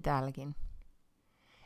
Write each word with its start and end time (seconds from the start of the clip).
Niin 0.00 0.04
täälläkin. 0.04 0.56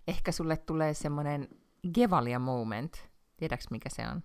Ehkä 0.09 0.33
sulle 0.33 0.56
tulee 0.56 0.95
semmoinen 0.95 1.48
Gevalia 1.95 2.38
moment. 2.38 3.09
Tiedätkö 3.37 3.66
mikä 3.70 3.88
se 3.88 4.02
on? 4.09 4.23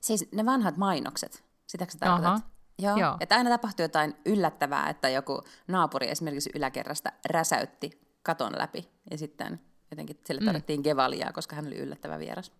Siis 0.00 0.28
ne 0.32 0.44
vanhat 0.46 0.76
mainokset, 0.76 1.44
sitäkö 1.66 1.92
sä 1.92 1.98
tarkoitat? 1.98 2.26
Aha. 2.26 2.40
Joo. 2.78 2.96
Joo. 2.96 3.16
Että 3.20 3.34
aina 3.34 3.50
tapahtuu 3.50 3.84
jotain 3.84 4.14
yllättävää, 4.26 4.88
että 4.90 5.08
joku 5.08 5.42
naapuri 5.68 6.10
esimerkiksi 6.10 6.50
yläkerrasta 6.54 7.12
räsäytti 7.26 7.90
katon 8.22 8.52
läpi 8.58 8.88
ja 9.10 9.18
sitten 9.18 9.60
jotenkin 9.90 10.20
sille 10.26 10.40
Mm. 10.40 10.46
todettiin 10.46 10.80
Gevaliaa, 10.84 11.32
koska 11.32 11.56
hän 11.56 11.66
oli 11.66 11.76
yllättävä 11.76 12.18
vieras. 12.18 12.52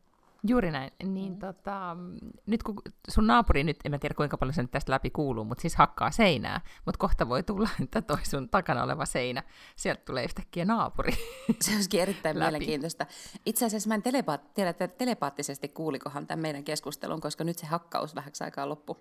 Juuri 0.49 0.71
näin. 0.71 0.93
Niin 1.05 1.33
mm. 1.33 1.39
tota, 1.39 1.97
nyt 2.47 2.63
kun 2.63 2.75
sun 3.09 3.27
naapuri, 3.27 3.65
nyt 3.65 3.77
en 3.85 3.91
mä 3.91 3.99
tiedä 3.99 4.15
kuinka 4.15 4.39
paljon 4.39 4.55
se 4.55 4.63
nyt 4.63 4.71
tästä 4.71 4.93
läpi 4.93 5.11
kuuluu, 5.11 5.45
mutta 5.45 5.63
siis 5.63 5.77
hakkaa 5.77 6.11
seinää, 6.11 6.61
mutta 6.85 6.99
kohta 6.99 7.29
voi 7.29 7.43
tulla, 7.43 7.69
että 7.83 8.03
toi 8.03 8.25
sun 8.25 8.49
takana 8.49 8.83
oleva 8.83 9.07
seinä, 9.07 9.43
sieltä 9.77 10.03
tulee 10.05 10.25
yhtäkkiä 10.25 10.65
naapuri. 10.65 11.13
Se 11.61 11.75
olisikin 11.75 12.01
erittäin 12.01 12.37
Läpi. 12.39 12.45
mielenkiintoista. 12.45 13.07
Itse 13.47 13.67
asiassa 13.67 13.89
mä 13.89 13.95
en 13.95 14.03
telepaat- 14.03 14.55
tiedä, 14.55 14.71
että 14.71 14.89
telepaattisesti 14.89 15.69
kuulikohan 15.69 16.27
tämän 16.27 16.43
meidän 16.43 16.65
keskustelun, 16.65 17.21
koska 17.21 17.45
nyt 17.45 17.59
se 17.59 17.67
hakkaus 17.67 18.15
vähäksi 18.15 18.45
aikaa 18.45 18.69
loppu. 18.69 18.97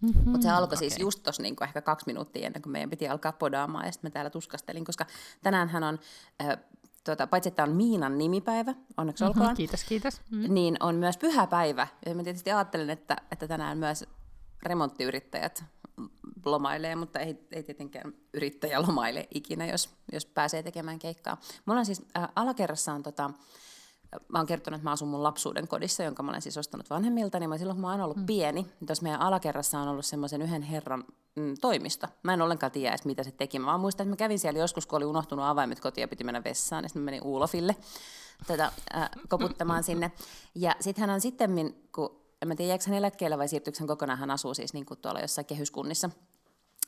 Mm-hmm. 0.00 0.30
Mutta 0.30 0.42
se 0.42 0.50
alkoi 0.50 0.76
siis 0.76 0.92
okei. 0.92 1.04
just 1.04 1.22
tuossa 1.22 1.42
niinku 1.42 1.64
ehkä 1.64 1.82
kaksi 1.82 2.06
minuuttia 2.06 2.46
ennen 2.46 2.62
kuin 2.62 2.72
meidän 2.72 2.90
piti 2.90 3.08
alkaa 3.08 3.32
podaamaan, 3.32 3.86
ja 3.86 3.92
sitten 3.92 4.08
mä 4.08 4.12
täällä 4.12 4.30
tuskastelin, 4.30 4.84
koska 4.84 5.06
tänään 5.42 5.68
hän 5.68 5.82
on, 5.82 5.98
äh, 6.42 6.58
tota, 7.04 7.26
paitsi 7.26 7.48
että 7.48 7.62
on 7.62 7.72
Miinan 7.72 8.18
nimipäivä, 8.18 8.74
onneksi 8.96 9.24
olkoon, 9.24 9.46
Mhm, 9.46 9.56
Kiitos, 9.56 9.84
kiitos. 9.84 10.20
Mm. 10.30 10.54
niin 10.54 10.76
on 10.80 10.94
myös 10.94 11.16
pyhäpäivä. 11.18 11.86
Ja 12.06 12.14
mä 12.14 12.22
tietysti 12.22 12.52
ajattelen, 12.52 12.90
että, 12.90 13.16
että 13.32 13.48
tänään 13.48 13.78
myös 13.78 14.04
remonttiyrittäjät 14.62 15.64
lomailee, 16.44 16.96
mutta 16.96 17.18
ei, 17.18 17.46
ei 17.52 17.62
tietenkään 17.62 18.12
yrittäjä 18.34 18.82
lomaile 18.82 19.28
ikinä, 19.34 19.66
jos, 19.66 19.90
jos 20.12 20.26
pääsee 20.26 20.62
tekemään 20.62 20.98
keikkaa. 20.98 21.40
Mulla 21.66 21.78
on 21.80 21.86
siis 21.86 22.02
äh, 22.16 22.28
alakerrassa 22.36 22.92
on 22.92 23.02
tota, 23.02 23.30
mä 24.28 24.38
oon 24.38 24.46
kertonut, 24.46 24.78
että 24.78 24.88
mä 24.88 24.92
asun 24.92 25.08
mun 25.08 25.22
lapsuuden 25.22 25.68
kodissa, 25.68 26.02
jonka 26.02 26.22
mä 26.22 26.30
olen 26.30 26.42
siis 26.42 26.58
ostanut 26.58 26.90
vanhemmilta, 26.90 27.38
niin 27.38 27.50
mä 27.50 27.58
silloin 27.58 27.76
kun 27.76 27.80
mä 27.80 27.90
oon 27.90 28.00
ollut 28.00 28.16
mm. 28.16 28.26
pieni, 28.26 28.62
niin 28.62 28.86
tuossa 28.86 29.02
meidän 29.02 29.20
alakerrassa 29.20 29.78
on 29.78 29.88
ollut 29.88 30.06
semmoisen 30.06 30.42
yhden 30.42 30.62
herran 30.62 31.04
mm, 31.36 31.54
toimisto. 31.60 32.06
Mä 32.22 32.34
en 32.34 32.42
ollenkaan 32.42 32.72
tiedä 32.72 32.90
edes, 32.90 33.04
mitä 33.04 33.22
se 33.22 33.30
teki. 33.30 33.58
Mä 33.58 33.66
vaan 33.66 33.80
muistan, 33.80 34.04
että 34.04 34.12
mä 34.12 34.16
kävin 34.16 34.38
siellä 34.38 34.60
joskus, 34.60 34.86
kun 34.86 34.96
oli 34.96 35.04
unohtunut 35.04 35.44
avaimet 35.44 35.80
kotiin 35.80 36.02
ja 36.02 36.08
piti 36.08 36.24
mennä 36.24 36.44
vessaan, 36.44 36.84
ja 36.84 36.88
sitten 36.88 37.02
mä 37.02 37.04
menin 37.04 37.22
Uulofille 37.22 37.76
tätä, 38.46 38.72
äh, 38.94 39.10
koputtamaan 39.28 39.84
sinne. 39.84 40.12
Ja 40.54 40.74
sitten 40.80 41.02
hän 41.02 41.14
on 41.14 41.20
sitten, 41.20 41.74
kun 41.94 42.20
en 42.42 42.48
mä 42.48 42.54
tiedä, 42.54 42.68
jääkö 42.68 42.84
hän 42.86 42.98
eläkkeellä 42.98 43.38
vai 43.38 43.48
siirtyykö 43.48 43.78
hän 43.80 43.88
kokonaan, 43.88 44.18
hän 44.18 44.30
asuu 44.30 44.54
siis 44.54 44.74
niin 44.74 44.86
kuin 44.86 45.00
tuolla 45.00 45.20
jossain 45.20 45.46
kehyskunnissa. 45.46 46.10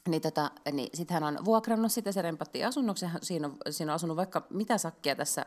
Niin, 0.08 0.22
tota, 0.22 0.50
niin 0.72 0.88
sitten 0.94 1.14
hän 1.14 1.24
on 1.24 1.44
vuokrannut 1.44 1.92
sitä, 1.92 2.12
se 2.12 2.22
rempattiin 2.22 2.66
asunnoksi, 2.66 3.06
siinä 3.22 3.46
on, 3.46 3.56
siinä 3.70 3.92
on 3.92 3.94
asunut 3.94 4.16
vaikka 4.16 4.46
mitä 4.50 4.78
sakkia 4.78 5.16
tässä 5.16 5.46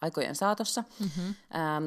aikojen 0.00 0.34
saatossa. 0.34 0.84
Mm-hmm. 1.00 1.24
Ähm, 1.26 1.34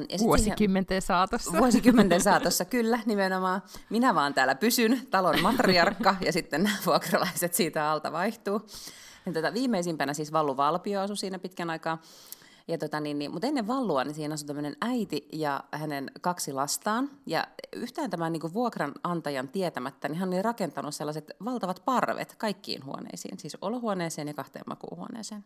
sit 0.00 0.08
siihen- 0.08 0.26
Vuosikymmenten 0.28 1.02
saatossa. 1.02 1.58
Vuosikymmenten 1.58 2.20
saatossa, 2.30 2.64
kyllä, 2.64 2.98
nimenomaan. 3.06 3.62
Minä 3.90 4.14
vaan 4.14 4.34
täällä 4.34 4.54
pysyn, 4.54 5.06
talon 5.10 5.40
matriarkka, 5.42 6.16
ja 6.20 6.32
sitten 6.32 6.62
nämä 6.62 6.76
vuokralaiset 6.86 7.54
siitä 7.54 7.90
alta 7.90 8.12
vaihtuu. 8.12 8.66
Ja 9.26 9.32
tota, 9.32 9.54
viimeisimpänä 9.54 10.14
siis 10.14 10.32
Vallu 10.32 10.56
Valpio 10.56 11.00
asui 11.00 11.16
siinä 11.16 11.38
pitkän 11.38 11.70
aikaa. 11.70 11.98
Ja 12.70 12.78
tota, 12.78 13.00
niin, 13.00 13.18
niin, 13.18 13.32
mutta 13.32 13.46
ennen 13.46 13.66
Vallua 13.66 14.04
niin 14.04 14.14
siinä 14.14 14.34
asui 14.34 14.46
tämmöinen 14.46 14.76
äiti 14.80 15.28
ja 15.32 15.64
hänen 15.72 16.10
kaksi 16.20 16.52
lastaan. 16.52 17.10
Ja 17.26 17.46
yhtään 17.72 18.10
tämän 18.10 18.32
niin 18.32 18.40
kuin 18.40 18.54
vuokranantajan 18.54 19.48
tietämättä, 19.48 20.08
niin 20.08 20.18
hän 20.18 20.28
oli 20.28 20.42
rakentanut 20.42 20.94
sellaiset 20.94 21.30
valtavat 21.44 21.82
parvet 21.84 22.34
kaikkiin 22.38 22.84
huoneisiin. 22.84 23.38
Siis 23.38 23.56
olohuoneeseen 23.62 24.28
ja 24.28 24.34
kahteen 24.34 24.64
makuuhuoneeseen. 24.66 25.44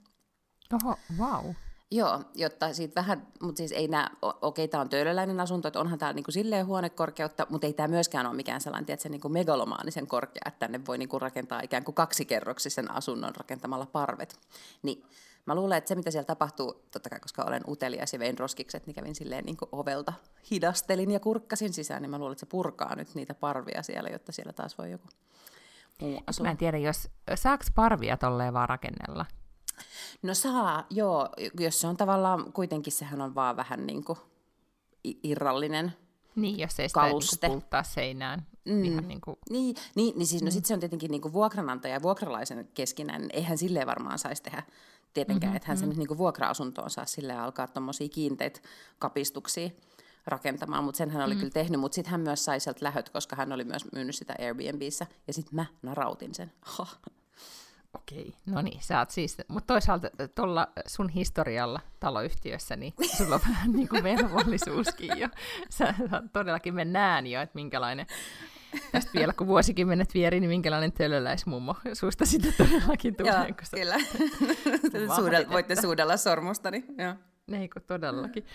Oho, 0.73 0.97
wow. 1.19 1.51
Joo, 1.91 2.21
jotta 2.35 2.73
siitä 2.73 2.95
vähän, 2.95 3.27
mutta 3.43 3.59
siis 3.59 3.73
ei 3.73 3.89
nämä, 3.89 4.11
okei, 4.23 4.69
tämä 4.69 4.81
on 4.81 4.89
töölöläinen 4.89 5.41
asunto, 5.41 5.69
että 5.69 5.81
onhan 5.81 5.99
täällä 5.99 6.15
niinku 6.15 6.31
silleen 6.31 6.67
huonekorkeutta, 6.67 7.47
mutta 7.51 7.67
ei 7.67 7.73
tämä 7.73 7.89
myöskään 7.89 8.27
ole 8.27 8.37
mikään 8.37 8.61
sellainen, 8.61 8.87
tiedätkö, 8.87 9.09
niinku 9.09 9.29
megalomaanisen 9.29 10.07
korkea, 10.07 10.43
että 10.47 10.59
tänne 10.59 10.81
voi 10.87 10.99
niinku 10.99 11.19
rakentaa 11.19 11.61
ikään 11.61 11.85
kuin 11.85 11.95
kaksikerroksisen 11.95 12.91
asunnon 12.91 13.37
rakentamalla 13.37 13.87
parvet. 13.87 14.39
Niin 14.83 15.05
mä 15.47 15.55
luulen, 15.55 15.79
että 15.79 15.89
se 15.89 15.95
mitä 15.95 16.11
siellä 16.11 16.27
tapahtuu, 16.27 16.73
totta 16.91 17.11
kai 17.11 17.21
koska 17.21 17.45
olen 17.45 17.63
utelias 17.69 18.13
ja 18.13 18.19
vein 18.19 18.39
roskikset, 18.39 18.87
niin 18.87 18.95
kävin 18.95 19.15
silleen 19.15 19.45
niinku 19.45 19.69
ovelta 19.73 20.13
hidastelin 20.51 21.11
ja 21.11 21.21
kurkkasin 21.21 21.73
sisään, 21.73 22.03
niin 22.03 22.11
mä 22.11 22.19
luulen, 22.19 22.33
että 22.33 22.41
se 22.41 22.47
purkaa 22.47 22.97
nyt 22.97 23.15
niitä 23.15 23.35
parvia 23.35 23.83
siellä, 23.83 24.09
jotta 24.09 24.33
siellä 24.33 24.53
taas 24.53 24.79
voi 24.79 24.91
joku 24.91 25.09
muu 26.01 26.21
asua. 26.27 26.45
Mä 26.45 26.51
en 26.51 26.57
tiedä, 26.57 26.79
jos 26.79 27.09
saaks 27.35 27.71
parvia 27.75 28.17
tolleen 28.17 28.53
vaan 28.55 28.69
rakennella. 28.69 29.27
No 30.23 30.35
saa, 30.35 30.87
joo, 30.91 31.29
jos 31.61 31.81
se 31.81 31.87
on 31.87 31.97
tavallaan, 31.97 32.53
kuitenkin 32.53 32.93
sehän 32.93 33.21
on 33.21 33.35
vaan 33.35 33.57
vähän 33.57 33.87
niin 33.87 34.05
kuin 34.05 34.19
irrallinen. 35.23 35.93
Niin, 36.37 36.59
jos 36.59 36.81
ei 36.81 36.89
sitä 36.89 37.01
Kaluste. 37.01 37.49
niinku 37.49 37.61
pulttaa 37.61 37.83
seinään. 37.83 38.47
Mm. 38.65 38.85
Ihan 38.85 39.09
niin 39.09 39.21
kuin, 39.21 39.37
Niin, 39.51 39.77
niin, 39.95 40.19
niin 40.19 40.27
siis 40.27 40.43
no 40.43 40.51
sit 40.51 40.67
se 40.67 40.75
on 40.75 40.81
tietenkin 40.81 41.11
niin 41.11 41.21
kuin 41.21 41.33
vuokranantaja 41.33 41.95
ja 41.95 42.03
vuokralaisen 42.03 42.69
keskinäinen, 42.75 43.29
niin 43.29 43.37
eihän 43.37 43.59
silleen 43.59 43.87
varmaan 43.87 44.19
saisi 44.19 44.43
tehdä 44.43 44.63
tietenkään, 45.15 45.51
mm-hmm, 45.51 45.57
että 45.57 45.69
hän 45.69 45.79
sen 45.79 45.89
nyt 45.89 45.99
niin 45.99 46.09
kuin 46.09 46.19
vuokra-asuntoon 46.19 46.91
saa 46.91 47.07
silleen 47.07 47.41
alkaa 47.41 47.67
tuommoisia 47.67 48.09
kiinteitä 48.09 48.61
kapistuksia 48.99 49.71
rakentamaan, 50.27 50.85
mutta 50.85 50.99
sen 50.99 51.11
hän 51.11 51.25
oli 51.25 51.35
mm. 51.35 51.39
kyllä 51.39 51.53
tehnyt, 51.53 51.81
mutta 51.81 51.95
sitten 51.95 52.11
hän 52.11 52.21
myös 52.21 52.45
sai 52.45 52.61
sieltä 52.61 52.85
lähöt, 52.85 53.09
koska 53.09 53.37
hän 53.37 53.53
oli 53.53 53.65
myös 53.65 53.93
myynyt 53.93 54.15
sitä 54.15 54.35
Airbnbissä, 54.39 55.07
ja 55.27 55.33
sitten 55.33 55.55
mä 55.55 55.67
narautin 55.83 56.35
sen. 56.35 56.53
Ha. 56.61 56.87
Okei, 57.95 58.35
no 58.47 58.63
niin, 58.63 58.83
sä 58.83 58.99
oot 58.99 59.11
siis, 59.11 59.37
mutta 59.49 59.75
toisaalta 59.75 60.11
tuolla 60.35 60.69
sun 60.87 61.09
historialla 61.09 61.81
taloyhtiössä, 62.01 62.77
niin 62.77 62.95
sulla 63.17 63.35
on 63.35 63.41
vähän 63.49 63.73
niin 63.73 63.89
kuin 63.89 64.03
velvollisuuskin 64.03 65.19
jo. 65.19 65.29
Sä, 65.71 65.95
todellakin 66.33 66.75
mä 66.75 66.85
näen 66.85 67.27
jo, 67.27 67.41
että 67.41 67.55
minkälainen, 67.55 68.07
tästä 68.93 69.11
vielä 69.15 69.33
kun 69.33 69.47
vuosikymmenet 69.47 70.15
vieri, 70.15 70.41
niin 70.41 70.51
minkälainen 70.51 70.93
tölöläismummo 70.93 71.77
susta 71.93 72.27
sitä 72.27 72.49
todellakin 72.59 73.17
tulee. 73.17 73.33
Joo, 73.33 73.45
kun 73.45 73.55
kyllä. 73.75 73.95
Vahdit, 73.95 75.15
Suudel, 75.17 75.47
voitte 75.51 75.81
suudella 75.81 76.17
sormustani. 76.17 76.85
Joo. 76.99 77.15
Niin 77.51 77.71
kuin 77.71 77.83
todellakin. 77.83 78.47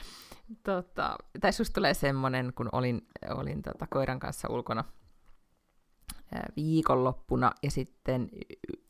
Tota, 0.64 1.18
tai 1.42 1.54
susta 1.54 1.74
tulee 1.74 1.94
semmoinen, 1.94 2.54
kun 2.56 2.70
olin, 2.72 3.08
olin 3.30 3.62
tota 3.62 3.88
koiran 3.90 4.20
kanssa 4.20 4.48
ulkona 4.52 4.84
viikonloppuna 6.56 7.52
ja 7.64 7.72
sitten 7.72 8.30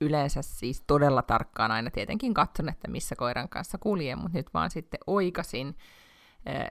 yleensä 0.01 0.41
siis 0.41 0.83
todella 0.87 1.21
tarkkaan 1.21 1.71
aina 1.71 1.91
tietenkin 1.91 2.33
katson, 2.33 2.69
että 2.69 2.87
missä 2.87 3.15
koiran 3.15 3.49
kanssa 3.49 3.77
kuljen, 3.77 4.19
mutta 4.19 4.37
nyt 4.37 4.53
vaan 4.53 4.71
sitten 4.71 4.99
oikasin 5.07 5.75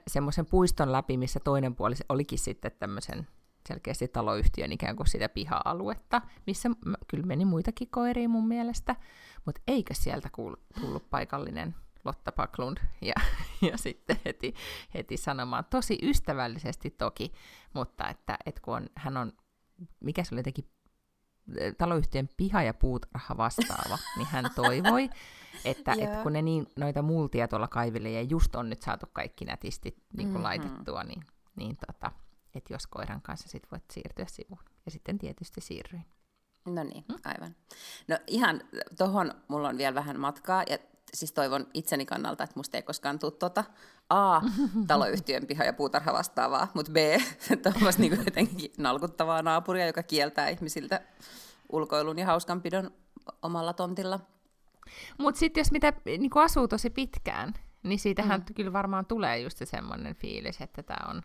semmoisen 0.07 0.45
puiston 0.45 0.91
läpi, 0.91 1.17
missä 1.17 1.39
toinen 1.43 1.75
puoli 1.75 1.95
olikin 2.09 2.39
sitten 2.39 2.71
tämmöisen 2.79 3.27
selkeästi 3.73 4.07
taloyhtiön 4.07 4.71
ikään 4.71 4.95
kuin 4.95 5.07
sitä 5.07 5.29
piha-aluetta, 5.29 6.21
missä 6.47 6.69
kyllä 7.07 7.25
meni 7.25 7.45
muitakin 7.45 7.87
koiria 7.91 8.29
mun 8.29 8.47
mielestä, 8.47 8.95
mutta 9.45 9.61
eikö 9.67 9.93
sieltä 9.93 10.29
tullut 10.79 11.09
paikallinen 11.09 11.75
Lotta 12.05 12.31
Paklund 12.31 12.77
ja, 13.01 13.13
ja 13.71 13.77
sitten 13.77 14.17
heti, 14.25 14.53
heti 14.93 15.17
sanomaan, 15.17 15.65
tosi 15.69 15.99
ystävällisesti 16.03 16.89
toki, 16.89 17.31
mutta 17.73 18.09
että, 18.09 18.37
että 18.45 18.61
kun 18.61 18.75
on, 18.75 18.89
hän 18.95 19.17
on, 19.17 19.33
mikä 19.99 20.23
se 20.23 20.35
oli 20.35 20.39
jotenkin 20.39 20.69
eh, 21.57 21.75
taloyhtiön 21.77 22.29
piha- 22.37 22.63
ja 22.63 22.73
puutarha 22.73 23.37
vastaava, 23.37 23.97
niin 24.17 24.27
hän 24.31 24.45
toivoi, 24.55 25.09
että, 25.65 25.93
että 25.99 26.23
kun 26.23 26.33
ne 26.33 26.41
niin, 26.41 26.67
noita 26.75 27.01
multia 27.01 27.47
tuolla 27.47 27.67
kaiville 27.67 28.11
ja 28.11 28.21
just 28.21 28.55
on 28.55 28.69
nyt 28.69 28.81
saatu 28.81 29.05
kaikki 29.13 29.45
nätisti 29.45 30.03
niin 30.17 30.27
kuin 30.27 30.37
Mhm. 30.37 30.43
laitettua, 30.43 31.03
niin, 31.03 31.23
niin 31.55 31.77
tota, 31.87 32.11
että 32.59 32.73
jos 32.73 32.87
koiran 32.87 33.21
kanssa 33.21 33.49
sit 33.49 33.71
voit 33.71 33.83
siirtyä 33.91 34.25
sivuun. 34.27 34.63
Ja 34.85 34.91
sitten 34.91 35.17
tietysti 35.17 35.61
siirryin. 35.61 36.05
No 36.65 36.83
niin, 36.83 37.05
aivan. 37.25 37.55
No 38.07 38.17
ihan 38.27 38.61
tuohon 38.97 39.33
mulla 39.47 39.69
on 39.69 39.77
vielä 39.77 39.95
vähän 39.95 40.19
matkaa, 40.19 40.63
ja 40.69 40.77
siis 41.13 41.31
toivon 41.31 41.67
itseni 41.73 42.05
kannalta, 42.05 42.43
että 42.43 42.59
musta 42.59 42.77
ei 42.77 42.83
koskaan 42.83 43.19
tule 43.19 43.31
tota 43.31 43.63
A, 44.09 44.41
taloyhtiön 44.87 45.47
piha- 45.47 45.63
ja 45.63 45.73
puutarha 45.73 46.13
vastaavaa, 46.13 46.67
mutta 46.73 46.91
B, 46.91 46.95
tuommoista 47.63 48.01
niinku 48.01 48.23
jotenkin 48.25 48.71
nalkuttavaa 48.77 49.41
naapuria, 49.41 49.87
joka 49.87 50.03
kieltää 50.03 50.49
ihmisiltä 50.49 51.01
ulkoilun 51.71 52.19
ja 52.19 52.25
hauskanpidon 52.25 52.91
omalla 53.41 53.73
tontilla. 53.73 54.19
Mutta 55.17 55.39
sitten 55.39 55.61
jos 55.61 55.71
mitä 55.71 55.93
niin 56.05 56.31
asuu 56.35 56.67
tosi 56.67 56.89
pitkään, 56.89 57.53
niin 57.83 57.99
siitähän 57.99 58.39
mm. 58.39 58.53
kyllä 58.53 58.73
varmaan 58.73 59.05
tulee 59.05 59.39
just 59.39 59.57
se 59.57 59.65
semmoinen 59.65 60.15
fiilis, 60.15 60.61
että 60.61 60.83
tämä 60.83 61.09
on, 61.09 61.21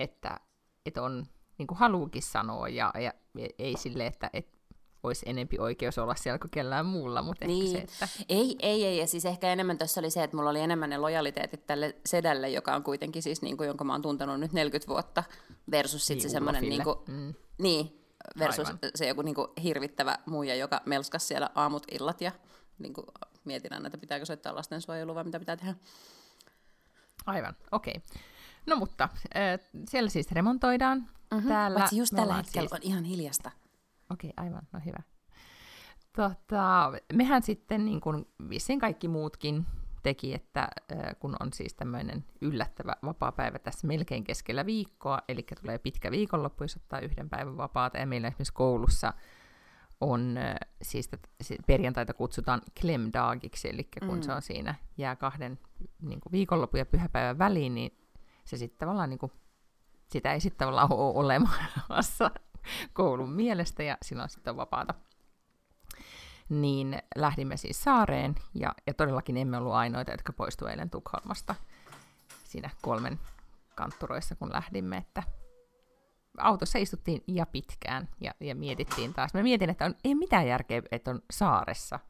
että, 0.00 0.40
että 0.86 1.02
on 1.02 1.26
niin 1.58 1.66
kuin 1.66 1.78
haluukin 1.78 2.22
sanoa 2.22 2.68
ja, 2.68 2.92
ja 2.98 3.12
ei 3.58 3.76
sille, 3.76 4.06
että, 4.06 4.30
että 4.32 4.60
olisi 5.02 5.28
enempi 5.28 5.58
oikeus 5.58 5.98
olla 5.98 6.14
siellä 6.14 6.38
kuin 6.38 6.50
kellään 6.50 6.86
muulla, 6.86 7.22
mutta 7.22 7.46
niin. 7.46 7.76
ehkä 7.76 7.88
se, 7.92 8.04
että... 8.04 8.24
Ei, 8.28 8.56
ei, 8.60 8.84
ei, 8.84 8.98
ja 8.98 9.06
siis 9.06 9.24
ehkä 9.24 9.52
enemmän 9.52 9.78
tuossa 9.78 10.00
oli 10.00 10.10
se, 10.10 10.22
että 10.22 10.36
mulla 10.36 10.50
oli 10.50 10.60
enemmän 10.60 10.90
ne 10.90 10.98
lojaliteetit 10.98 11.66
tälle 11.66 11.96
sedälle, 12.06 12.50
joka 12.50 12.74
on 12.74 12.82
kuitenkin 12.82 13.22
siis, 13.22 13.42
niin 13.42 13.56
kuin, 13.56 13.66
jonka 13.66 13.84
mä 13.84 13.92
oon 13.92 14.02
tuntenut 14.02 14.40
nyt 14.40 14.52
40 14.52 14.88
vuotta, 14.88 15.24
versus 15.70 16.06
sitten 16.06 16.22
niin, 16.22 16.30
se 16.30 16.32
semmoinen, 16.32 16.62
niin 16.62 16.84
kuin, 16.84 16.98
mm. 17.06 17.34
niin, 17.58 18.04
versus 18.38 18.66
Aivan. 18.66 18.78
se 18.94 19.08
joku 19.08 19.22
niin 19.22 19.34
kuin, 19.34 19.48
hirvittävä 19.62 20.18
muija, 20.26 20.54
joka 20.54 20.80
melskas 20.86 21.28
siellä 21.28 21.50
aamut, 21.54 21.86
illat, 21.90 22.20
ja 22.20 22.32
niin 22.78 22.94
kuin, 22.94 23.06
mietin 23.44 23.72
aina, 23.72 23.86
että 23.86 23.98
pitääkö 23.98 24.26
soittaa 24.26 24.54
lastensuojelua 24.54 25.14
vai 25.14 25.24
mitä 25.24 25.38
pitää 25.38 25.56
tehdä. 25.56 25.74
Aivan, 27.26 27.56
okei. 27.72 27.94
Okay. 27.96 28.22
No 28.66 28.76
mutta, 28.76 29.08
äh, 29.36 29.60
siellä 29.88 30.10
siis 30.10 30.32
remontoidaan. 30.32 30.98
Mm-hmm. 31.30 31.48
Täällä 31.48 31.78
Paitsi 31.78 31.96
just 31.96 32.16
tällä 32.16 32.34
hetkellä 32.34 32.68
siis... 32.68 32.80
on 32.80 32.88
ihan 32.88 33.04
hiljasta. 33.04 33.50
Okei, 34.10 34.30
okay, 34.30 34.46
aivan, 34.46 34.62
no 34.72 34.80
hyvä. 34.86 35.02
Tota, 36.16 36.92
mehän 37.12 37.42
sitten, 37.42 37.84
niin 37.84 38.00
kuin 38.00 38.28
vissiin 38.48 38.78
kaikki 38.78 39.08
muutkin 39.08 39.66
teki, 40.02 40.34
että 40.34 40.60
äh, 40.92 41.16
kun 41.18 41.36
on 41.40 41.52
siis 41.52 41.74
tämmöinen 41.74 42.24
yllättävä 42.40 42.96
vapaa-päivä 43.02 43.58
tässä 43.58 43.86
melkein 43.86 44.24
keskellä 44.24 44.66
viikkoa, 44.66 45.18
eli 45.28 45.46
tulee 45.60 45.78
pitkä 45.78 46.10
viikonloppu, 46.10 46.64
jos 46.64 46.76
ottaa 46.76 47.00
yhden 47.00 47.30
päivän 47.30 47.56
vapaata, 47.56 47.98
ja 47.98 48.06
meillä 48.06 48.28
esimerkiksi 48.28 48.52
koulussa 48.52 49.12
on, 50.00 50.36
äh, 50.36 50.54
siis 50.82 51.10
perjantaita 51.66 52.14
kutsutaan 52.14 52.62
klemdagiksi, 52.80 53.68
eli 53.68 53.88
kun 54.06 54.16
mm. 54.16 54.22
se 54.22 54.32
on 54.32 54.42
siinä 54.42 54.74
jää 54.98 55.16
kahden 55.16 55.58
niin 56.02 56.20
kuin 56.20 56.32
viikonloppu 56.32 56.76
ja 56.76 56.86
pyhäpäivän 56.86 57.38
väliin, 57.38 57.74
niin 57.74 57.99
se 58.50 58.56
sitten 58.56 58.78
tavallaan 58.78 59.10
niin 59.10 59.18
kuin, 59.18 59.32
sitä 60.08 60.32
ei 60.32 60.40
sitten 60.40 60.58
tavallaan 60.58 60.92
ole 60.92 61.18
olemassa 61.18 62.30
koulun 62.92 63.32
mielestä 63.32 63.82
ja 63.82 63.98
silloin 64.02 64.28
sitten 64.28 64.50
on 64.50 64.56
vapaata. 64.56 64.94
Niin 66.48 66.98
lähdimme 67.16 67.56
siis 67.56 67.82
saareen 67.82 68.34
ja, 68.54 68.74
ja 68.86 68.94
todellakin 68.94 69.36
emme 69.36 69.56
ollut 69.56 69.72
ainoita, 69.72 70.10
jotka 70.10 70.32
poistuivat 70.32 70.70
eilen 70.70 70.90
Tukholmasta 70.90 71.54
siinä 72.44 72.70
kolmen 72.82 73.20
kantturoissa, 73.74 74.36
kun 74.36 74.52
lähdimme, 74.52 74.96
että 74.96 75.22
autossa 76.38 76.78
istuttiin 76.78 77.24
ja 77.26 77.46
pitkään 77.46 78.08
ja, 78.20 78.34
ja 78.40 78.54
mietittiin 78.54 79.14
taas. 79.14 79.34
Mä 79.34 79.42
mietin, 79.42 79.70
että 79.70 79.84
on, 79.84 79.94
ei 80.04 80.14
mitään 80.14 80.46
järkeä, 80.46 80.82
että 80.92 81.10
on 81.10 81.22
saaressa 81.30 82.00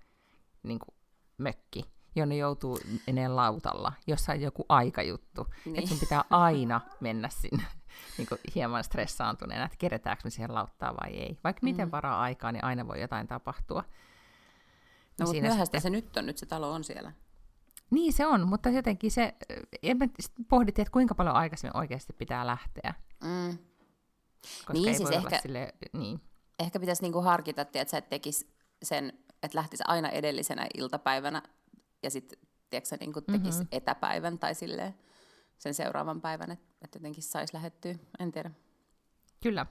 niin 0.62 0.78
kuin 0.78 0.94
mökki, 1.38 1.84
jonne 2.16 2.36
joutuu 2.36 2.78
enää 3.06 3.36
lautalla, 3.36 3.92
jossa 4.06 4.32
on 4.32 4.40
joku 4.40 4.64
aikajuttu. 4.68 5.46
Niin. 5.64 5.76
Että 5.76 5.88
sun 5.88 5.98
pitää 5.98 6.24
aina 6.30 6.80
mennä 7.00 7.28
sinne 7.28 7.64
niin 8.18 8.28
kuin 8.28 8.40
hieman 8.54 8.84
stressaantuneena, 8.84 9.64
että 9.64 9.76
keretäänkö 9.78 10.20
me 10.24 10.30
siihen 10.30 10.54
lauttaa 10.54 10.96
vai 11.02 11.10
ei. 11.10 11.38
Vaikka 11.44 11.60
mm. 11.62 11.70
miten 11.70 11.90
varaa 11.90 12.20
aikaa, 12.20 12.52
niin 12.52 12.64
aina 12.64 12.88
voi 12.88 13.00
jotain 13.00 13.26
tapahtua. 13.26 13.84
No, 15.18 15.26
mutta 15.26 15.42
myöhäistä 15.42 15.64
sitten... 15.64 15.80
se 15.80 15.90
nyt 15.90 16.16
on, 16.16 16.26
nyt 16.26 16.38
se 16.38 16.46
talo 16.46 16.72
on 16.72 16.84
siellä. 16.84 17.12
Niin 17.90 18.12
se 18.12 18.26
on, 18.26 18.48
mutta 18.48 18.68
jotenkin 18.68 19.10
se, 19.10 19.34
me 19.94 20.10
pohdittiin, 20.48 20.82
että 20.82 20.92
kuinka 20.92 21.14
paljon 21.14 21.36
aikaisemmin 21.36 21.76
oikeasti 21.76 22.12
pitää 22.12 22.46
lähteä. 22.46 22.94
Mm. 23.24 23.58
Koska 24.42 24.72
niin, 24.72 24.88
ei 24.88 24.94
siis 24.94 25.08
voi 25.08 25.16
ehkä, 25.16 25.38
sille, 25.38 25.74
niin. 25.92 26.20
ehkä 26.58 26.80
pitäisi 26.80 27.02
niinku 27.02 27.20
harkita, 27.20 27.62
että 27.62 27.84
sä 27.86 27.98
et 27.98 28.08
tekisi 28.08 28.48
sen, 28.82 29.12
että 29.42 29.58
lähtisi 29.58 29.82
aina 29.86 30.08
edellisenä 30.08 30.66
iltapäivänä 30.74 31.42
ja 32.02 32.11
sitten 32.11 32.38
tiedätkö, 32.70 32.97
niin 33.00 33.12
tekisi 33.12 33.58
mm-hmm. 33.58 33.69
etäpäivän 33.73 34.38
tai 34.38 34.55
silleen 34.55 34.94
sen 35.58 35.75
seuraavan 35.75 36.20
päivän, 36.20 36.50
että, 36.50 36.67
että 36.82 36.97
jotenkin 36.97 37.23
saisi 37.23 37.55
lähettyä, 37.55 37.94
en 38.19 38.32
tiedä. 38.32 38.50
Kyllä. 39.43 39.67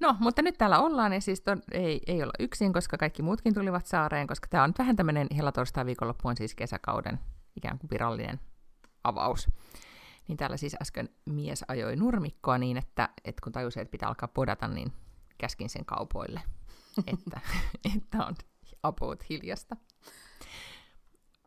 No, 0.00 0.16
mutta 0.20 0.42
nyt 0.42 0.58
täällä 0.58 0.80
ollaan, 0.80 1.12
ja 1.12 1.20
siis 1.20 1.40
ton, 1.40 1.62
ei, 1.72 2.00
ei 2.06 2.22
olla 2.22 2.32
yksin, 2.38 2.72
koska 2.72 2.98
kaikki 2.98 3.22
muutkin 3.22 3.54
tulivat 3.54 3.86
saareen, 3.86 4.26
toska 4.26 4.46
tämä 4.50 4.62
on 4.62 4.70
nyt 4.70 4.78
vähän 4.78 4.96
tämmöinen 4.96 5.26
helatorstai 5.36 5.86
viikonloppu 5.86 6.28
on 6.28 6.36
siis 6.36 6.54
kesäkauden 6.54 7.18
ikään 7.56 7.78
kuin 7.78 7.90
virallinen 7.90 8.40
avaus. 9.04 9.48
Niin 10.28 10.36
täällä 10.36 10.56
siis 10.56 10.76
äsken 10.82 11.08
mies 11.26 11.64
ajoi 11.68 11.96
nurmikkoa 11.96 12.58
niin, 12.58 12.76
että, 12.76 13.08
että 13.24 13.40
kun 13.42 13.52
tajusin, 13.52 13.82
että 13.82 13.90
pitää 13.90 14.08
alkaa 14.08 14.28
podata, 14.28 14.68
niin 14.68 14.92
käskin 15.38 15.70
sen 15.70 15.84
kaupoille, 15.84 16.42
että, 17.12 17.40
että 17.96 18.26
on 18.26 18.34
about 18.82 19.28
hiljasta. 19.30 19.76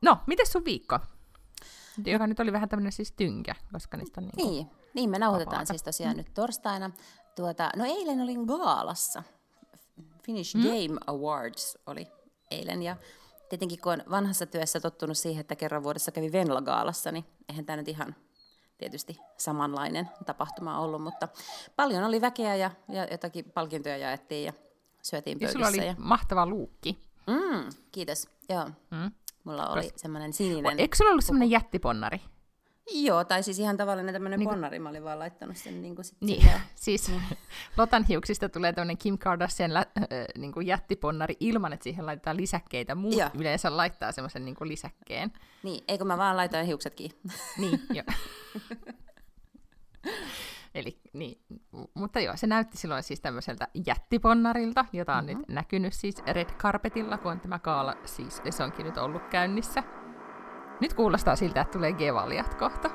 No, 0.01 0.17
miten 0.27 0.47
sun 0.47 0.65
viikko? 0.65 0.99
Joka 2.05 2.27
nyt 2.27 2.39
oli 2.39 2.51
vähän 2.53 2.69
tämmöinen 2.69 2.91
siis 2.91 3.11
tynkä, 3.11 3.55
koska 3.73 3.97
nyt 3.97 4.17
on 4.17 4.23
niin 4.23 4.51
Niin, 4.51 4.67
niin 4.93 5.09
me 5.09 5.19
nauhoitetaan 5.19 5.51
vapaata. 5.51 5.73
siis 5.73 5.83
tosiaan 5.83 6.17
nyt 6.17 6.33
torstaina. 6.33 6.91
Tuota, 7.35 7.69
no 7.75 7.85
eilen 7.85 8.21
olin 8.21 8.43
Gaalassa. 8.43 9.23
Finnish 10.23 10.55
mm. 10.55 10.61
Game 10.61 10.99
Awards 11.07 11.77
oli 11.85 12.07
eilen 12.51 12.83
ja 12.83 12.95
tietenkin 13.49 13.81
kun 13.81 13.93
on 13.93 14.03
vanhassa 14.09 14.45
työssä 14.45 14.79
tottunut 14.79 15.17
siihen, 15.17 15.41
että 15.41 15.55
kerran 15.55 15.83
vuodessa 15.83 16.11
kävi 16.11 16.31
Venla-gaalassa, 16.31 17.11
niin 17.11 17.25
eihän 17.49 17.65
tämä 17.65 17.77
nyt 17.77 17.87
ihan 17.87 18.15
tietysti 18.77 19.17
samanlainen 19.37 20.09
tapahtuma 20.25 20.79
ollut, 20.79 21.01
mutta 21.01 21.27
paljon 21.75 22.03
oli 22.03 22.21
väkeä 22.21 22.55
ja, 22.55 22.71
ja 22.87 23.07
jotakin 23.11 23.51
palkintoja 23.51 23.97
jaettiin 23.97 24.45
ja 24.45 24.53
syötiin 25.01 25.39
pöydissä. 25.39 25.59
Ja 25.59 25.65
sulla 25.65 25.83
oli 25.83 25.87
ja... 25.87 25.95
mahtava 25.97 26.45
luukki. 26.45 26.99
Mm, 27.27 27.69
kiitos, 27.91 28.27
joo. 28.49 28.69
Mm. 28.91 29.11
Mulla 29.49 29.67
oli 29.67 29.81
Kos... 29.81 29.91
semmoinen 29.95 30.33
sininen... 30.33 30.79
Eikö 30.79 30.97
sulla 30.97 31.11
ollut 31.11 31.25
semmoinen 31.25 31.49
jättiponnari? 31.49 32.21
Joo, 32.91 33.23
tai 33.23 33.43
siis 33.43 33.59
ihan 33.59 33.77
tavallinen 33.77 34.13
tämmöinen 34.13 34.39
niin 34.39 34.49
ponnari, 34.49 34.79
mä 34.79 34.89
olin 34.89 35.03
vaan 35.03 35.19
laittanut 35.19 35.57
sen 35.57 35.81
niin 35.81 35.95
kuin 35.95 36.05
sit 36.05 36.17
niin, 36.21 36.41
silleen. 36.41 36.61
siis. 36.75 37.11
Lotan 37.77 38.03
hiuksista 38.03 38.49
tulee 38.49 38.73
tämmöinen 38.73 38.97
Kim 38.97 39.17
Kardashian 39.17 39.73
lä- 39.73 39.85
äh, 39.97 40.05
niin 40.37 40.51
kuin 40.51 40.67
jättiponnari 40.67 41.37
ilman, 41.39 41.73
että 41.73 41.83
siihen 41.83 42.05
laitetaan 42.05 42.37
lisäkkeitä. 42.37 42.95
Muut 42.95 43.17
Joo. 43.17 43.29
yleensä 43.33 43.77
laittaa 43.77 44.11
semmoisen 44.11 44.45
niin 44.45 44.55
kuin 44.55 44.67
lisäkkeen. 44.67 45.31
Niin, 45.63 45.83
eikö 45.87 46.05
mä 46.05 46.17
vaan 46.17 46.37
laitoin 46.37 46.65
hiuksetkin. 46.65 47.11
niin, 47.57 47.81
joo. 47.93 48.05
Eli, 50.75 51.01
niin, 51.13 51.41
mutta 51.93 52.19
joo, 52.19 52.37
se 52.37 52.47
näytti 52.47 52.77
silloin 52.77 53.03
siis 53.03 53.21
tämmöiseltä 53.21 53.67
jättiponnarilta, 53.85 54.85
jota 54.93 55.15
on 55.15 55.25
mm-hmm. 55.25 55.37
nyt 55.39 55.49
näkynyt 55.49 55.93
siis 55.93 56.23
Red 56.27 56.49
Carpetilla, 56.49 57.17
kun 57.17 57.31
on 57.31 57.39
tämä 57.39 57.59
kaala, 57.59 57.95
siis 58.05 58.41
se 58.49 58.63
onkin 58.63 58.85
nyt 58.85 58.97
ollut 58.97 59.27
käynnissä. 59.27 59.83
Nyt 60.81 60.93
kuulostaa 60.93 61.35
siltä, 61.35 61.61
että 61.61 61.71
tulee 61.71 61.93
Gevaliat 61.93 62.55
kohta. 62.55 62.89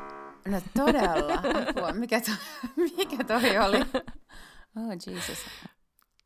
No 0.48 0.60
todella, 0.76 1.34
apua. 1.68 1.92
Mikä, 1.92 2.20
to, 2.20 2.30
mikä 2.96 3.24
toi 3.24 3.58
oli? 3.58 3.80
Oh 4.76 5.12
Jesus. 5.12 5.38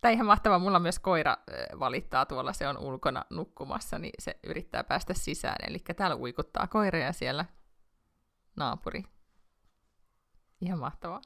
Tai 0.01 0.13
ihan 0.13 0.27
mahtavaa, 0.27 0.59
mulla 0.59 0.79
myös 0.79 0.99
koira 0.99 1.37
valittaa 1.79 2.27
tuolla, 2.27 2.53
se 2.53 2.69
on 2.69 2.79
ulkona 2.79 3.25
nukkumassa, 3.31 3.99
niin 3.99 4.13
se 4.19 4.39
yrittää 4.45 4.85
päästä 4.85 5.15
sisään. 5.15 5.57
Eli 5.69 5.79
täällä 5.79 6.17
uikuttaa 6.17 6.67
koira 6.67 6.99
ja 6.99 7.13
siellä 7.13 7.45
naapuri. 8.57 9.05
Ihan 10.61 10.79
mahtavaa. 10.79 11.21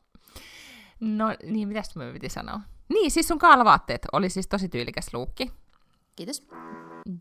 No 1.00 1.26
niin, 1.42 1.68
mitäs 1.68 1.96
me 1.96 2.12
piti 2.12 2.28
sanoa? 2.28 2.60
Niin, 2.88 3.10
siis 3.10 3.28
sun 3.28 3.38
kaalavaatteet 3.38 4.06
oli 4.12 4.30
siis 4.30 4.46
tosi 4.46 4.68
tyylikäs 4.68 5.14
luukki. 5.14 5.52
Kiitos. 6.16 6.48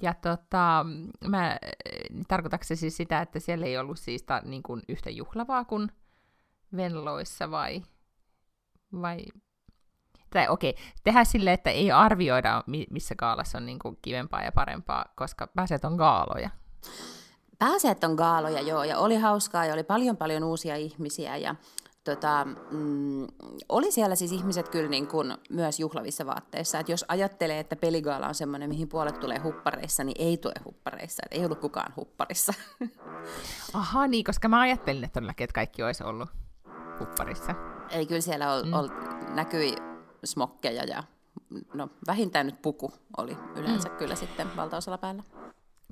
Ja 0.01 0.13
tota, 0.13 0.85
mä, 1.27 1.57
tarkoitatko 2.27 2.63
se 2.63 2.75
siis 2.75 2.97
sitä, 2.97 3.21
että 3.21 3.39
siellä 3.39 3.65
ei 3.65 3.77
ollut 3.77 3.99
siis 3.99 4.23
ta, 4.23 4.41
niin 4.45 4.63
kuin 4.63 4.81
yhtä 4.89 5.09
juhlavaa 5.09 5.65
kuin 5.65 5.91
Venloissa 6.75 7.51
vai, 7.51 7.81
vai 9.01 9.17
tai 10.33 10.47
okei, 10.47 10.69
okay, 10.69 10.83
tehdä 11.03 11.23
silleen, 11.23 11.53
että 11.53 11.69
ei 11.69 11.91
arvioida, 11.91 12.63
missä 12.89 13.15
kaalassa 13.17 13.57
on 13.57 13.65
niin 13.65 13.79
kuin 13.79 13.97
kivempaa 14.01 14.43
ja 14.43 14.51
parempaa, 14.51 15.05
koska 15.15 15.47
pääset 15.47 15.85
on 15.85 15.95
gaaloja. 15.95 16.49
Pääseet 17.59 18.03
on 18.03 18.15
gaaloja, 18.15 18.61
joo, 18.61 18.83
ja 18.83 18.97
oli 18.97 19.15
hauskaa 19.15 19.65
ja 19.65 19.73
oli 19.73 19.83
paljon 19.83 20.17
paljon 20.17 20.43
uusia 20.43 20.75
ihmisiä 20.75 21.37
ja 21.37 21.55
tota, 22.03 22.48
mm, 22.72 23.27
oli 23.70 23.91
siellä 23.91 24.15
siis 24.15 24.31
ihmiset 24.31 24.70
kyllä 24.70 24.89
niin 24.89 25.08
kuin 25.08 25.38
myös 25.50 25.79
juhlavissa 25.79 26.25
vaatteissa. 26.25 26.79
että 26.79 26.91
jos 26.91 27.05
ajattelee, 27.08 27.60
että 27.60 27.75
peligaala 27.75 28.27
on 28.27 28.36
semmoinen, 28.36 28.70
mihin 28.70 28.89
puolet 28.89 29.20
tulee 29.20 29.39
huppareissa, 29.39 30.03
niin 30.03 30.15
ei 30.20 30.38
tule 30.38 30.53
huppareissa. 30.65 31.24
Et 31.25 31.38
ei 31.38 31.46
ollut 31.46 31.60
kukaan 31.60 31.93
hupparissa. 31.96 32.53
Aha, 33.74 34.08
niin, 34.08 34.24
koska 34.24 34.48
mä 34.48 34.60
ajattelin, 34.60 35.03
että 35.03 35.13
todellakin, 35.13 35.43
että 35.43 35.53
kaikki 35.53 35.84
olisi 35.84 36.03
ollut 36.03 36.29
hupparissa. 37.00 37.55
Ei, 37.89 38.05
kyllä 38.05 38.22
siellä 38.22 38.53
ol, 38.53 38.63
mm. 38.63 38.74
ol, 38.74 38.88
näkyi 39.34 39.75
smokkeja 40.24 40.84
ja 40.84 41.03
no, 41.74 41.89
vähintään 42.08 42.46
nyt 42.46 42.62
puku 42.62 42.93
oli 43.17 43.38
yleensä 43.55 43.89
mm. 43.89 43.96
kyllä 43.96 44.15
sitten 44.15 44.48
valtaosalla 44.55 44.98
päällä. 44.98 45.24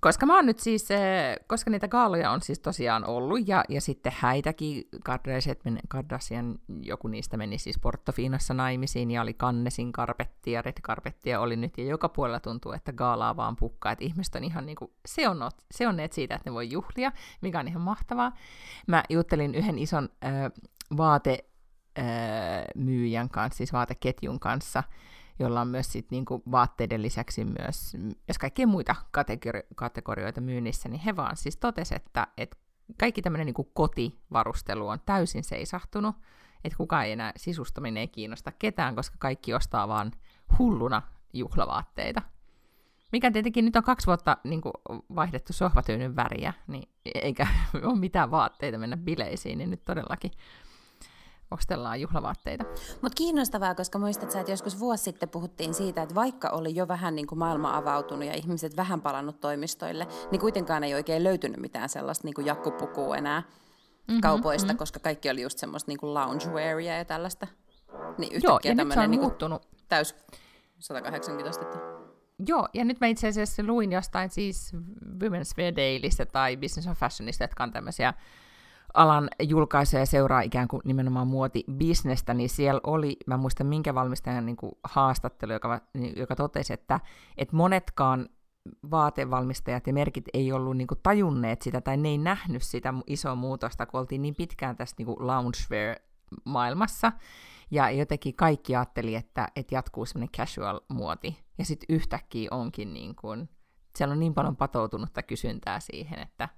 Koska 0.01 0.25
mä 0.25 0.35
oon 0.35 0.45
nyt 0.45 0.59
siis, 0.59 0.91
eh, 0.91 1.37
koska 1.47 1.71
niitä 1.71 1.87
gaaloja 1.87 2.31
on 2.31 2.41
siis 2.41 2.59
tosiaan 2.59 3.05
ollut, 3.05 3.47
ja, 3.47 3.63
ja 3.69 3.81
sitten 3.81 4.13
häitäkin 4.15 4.83
Kardashian, 5.89 6.59
joku 6.81 7.07
niistä 7.07 7.37
meni 7.37 7.57
siis 7.57 7.79
Portofinossa 7.79 8.53
naimisiin, 8.53 9.11
ja 9.11 9.21
oli 9.21 9.33
Kannesin 9.33 9.91
karpetti, 9.91 10.51
ja 10.51 10.61
Red 10.61 10.81
Carpettia 10.81 11.39
oli 11.39 11.55
nyt, 11.55 11.77
ja 11.77 11.83
joka 11.83 12.09
puolella 12.09 12.39
tuntuu, 12.39 12.71
että 12.71 12.93
gaalaa 12.93 13.35
vaan 13.35 13.55
pukkaa, 13.55 13.91
että 13.91 14.05
ihmiset 14.05 14.35
on 14.35 14.43
ihan 14.43 14.65
niinku, 14.65 14.93
se 15.05 15.29
on, 15.29 15.51
se 15.71 15.87
on 15.87 15.97
neet 15.97 16.13
siitä, 16.13 16.35
että 16.35 16.49
ne 16.49 16.53
voi 16.53 16.71
juhlia, 16.71 17.11
mikä 17.41 17.59
on 17.59 17.67
ihan 17.67 17.81
mahtavaa. 17.81 18.35
Mä 18.87 19.03
juttelin 19.09 19.55
yhden 19.55 19.79
ison 19.79 20.09
äh, 20.25 20.31
vaatemyyjän 20.97 23.29
kanssa, 23.29 23.57
siis 23.57 23.73
vaateketjun 23.73 24.39
kanssa, 24.39 24.83
jolla 25.39 25.61
on 25.61 25.67
myös 25.67 25.91
sit 25.91 26.11
niinku 26.11 26.43
vaatteiden 26.51 27.01
lisäksi 27.01 27.45
myös, 27.45 27.93
myös 28.27 28.37
kaikkia 28.39 28.67
muita 28.67 28.95
kategori- 29.11 29.67
kategorioita 29.75 30.41
myynnissä, 30.41 30.89
niin 30.89 31.01
he 31.01 31.15
vaan 31.15 31.37
siis 31.37 31.57
totesivat, 31.57 32.05
että, 32.05 32.27
että 32.37 32.57
kaikki 32.99 33.21
tämmöinen 33.21 33.45
niinku 33.45 33.63
kotivarustelu 33.63 34.87
on 34.87 34.99
täysin 35.05 35.43
seisahtunut, 35.43 36.15
että 36.63 36.77
kukaan 36.77 37.05
ei 37.05 37.11
enää 37.11 37.31
sisustaminen 37.35 38.01
ei 38.01 38.07
kiinnosta 38.07 38.51
ketään, 38.51 38.95
koska 38.95 39.15
kaikki 39.19 39.53
ostaa 39.53 39.87
vaan 39.87 40.11
hulluna 40.59 41.01
juhlavaatteita. 41.33 42.21
Mikä 43.11 43.31
tietenkin 43.31 43.65
nyt 43.65 43.75
on 43.75 43.83
kaksi 43.83 44.07
vuotta 44.07 44.37
niin 44.43 44.61
kuin, 44.61 44.73
vaihdettu 45.15 45.53
sohvatyynyn 45.53 46.15
väriä, 46.15 46.53
niin 46.67 46.89
eikä 47.05 47.47
ole 47.83 47.99
mitään 47.99 48.31
vaatteita 48.31 48.77
mennä 48.77 48.97
bileisiin, 48.97 49.57
niin 49.57 49.69
nyt 49.69 49.85
todellakin 49.85 50.31
ostellaan 51.51 52.01
juhlavaatteita. 52.01 52.63
Mutta 53.01 53.15
kiinnostavaa, 53.15 53.75
koska 53.75 53.99
muistat 53.99 54.31
sä, 54.31 54.39
että 54.39 54.51
joskus 54.51 54.79
vuosi 54.79 55.03
sitten 55.03 55.29
puhuttiin 55.29 55.73
siitä, 55.73 56.01
että 56.01 56.15
vaikka 56.15 56.49
oli 56.49 56.75
jo 56.75 56.87
vähän 56.87 57.15
niin 57.15 57.27
kuin 57.27 57.39
maailma 57.39 57.77
avautunut 57.77 58.25
ja 58.25 58.33
ihmiset 58.33 58.77
vähän 58.77 59.01
palannut 59.01 59.39
toimistoille, 59.39 60.07
niin 60.31 60.39
kuitenkaan 60.39 60.83
ei 60.83 60.93
oikein 60.93 61.23
löytynyt 61.23 61.59
mitään 61.59 61.89
sellaista 61.89 62.27
niin 62.27 62.33
kuin 62.33 62.47
jakkupukua 62.47 63.17
enää 63.17 63.41
mm-hmm, 63.41 64.21
kaupoista, 64.21 64.67
mm-hmm. 64.67 64.77
koska 64.77 64.99
kaikki 64.99 65.29
oli 65.29 65.41
just 65.41 65.57
semmoista 65.57 65.91
niin 65.91 65.99
kuin 65.99 66.13
loungewearia 66.13 66.97
ja 66.97 67.05
tällaista. 67.05 67.47
Niin 68.17 68.41
Joo, 68.43 68.59
ja 68.63 68.75
nyt 68.75 68.91
se 68.91 68.99
on 68.99 69.11
niin 69.11 69.21
muuttunut. 69.21 69.67
Täys 69.87 70.15
180 70.79 71.49
astetta. 71.49 71.77
Joo, 72.47 72.67
ja 72.73 72.85
nyt 72.85 72.99
mä 72.99 73.07
itse 73.07 73.27
asiassa 73.27 73.63
luin 73.63 73.91
jostain 73.91 74.29
siis 74.29 74.73
Women's 75.23 75.57
Wear 75.57 75.75
Dailystä 75.75 76.25
tai 76.25 76.57
Business 76.57 76.87
of 76.87 76.97
Fashionista, 76.97 77.43
jotka 77.43 77.63
on 77.63 77.71
tämmöisiä 77.71 78.13
alan 78.93 79.29
julkaisee 79.43 79.99
ja 79.99 80.05
seuraa 80.05 80.41
ikään 80.41 80.67
kuin 80.67 80.81
nimenomaan 80.85 81.27
muotibisnestä, 81.27 82.33
niin 82.33 82.49
siellä 82.49 82.81
oli, 82.83 83.17
mä 83.27 83.37
muistan 83.37 83.67
minkä 83.67 83.95
valmistajan 83.95 84.45
niin 84.45 84.57
kuin 84.57 84.71
haastattelu, 84.83 85.53
joka, 85.53 85.81
joka 86.15 86.35
totesi, 86.35 86.73
että, 86.73 86.99
että 87.37 87.55
monetkaan 87.55 88.29
vaatevalmistajat 88.91 89.87
ja 89.87 89.93
merkit 89.93 90.25
ei 90.33 90.51
ollut 90.51 90.77
niin 90.77 90.87
kuin 90.87 90.99
tajunneet 91.03 91.61
sitä, 91.61 91.81
tai 91.81 91.97
ne 91.97 92.09
ei 92.09 92.17
nähnyt 92.17 92.63
sitä 92.63 92.93
isoa 93.07 93.35
muutosta, 93.35 93.85
kun 93.85 93.99
oltiin 93.99 94.21
niin 94.21 94.35
pitkään 94.35 94.75
tässä 94.75 94.95
niin 94.97 95.05
kuin 95.05 95.17
loungewear-maailmassa, 95.19 97.11
ja 97.71 97.89
jotenkin 97.89 98.35
kaikki 98.35 98.75
ajatteli, 98.75 99.15
että, 99.15 99.47
että 99.55 99.75
jatkuu 99.75 100.05
semmoinen 100.05 100.31
casual-muoti, 100.37 101.39
ja 101.57 101.65
sitten 101.65 101.95
yhtäkkiä 101.95 102.47
onkin 102.51 102.93
niin 102.93 103.15
kuin, 103.15 103.49
siellä 103.95 104.13
on 104.13 104.19
niin 104.19 104.33
paljon 104.33 104.55
patoutunutta 104.55 105.23
kysyntää 105.23 105.79
siihen, 105.79 106.19
että, 106.19 106.49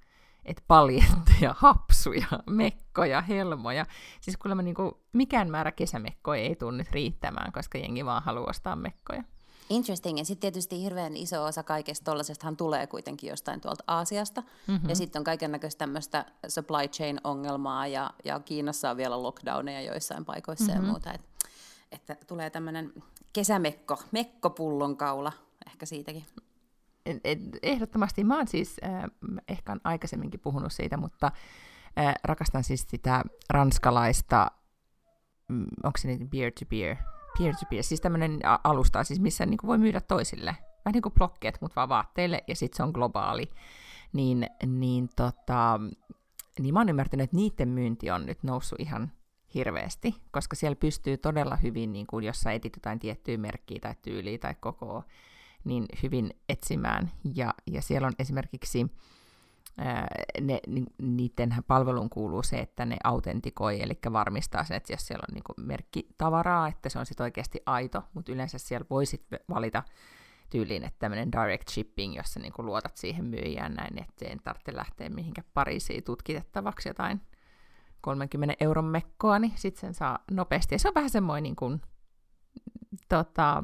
että 0.46 0.64
paljetteja, 0.68 1.56
hapsuja, 1.58 2.28
mekkoja, 2.50 3.22
helmoja. 3.22 3.86
Siis 4.22 4.38
kuulemma 4.38 4.62
niin 4.62 4.76
kuin, 4.76 4.92
mikään 5.14 5.50
määrä 5.50 5.72
kesämekkoja 5.72 6.42
ei 6.42 6.56
tule 6.56 6.78
nyt 6.78 6.92
riittämään, 6.92 7.52
koska 7.52 7.78
jengi 7.78 8.06
vaan 8.06 8.24
haluaa 8.24 8.50
ostaa 8.50 8.76
mekkoja. 8.76 9.24
Interesting. 9.70 10.18
Ja 10.18 10.26
sitten 10.26 10.42
tietysti 10.42 10.84
hirveän 10.84 11.18
iso 11.18 11.44
osa 11.44 11.64
kaikesta 11.64 12.06
tuollaisestahan 12.06 12.58
tulee 12.58 12.88
kuitenkin 12.88 13.30
jostain 13.30 13.62
tuolta 13.62 13.84
Aasiasta. 13.88 14.44
Mm-hmm. 14.68 14.90
Ja 14.90 14.96
sitten 14.96 15.20
on 15.20 15.24
kaiken 15.24 15.52
näköistä 15.52 15.80
tämmöistä 15.80 16.26
supply 16.48 16.88
chain 16.88 17.22
ongelmaa 17.24 17.88
ja, 17.88 18.12
ja 18.26 18.40
Kiinassa 18.40 18.90
on 18.90 18.98
vielä 18.98 19.24
lockdowneja 19.24 19.82
joissain 19.82 20.26
paikoissa 20.26 20.72
mm-hmm. 20.72 20.86
ja 20.86 20.92
muuta. 20.92 21.14
Et, 21.14 21.22
että 21.92 22.18
tulee 22.28 22.50
tämmöinen 22.50 22.94
kesämekko, 23.34 24.00
mekkopullonkauла 24.12 25.32
ehkä 25.68 25.86
siitäkin 25.86 26.26
ehdottomasti, 27.64 28.24
mä 28.24 28.38
oon 28.38 28.48
siis, 28.48 28.78
äh, 28.84 29.04
ehkä 29.48 29.78
aikaisemminkin 29.84 30.40
puhunut 30.40 30.74
siitä, 30.74 30.98
mutta 30.98 31.32
äh, 32.00 32.14
rakastan 32.24 32.64
siis 32.64 32.86
sitä 32.90 33.24
ranskalaista, 33.50 34.52
mm, 35.48 35.66
onko 35.84 35.98
se 35.98 36.08
niin 36.08 36.30
peer-to-peer, 36.30 36.96
peer-to-peer, 37.38 37.84
siis 37.84 38.02
tämmöinen 38.02 38.40
alusta, 38.64 39.04
siis 39.04 39.20
missä 39.20 39.46
niin 39.46 39.60
voi 39.66 39.78
myydä 39.78 40.02
toisille, 40.02 40.56
vähän 40.86 40.94
niin 40.94 41.02
kuin 41.02 41.14
blokkeet, 41.14 41.58
mutta 41.62 41.76
vaan 41.76 41.90
vaatteille, 41.90 42.44
ja 42.48 42.56
sitten 42.56 42.78
se 42.78 42.84
on 42.84 42.92
globaali, 42.92 43.48
niin, 44.14 44.48
niin, 44.66 45.10
tota, 45.16 45.80
niin 46.60 46.74
mä 46.74 46.80
oon 46.80 46.90
ymmärtänyt, 46.90 47.24
että 47.24 47.36
niiden 47.36 47.70
myynti 47.70 48.12
on 48.12 48.26
nyt 48.26 48.44
noussut 48.44 48.80
ihan 48.80 49.12
hirveästi, 49.54 50.16
koska 50.32 50.56
siellä 50.56 50.76
pystyy 50.76 51.18
todella 51.18 51.56
hyvin, 51.56 51.94
niin 51.94 52.08
kuin, 52.08 52.24
jos 52.26 52.42
sä 52.42 52.52
etit 52.52 52.76
jotain 52.76 53.00
tiettyä 53.00 53.38
merkkiä 53.38 53.80
tai 53.82 53.96
tyyliä 54.02 54.38
tai 54.38 54.56
koko 54.60 55.04
niin 55.64 55.86
hyvin 56.04 56.30
etsimään. 56.50 57.12
Ja, 57.36 57.54
ja 57.68 57.82
siellä 57.82 58.08
on 58.08 58.14
esimerkiksi 58.20 58.86
ne, 60.42 60.60
ni, 60.68 60.84
niiden 61.02 61.56
palvelun 61.68 62.10
kuuluu 62.10 62.44
se, 62.44 62.60
että 62.60 62.86
ne 62.86 62.98
autentikoi, 63.04 63.82
eli 63.82 64.00
varmistaa 64.14 64.64
sen, 64.64 64.78
että 64.78 64.94
jos 64.94 65.08
siellä 65.08 65.26
on 65.30 65.34
niin 65.34 65.68
merkkitavaraa, 65.68 66.68
että 66.68 66.90
se 66.90 67.00
on 67.00 67.06
sitten 67.06 67.24
oikeasti 67.24 67.60
aito, 67.66 68.04
mutta 68.14 68.32
yleensä 68.32 68.58
siellä 68.58 68.86
voisit 68.90 69.26
valita 69.50 69.84
tyyliin, 70.50 70.84
että 70.84 71.00
tämmöinen 71.00 71.32
direct 71.32 71.70
shipping, 71.70 72.16
jossa 72.16 72.40
niin 72.40 72.54
luotat 72.58 72.98
siihen 72.98 73.26
myyjään 73.26 73.74
näin, 73.74 74.02
että 74.02 74.26
ei 74.26 74.38
tarvitse 74.44 74.76
lähteä 74.76 75.10
mihinkään 75.10 75.48
Pariisiin 75.54 76.04
tutkitettavaksi 76.04 76.90
jotain 76.90 77.22
30 78.02 78.56
euron 78.60 78.86
mekkoa, 78.86 79.40
niin 79.40 79.54
sitten 79.56 79.82
sen 79.82 79.94
saa 79.94 80.20
nopeasti. 80.32 80.76
Ja 80.76 80.80
se 80.80 80.88
on 80.88 80.96
vähän 80.96 81.10
semmoinen 81.10 81.44
niin 81.44 81.56
kuin, 81.56 81.82
tota, 83.10 83.64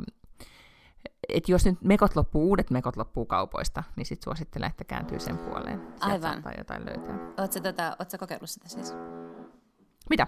et 1.29 1.49
jos 1.49 1.65
nyt 1.65 1.81
mekot 1.81 2.15
loppuu, 2.15 2.49
uudet 2.49 2.71
mekot 2.71 2.97
loppuu 2.97 3.25
kaupoista, 3.25 3.83
niin 3.95 4.05
sitten 4.05 4.23
suosittelen, 4.23 4.69
että 4.69 4.83
kääntyy 4.83 5.19
sen 5.19 5.37
puoleen. 5.37 5.79
Sieltä 5.79 6.27
Aivan. 6.29 6.43
Tai 6.43 6.53
jotain 6.57 6.85
löytää. 6.85 7.19
Oletko, 7.37 7.59
tota, 7.59 7.95
oletko 7.99 8.17
kokeillut 8.19 8.49
sitä 8.49 8.69
siis? 8.69 8.93
Mitä? 10.09 10.27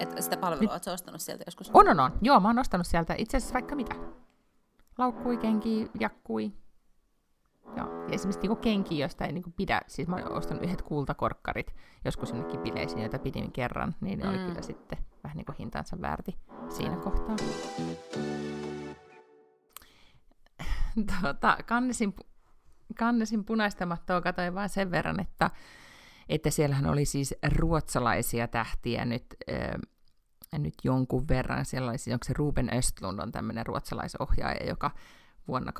Et 0.00 0.22
sitä 0.22 0.36
palvelua, 0.36 0.72
oletko 0.72 0.90
ostanut 0.90 1.20
sieltä 1.20 1.44
joskus? 1.46 1.70
On, 1.74 1.88
on, 1.88 2.00
on. 2.00 2.12
Joo, 2.22 2.40
mä 2.40 2.48
oon 2.48 2.58
ostanut 2.58 2.86
sieltä 2.86 3.14
itse 3.18 3.36
asiassa 3.36 3.54
vaikka 3.54 3.76
mitä. 3.76 3.94
Laukkui, 4.98 5.36
kenki, 5.36 5.90
jakkui. 6.00 6.52
Joo. 7.76 7.86
Ja 7.86 8.14
esimerkiksi 8.14 8.40
niinku 8.40 8.56
kenki, 8.56 8.98
josta 8.98 9.24
ei 9.24 9.32
niinku 9.32 9.50
pidä, 9.56 9.80
siis 9.86 10.08
mä 10.08 10.16
oon 10.16 10.32
ostanut 10.32 10.62
yhdet 10.62 10.82
kultakorkkarit 10.82 11.74
joskus 12.04 12.30
jonnekin 12.30 12.60
bileisiin, 12.60 13.00
joita 13.00 13.18
pidin 13.18 13.52
kerran, 13.52 13.94
niin 14.00 14.18
ne 14.18 14.24
mm. 14.24 14.30
oli 14.30 14.38
kyllä 14.38 14.62
sitten 14.62 14.98
vähän 15.24 15.36
niin 15.36 15.46
kuin 15.46 15.56
hintansa 15.58 16.00
väärti 16.00 16.36
siinä 16.68 16.96
kohtaa 16.96 17.36
tuota, 21.20 21.58
kannesin, 21.66 22.14
kannesin 22.98 23.44
punaista 23.44 23.86
mattoa, 23.86 24.20
katsoin 24.20 24.54
vain 24.54 24.68
sen 24.68 24.90
verran, 24.90 25.20
että, 25.20 25.50
että 26.28 26.50
siellähän 26.50 26.86
oli 26.86 27.04
siis 27.04 27.34
ruotsalaisia 27.56 28.48
tähtiä 28.48 29.04
nyt, 29.04 29.26
äh, 29.52 29.80
nyt 30.58 30.74
jonkun 30.84 31.28
verran. 31.28 31.64
Siellä 31.64 31.90
oli 31.90 31.98
siis, 31.98 32.14
onko 32.14 32.24
se 32.24 32.32
Ruben 32.36 32.70
Östlund 32.74 33.18
on 33.18 33.32
tämmöinen 33.32 33.66
ruotsalaisohjaaja, 33.66 34.66
joka 34.66 34.90
vuonna 35.48 35.72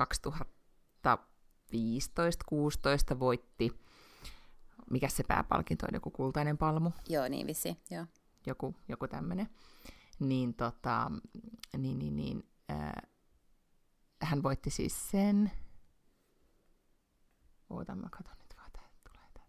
2015-16 3.15 3.19
voitti, 3.19 3.71
mikä 4.89 5.09
se 5.09 5.23
pääpalkinto 5.27 5.85
on, 5.85 5.93
joku 5.93 6.11
kultainen 6.11 6.57
palmu? 6.57 6.91
Joo, 7.09 7.27
niin 7.27 7.47
vissi, 7.47 7.77
joo. 7.89 8.05
Joku, 8.45 8.75
joku 8.87 9.07
tämmöinen. 9.07 9.49
Niin, 10.19 10.53
tota, 10.53 11.11
niin, 11.77 11.99
niin, 11.99 12.15
niin 12.15 12.43
äh, 12.71 12.91
hän 14.21 14.43
voitti 14.43 14.69
siis 14.69 15.09
sen. 15.09 15.51
Oota, 17.69 17.95
mä 17.95 18.09
katson 18.09 18.35
nyt 18.39 18.53
vaan, 18.57 18.71
tulee 19.03 19.27
tämä. 19.33 19.45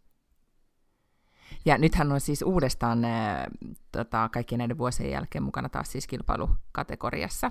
Ja 1.64 1.78
nyt 1.78 1.94
hän 1.94 2.12
on 2.12 2.20
siis 2.20 2.42
uudestaan 2.42 3.04
äh, 3.04 3.44
tota, 3.92 4.28
kaikkien 4.32 4.58
näiden 4.58 4.78
vuosien 4.78 5.10
jälkeen 5.10 5.42
mukana 5.42 5.68
taas 5.68 5.92
siis 5.92 6.06
kilpailukategoriassa. 6.06 7.50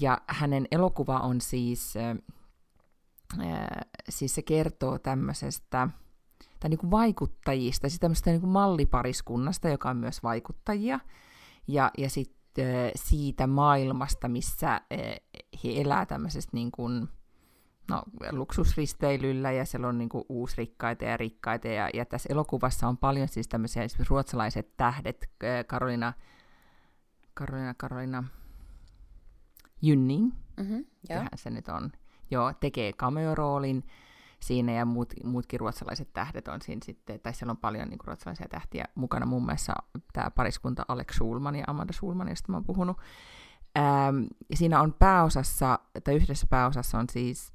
Ja 0.00 0.20
hänen 0.26 0.68
elokuva 0.70 1.18
on 1.18 1.40
siis, 1.40 1.94
äh, 1.96 2.16
siis 4.08 4.34
se 4.34 4.42
kertoo 4.42 4.98
tämmöisestä, 4.98 5.88
tai 6.60 6.70
niin 6.70 6.78
kuin 6.78 6.90
vaikuttajista, 6.90 7.88
siis 7.88 8.00
tämmöistä 8.00 8.30
niin 8.30 8.40
kuin 8.40 8.50
mallipariskunnasta, 8.50 9.68
joka 9.68 9.90
on 9.90 9.96
myös 9.96 10.22
vaikuttajia. 10.22 11.00
Ja, 11.68 11.90
ja 11.98 12.10
sitten 12.10 12.41
siitä 12.94 13.46
maailmasta, 13.46 14.28
missä 14.28 14.80
he 15.64 15.80
elää 15.80 16.06
tämmöisestä 16.06 16.50
niin 16.54 16.70
kuin, 16.72 17.08
no, 17.88 18.02
luksusristeilyllä 18.30 19.52
ja 19.52 19.64
siellä 19.64 19.88
on 19.88 19.98
niin 19.98 20.08
kuin 20.08 20.24
uusrikkaita 20.28 21.04
ja 21.04 21.16
rikkaita. 21.16 21.68
Ja, 21.68 21.90
ja 21.94 22.04
tässä 22.04 22.28
elokuvassa 22.32 22.88
on 22.88 22.98
paljon 22.98 23.28
siis 23.28 23.48
tämmöisiä 23.48 23.82
esimerkiksi 23.82 24.10
ruotsalaiset 24.10 24.76
tähdet, 24.76 25.30
Karolina, 25.66 26.12
Karolina, 27.34 27.74
Karolina 27.74 28.24
Jynning, 29.82 30.32
mm-hmm, 30.56 30.84
se 31.34 31.50
nyt 31.50 31.68
on, 31.68 31.92
joo, 32.30 32.52
tekee 32.60 32.92
cameo-roolin. 32.92 33.84
Siinä 34.42 34.72
ja 34.72 34.84
muut, 34.84 35.12
muutkin 35.24 35.60
ruotsalaiset 35.60 36.12
tähdet 36.12 36.48
on 36.48 36.62
siinä 36.62 36.80
sitten, 36.84 37.20
tai 37.20 37.34
siellä 37.34 37.50
on 37.50 37.56
paljon 37.56 37.88
niin 37.88 37.98
kuin, 37.98 38.06
ruotsalaisia 38.06 38.48
tähtiä 38.48 38.84
mukana, 38.94 39.26
muun 39.26 39.44
muassa 39.44 39.72
tämä 40.12 40.30
pariskunta 40.30 40.84
Alex 40.88 41.14
Schulman 41.14 41.54
ja 41.54 41.64
Amanda 41.66 41.92
Schulman, 41.92 42.28
josta 42.28 42.52
mä 42.52 42.56
oon 42.56 42.64
puhunut. 42.64 42.96
Ähm, 43.78 44.24
siinä 44.54 44.80
on 44.80 44.92
pääosassa, 44.92 45.78
tai 46.04 46.14
yhdessä 46.14 46.46
pääosassa 46.50 46.98
on 46.98 47.06
siis, 47.12 47.52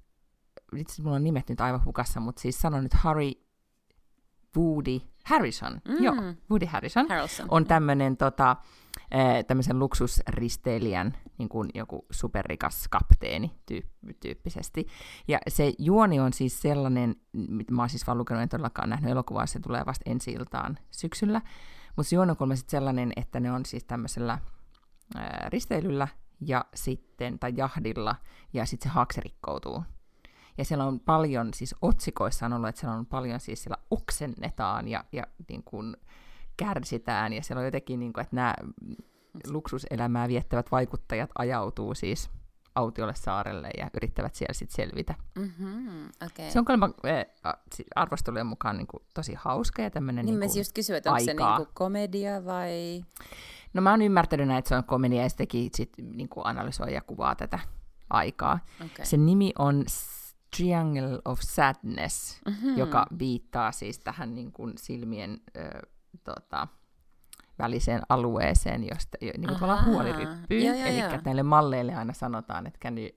itse 0.76 1.02
mulla 1.02 1.16
on 1.16 1.24
nimet 1.24 1.50
nyt 1.50 1.62
aivan 1.62 1.86
hukassa, 1.86 2.20
mutta 2.20 2.42
siis 2.42 2.60
sanon 2.60 2.84
nyt 2.84 2.94
Harry 2.94 3.32
Woody 4.58 5.02
Harrison, 5.26 5.82
mm. 5.88 6.04
joo, 6.04 6.16
Woody 6.50 6.66
Harrison, 6.66 7.08
Harrelson. 7.10 7.46
on 7.50 7.66
tämmöinen 7.66 8.18
tota, 8.18 8.56
tämmöisen 9.48 9.80
luksusristeilijän 9.80 11.18
niin 11.38 11.50
kuin 11.50 11.70
joku 11.74 12.06
superrikas 12.12 12.88
kapteeni 12.88 13.52
tyyp- 13.72 14.14
tyyppisesti. 14.20 14.88
Ja 15.28 15.40
se 15.48 15.74
juoni 15.80 16.20
on 16.20 16.34
siis 16.34 16.62
sellainen, 16.62 17.16
mitä 17.34 17.74
mä 17.74 17.82
oon 17.82 17.90
siis 17.90 18.08
vaan 18.08 18.18
lukenut, 18.18 18.44
en 18.44 18.50
todellakaan 18.50 18.90
nähnyt 18.90 19.12
elokuvaa, 19.12 19.46
se 19.46 19.60
tulee 19.60 19.86
vasta 19.86 20.12
ensi 20.12 20.32
iltaan 20.32 20.78
syksyllä, 20.92 21.42
mutta 21.96 22.10
se 22.10 22.16
juoni 22.16 22.34
on 22.40 22.58
sitten 22.58 22.72
sellainen, 22.72 23.14
että 23.16 23.40
ne 23.40 23.52
on 23.52 23.66
siis 23.66 23.84
tämmöisellä 23.84 24.40
ää, 25.16 25.50
risteilyllä 25.50 26.08
ja 26.42 26.66
sitten, 26.76 27.40
tai 27.40 27.54
jahdilla, 27.58 28.16
ja 28.54 28.66
sitten 28.66 28.90
se 28.90 28.94
haaksi 28.94 29.22
rikkoutuu. 29.22 29.84
Ja 30.58 30.66
siellä 30.66 30.86
on 30.86 31.00
paljon, 31.00 31.54
siis 31.54 31.76
otsikoissa 31.82 32.46
on 32.46 32.54
ollut, 32.54 32.70
että 32.70 32.82
siellä 32.82 32.98
on 32.98 33.06
paljon 33.06 33.40
siis 33.40 33.64
siellä 33.64 33.78
oksennetaan 33.92 34.88
ja, 34.88 35.06
ja 35.12 35.24
niin 35.50 35.64
kuin 35.64 35.98
kärsitään, 36.58 37.34
ja 37.34 37.44
siellä 37.44 37.60
on 37.60 37.66
jotenkin, 37.66 38.00
niin 38.00 38.14
kuin, 38.14 38.22
että 38.22 38.36
nämä 38.36 38.54
luksuselämää 39.48 40.28
viettävät 40.28 40.72
vaikuttajat 40.72 41.30
ajautuu 41.38 41.96
siis 41.96 42.30
autiolle 42.76 43.16
saarelle 43.16 43.70
ja 43.78 43.90
yrittävät 43.94 44.36
siellä 44.36 44.54
sitten 44.54 44.76
selvitä. 44.76 45.16
Mm-hmm, 45.36 46.06
okay. 46.06 46.52
Se 46.52 46.60
on 46.60 46.66
kuulemma 46.66 46.90
arvostelujen 47.96 48.48
mukaan 48.48 48.78
niin 48.78 48.88
kuin, 48.88 49.04
tosi 49.14 49.34
hauska 49.34 49.82
ja 49.82 49.90
tämmöinen 49.90 50.26
niin, 50.26 50.40
niin 50.40 50.58
just 50.58 50.74
kysyä, 50.74 50.98
että 50.98 51.12
onko 51.12 51.24
se 51.24 51.34
niin 51.34 51.56
kuin 51.58 51.68
komedia 51.74 52.46
vai... 52.46 53.04
No 53.74 53.82
mä 53.82 53.92
oon 53.92 54.02
ymmärtänyt 54.02 54.48
näin, 54.48 54.60
että 54.60 54.70
se 54.70 54.76
on 54.76 54.84
komedia 54.84 55.22
ja 55.22 55.30
sitäkin 55.30 55.70
sit, 55.74 55.94
niin 55.98 56.30
kuin 56.30 56.46
analysoi 56.46 56.94
ja 56.94 57.02
kuvaa 57.02 57.36
tätä 57.36 57.60
aikaa. 58.10 58.60
Okay. 58.86 59.06
Sen 59.06 59.26
nimi 59.26 59.54
on 59.58 59.86
Triangle 60.58 61.20
of 61.26 61.40
Sadness, 61.42 62.42
mm-hmm. 62.46 62.78
joka 62.78 63.06
viittaa 63.20 63.72
siis 63.72 64.00
tähän 64.00 64.36
niin 64.36 64.52
kuin 64.52 64.74
silmien 64.78 65.42
ö, 65.58 65.82
tota, 66.24 66.68
väliseen 67.60 68.02
alueeseen, 68.10 68.88
josta 68.88 69.18
niin 69.22 69.48
kuin 69.48 69.64
ollaan 69.64 69.86
huoliryppyyn. 69.86 70.76
Eli 70.76 71.02
näille 71.26 71.44
malleille 71.44 71.96
aina 71.96 72.14
sanotaan, 72.14 72.68
että 72.68 72.80
käny, 72.80 73.10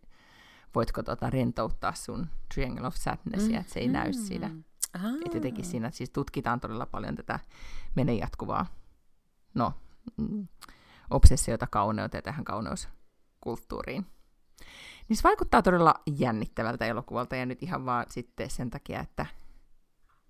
voitko 0.75 1.02
tota, 1.02 1.30
rentouttaa 1.30 1.95
sun 1.95 2.26
Triangle 2.54 2.87
of 2.87 2.95
Sadnessia, 2.95 3.49
mm-hmm. 3.49 3.61
että 3.61 3.73
se 3.73 3.80
ei 3.80 3.88
näy 3.88 4.11
mm-hmm. 4.11 4.25
siinä. 4.25 4.50
Että 5.25 5.37
jotenkin 5.37 5.64
siinä 5.64 5.90
siis 5.90 6.11
tutkitaan 6.11 6.61
todella 6.61 6.87
paljon 6.87 7.14
tätä 7.14 7.38
menen 7.95 8.19
jatkuvaa 8.19 8.66
no, 9.54 9.73
mm, 10.16 10.49
obsessiota 11.11 11.66
kauneuteen 11.66 12.19
ja 12.19 12.23
tähän 12.23 12.45
kauneuskulttuuriin. 12.45 14.07
Niin 15.09 15.16
se 15.16 15.23
vaikuttaa 15.23 15.62
todella 15.62 15.95
jännittävältä 16.19 16.87
elokuvalta 16.87 17.37
ja 17.37 17.47
nyt 17.47 17.62
ihan 17.62 17.87
vaan 17.87 18.07
sitten 18.09 18.50
sen 18.50 18.71
takia, 18.71 19.00
että 19.00 19.26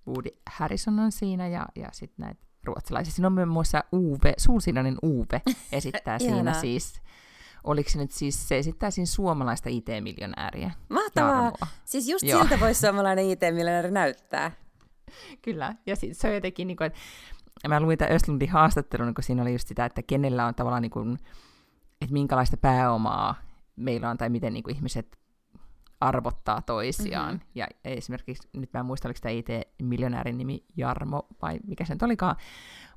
Woody 0.06 0.30
Harrison 0.50 0.98
on 0.98 1.12
siinä 1.12 1.48
ja, 1.48 1.66
ja 1.76 1.88
sitten 1.92 2.24
näitä 2.24 2.49
ruotsalaisia. 2.64 3.12
Siinä 3.12 3.26
on 3.26 3.32
myös 3.32 3.48
muassa 3.48 3.84
Uwe, 3.92 4.34
Suulsinainen 4.36 4.96
Uwe 5.02 5.42
esittää 5.72 6.18
siinä 6.18 6.52
siis 6.52 7.00
oliko 7.64 7.90
se 7.90 7.98
nyt 7.98 8.10
siis, 8.10 8.48
se 8.48 8.58
esittää 8.58 8.90
siinä 8.90 9.06
suomalaista 9.06 9.68
IT-miljonääriä. 9.68 10.70
Mahtavaa! 10.88 11.30
Jarmoa. 11.30 11.66
Siis 11.84 12.08
just 12.08 12.24
Joo. 12.24 12.40
siltä 12.40 12.60
voisi 12.60 12.80
suomalainen 12.80 13.30
IT-miljonääri 13.30 13.90
näyttää. 13.90 14.52
Kyllä, 15.44 15.74
ja 15.86 15.96
siis 15.96 16.20
se 16.20 16.28
on 16.28 16.34
jotenkin, 16.34 16.66
niin 16.66 16.76
kuin, 16.76 16.86
että 16.86 16.98
mä 17.68 17.80
luin 17.80 17.98
tämän 17.98 18.14
Östlundin 18.14 18.50
haastattelun, 18.50 19.14
kun 19.14 19.24
siinä 19.24 19.42
oli 19.42 19.52
just 19.52 19.68
sitä, 19.68 19.84
että 19.84 20.02
kenellä 20.02 20.46
on 20.46 20.54
tavallaan, 20.54 20.82
niin 20.82 20.90
kuin, 20.90 21.18
että 22.00 22.12
minkälaista 22.12 22.56
pääomaa 22.56 23.34
meillä 23.76 24.10
on, 24.10 24.18
tai 24.18 24.28
miten 24.28 24.52
niin 24.52 24.62
kuin 24.62 24.76
ihmiset 24.76 25.19
arvottaa 26.00 26.62
toisiaan. 26.62 27.34
Mm-hmm. 27.34 27.50
Ja 27.54 27.66
esimerkiksi, 27.84 28.48
nyt 28.52 28.72
mä 28.72 28.80
en 28.80 28.86
muista, 28.86 29.08
oliko 29.08 29.20
tämä 29.22 29.32
IT-miljonäärin 29.32 30.38
nimi 30.38 30.64
Jarmo, 30.76 31.26
vai 31.42 31.60
mikä 31.66 31.84
se 31.84 31.94
nyt 31.94 32.02
olikaan, 32.02 32.36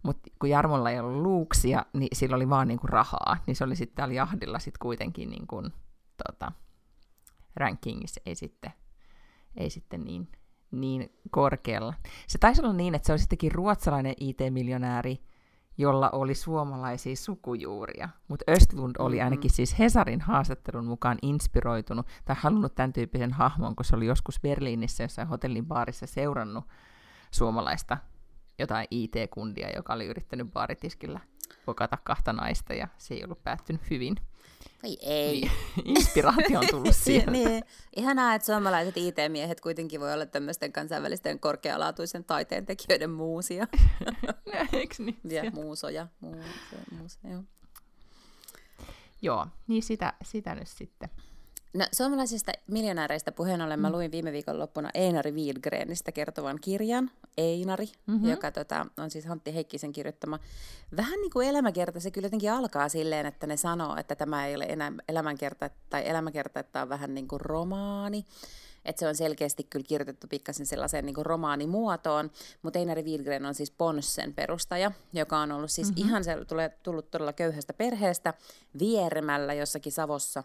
mutta 0.03 0.29
kun 0.39 0.49
Jarmolla 0.49 0.91
ei 0.91 0.99
ollut 0.99 1.21
luuksia, 1.21 1.85
niin 1.93 2.09
sillä 2.13 2.35
oli 2.35 2.49
vaan 2.49 2.67
niinku 2.67 2.87
rahaa, 2.87 3.37
niin 3.47 3.55
se 3.55 3.63
oli 3.63 3.75
sitten 3.75 3.95
täällä 3.95 4.13
jahdilla 4.13 4.59
sitten 4.59 4.79
kuitenkin 4.81 5.29
niinku, 5.29 5.63
tota, 6.27 6.51
rankingissa 7.55 8.21
ei 8.25 8.35
sitten, 8.35 8.71
ei 9.57 9.69
sitten 9.69 10.03
niin, 10.03 10.31
niin 10.71 11.11
korkealla. 11.31 11.93
Se 12.27 12.37
taisi 12.37 12.61
olla 12.61 12.73
niin, 12.73 12.95
että 12.95 13.05
se 13.05 13.13
oli 13.13 13.19
sittenkin 13.19 13.51
ruotsalainen 13.51 14.13
IT-miljonääri, 14.19 15.21
jolla 15.77 16.09
oli 16.09 16.35
suomalaisia 16.35 17.15
sukujuuria. 17.15 18.09
Mutta 18.27 18.51
Östlund 18.51 18.95
oli 18.99 19.15
mm-hmm. 19.15 19.25
ainakin 19.25 19.51
siis 19.51 19.79
Hesarin 19.79 20.21
haastattelun 20.21 20.85
mukaan 20.85 21.17
inspiroitunut 21.21 22.07
tai 22.25 22.35
halunnut 22.39 22.75
tämän 22.75 22.93
tyyppisen 22.93 23.33
hahmon, 23.33 23.75
kun 23.75 23.85
se 23.85 23.95
oli 23.95 24.05
joskus 24.05 24.39
Berliinissä 24.39 25.03
jossain 25.03 25.27
hotellin 25.27 25.65
baarissa 25.65 26.07
seurannut 26.07 26.65
suomalaista 27.31 27.97
jotain 28.59 28.87
IT-kundia, 28.91 29.75
joka 29.75 29.93
oli 29.93 30.05
yrittänyt 30.05 30.51
baaritiskillä 30.53 31.19
kokata 31.65 31.97
kahta 32.03 32.33
naista 32.33 32.73
ja 32.73 32.87
se 32.97 33.13
ei 33.13 33.23
ollut 33.23 33.43
päättynyt 33.43 33.89
hyvin. 33.89 34.15
Vai 34.83 34.97
ei. 35.01 35.31
Niin, 35.41 35.51
inspiraatio 35.97 36.59
on 36.59 36.67
tullut 36.71 36.95
sieltä. 37.05 37.31
niin. 37.31 37.63
Ihanaa, 37.95 38.35
että 38.35 38.45
suomalaiset 38.45 38.97
IT-miehet 38.97 39.61
kuitenkin 39.61 39.99
voi 39.99 40.13
olla 40.13 40.25
tämmöisten 40.25 40.73
kansainvälisten 40.73 41.39
korkealaatuisen 41.39 42.23
taiteen 42.23 42.65
tekijöiden 42.65 43.09
muusia. 43.09 43.67
Eikö 44.73 44.95
niin? 44.99 45.19
Ja 45.23 45.51
muusoja. 45.51 46.07
Muusoja, 46.19 46.83
muusoja. 46.99 47.43
Joo, 49.21 49.47
niin 49.67 49.83
sitä, 49.83 50.13
sitä 50.23 50.55
nyt 50.55 50.67
sitten. 50.67 51.09
No, 51.73 51.85
suomalaisista 51.91 52.51
miljonääreistä 52.67 53.31
puheen 53.31 53.61
ollen 53.61 53.79
mä 53.79 53.89
mm. 53.89 53.95
luin 53.95 54.11
viime 54.11 54.31
viikon 54.31 54.59
loppuna 54.59 54.89
Einari 54.93 55.31
Wiedgrenistä 55.31 56.11
kertovan 56.11 56.59
kirjan, 56.61 57.11
Einari, 57.37 57.87
mm-hmm. 58.07 58.29
joka 58.29 58.51
tota, 58.51 58.85
on 58.97 59.11
siis 59.11 59.25
Hantti 59.25 59.55
Heikkisen 59.55 59.91
kirjoittama. 59.91 60.39
Vähän 60.97 61.21
niin 61.21 61.31
kuin 61.31 61.47
elämäkerta, 61.47 61.99
se 61.99 62.11
kyllä 62.11 62.25
jotenkin 62.25 62.51
alkaa 62.51 62.89
silleen, 62.89 63.25
että 63.25 63.47
ne 63.47 63.57
sanoo, 63.57 63.95
että 63.95 64.15
tämä 64.15 64.47
ei 64.47 64.55
ole 64.55 64.63
enää 64.63 64.91
elämänkerta, 65.07 65.69
tai 65.89 66.09
elämäkerta, 66.09 66.59
että 66.59 66.71
tämä 66.71 66.83
on 66.83 66.89
vähän 66.89 67.13
niin 67.13 67.27
kuin 67.27 67.41
romaani 67.41 68.25
että 68.85 68.99
se 68.99 69.07
on 69.07 69.15
selkeästi 69.15 69.63
kyllä 69.63 69.85
kirjoitettu 69.87 70.27
pikkasen 70.27 70.65
sellaiseen 70.65 71.05
niin 71.05 71.15
romaanimuotoon, 71.25 72.31
mutta 72.61 72.79
Einari 72.79 73.03
Wiedgren 73.03 73.45
on 73.45 73.55
siis 73.55 73.71
Ponssen 73.71 74.33
perustaja, 74.33 74.91
joka 75.13 75.37
on 75.37 75.51
ollut 75.51 75.71
siis 75.71 75.87
mm-hmm. 75.87 76.07
ihan 76.07 76.23
se, 76.23 76.45
tulee, 76.45 76.69
tullut 76.83 77.11
todella 77.11 77.33
köyhästä 77.33 77.73
perheestä 77.73 78.33
vieremällä 78.79 79.53
jossakin 79.53 79.91
Savossa. 79.91 80.43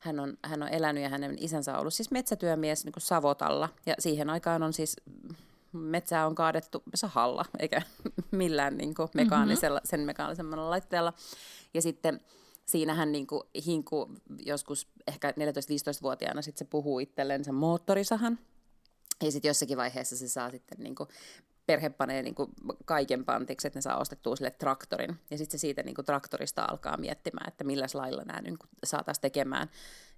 Hän 0.00 0.20
on, 0.20 0.38
hän 0.44 0.62
on 0.62 0.68
elänyt 0.68 1.02
ja 1.02 1.08
hänen 1.08 1.36
isänsä 1.40 1.72
on 1.72 1.80
ollut 1.80 1.94
siis 1.94 2.10
metsätyömies 2.10 2.84
niin 2.84 2.92
kuin 2.92 3.02
Savotalla 3.02 3.68
ja 3.86 3.94
siihen 3.98 4.30
aikaan 4.30 4.62
on 4.62 4.72
siis 4.72 4.96
metsää 5.72 6.26
on 6.26 6.34
kaadettu 6.34 6.82
sahalla, 6.94 7.44
eikä 7.58 7.82
millään 8.30 8.76
niin 8.76 8.94
kuin 8.94 9.08
mekaanisella, 9.14 9.78
mm-hmm. 9.78 9.88
sen 9.88 10.00
mekaanisemmalla 10.00 10.70
laitteella. 10.70 11.12
Ja 11.74 11.82
sitten 11.82 12.20
siinähän 12.68 13.12
niin 13.12 13.26
kuin, 13.26 13.42
hinku 13.66 14.14
joskus 14.46 14.88
ehkä 15.06 15.30
14-15-vuotiaana 15.30 16.42
sit 16.42 16.56
se 16.56 16.64
puhuu 16.64 16.98
itsellensä 16.98 17.52
moottorisahan. 17.52 18.38
Ja 19.22 19.32
sitten 19.32 19.48
jossakin 19.48 19.76
vaiheessa 19.76 20.16
se 20.16 20.28
saa 20.28 20.50
sitten 20.50 20.78
niin 20.78 20.94
kuin, 20.94 21.08
perhe 21.66 21.90
panee 21.90 22.22
niin 22.22 22.34
kuin 22.34 22.50
kaiken 22.84 23.24
pantiksi, 23.24 23.66
että 23.66 23.76
ne 23.76 23.82
saa 23.82 24.00
ostettua 24.00 24.36
sille 24.36 24.50
traktorin. 24.50 25.16
Ja 25.30 25.38
sitten 25.38 25.58
se 25.58 25.60
siitä 25.60 25.82
niin 25.82 25.94
kuin 25.94 26.04
traktorista 26.04 26.64
alkaa 26.70 26.96
miettimään, 26.96 27.48
että 27.48 27.64
millä 27.64 27.86
lailla 27.94 28.22
nämä 28.24 28.40
niin 28.40 28.58
saataisiin 28.84 29.22
tekemään 29.22 29.70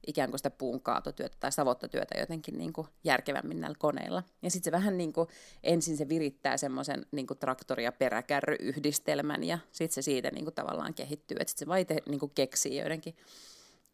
ikään 0.06 0.30
kuin 0.30 0.38
sitä 0.38 0.50
puun 0.50 0.80
kaatotyötä 0.80 1.36
tai 1.40 1.52
savottatyötä 1.52 2.18
jotenkin 2.18 2.58
niin 2.58 2.72
kuin 2.72 2.86
järkevämmin 3.04 3.60
näillä 3.60 3.76
koneilla. 3.78 4.22
Ja 4.42 4.50
sitten 4.50 4.64
se 4.64 4.72
vähän 4.72 4.98
niin 4.98 5.12
kuin, 5.12 5.28
ensin 5.62 5.96
se 5.96 6.08
virittää 6.08 6.56
semmoisen 6.56 7.06
niin 7.12 7.26
traktori- 7.26 7.84
ja 7.84 7.92
peräkärryyhdistelmän 7.92 9.44
ja 9.44 9.58
sitten 9.72 9.94
se 9.94 10.02
siitä 10.02 10.30
niin 10.30 10.44
kuin 10.44 10.54
tavallaan 10.54 10.94
kehittyy. 10.94 11.36
Että 11.40 11.50
sitten 11.50 11.66
se 11.66 11.68
vaite 11.68 11.96
niin 12.08 12.20
kuin 12.20 12.32
keksii 12.34 12.76
joidenkin 12.76 13.16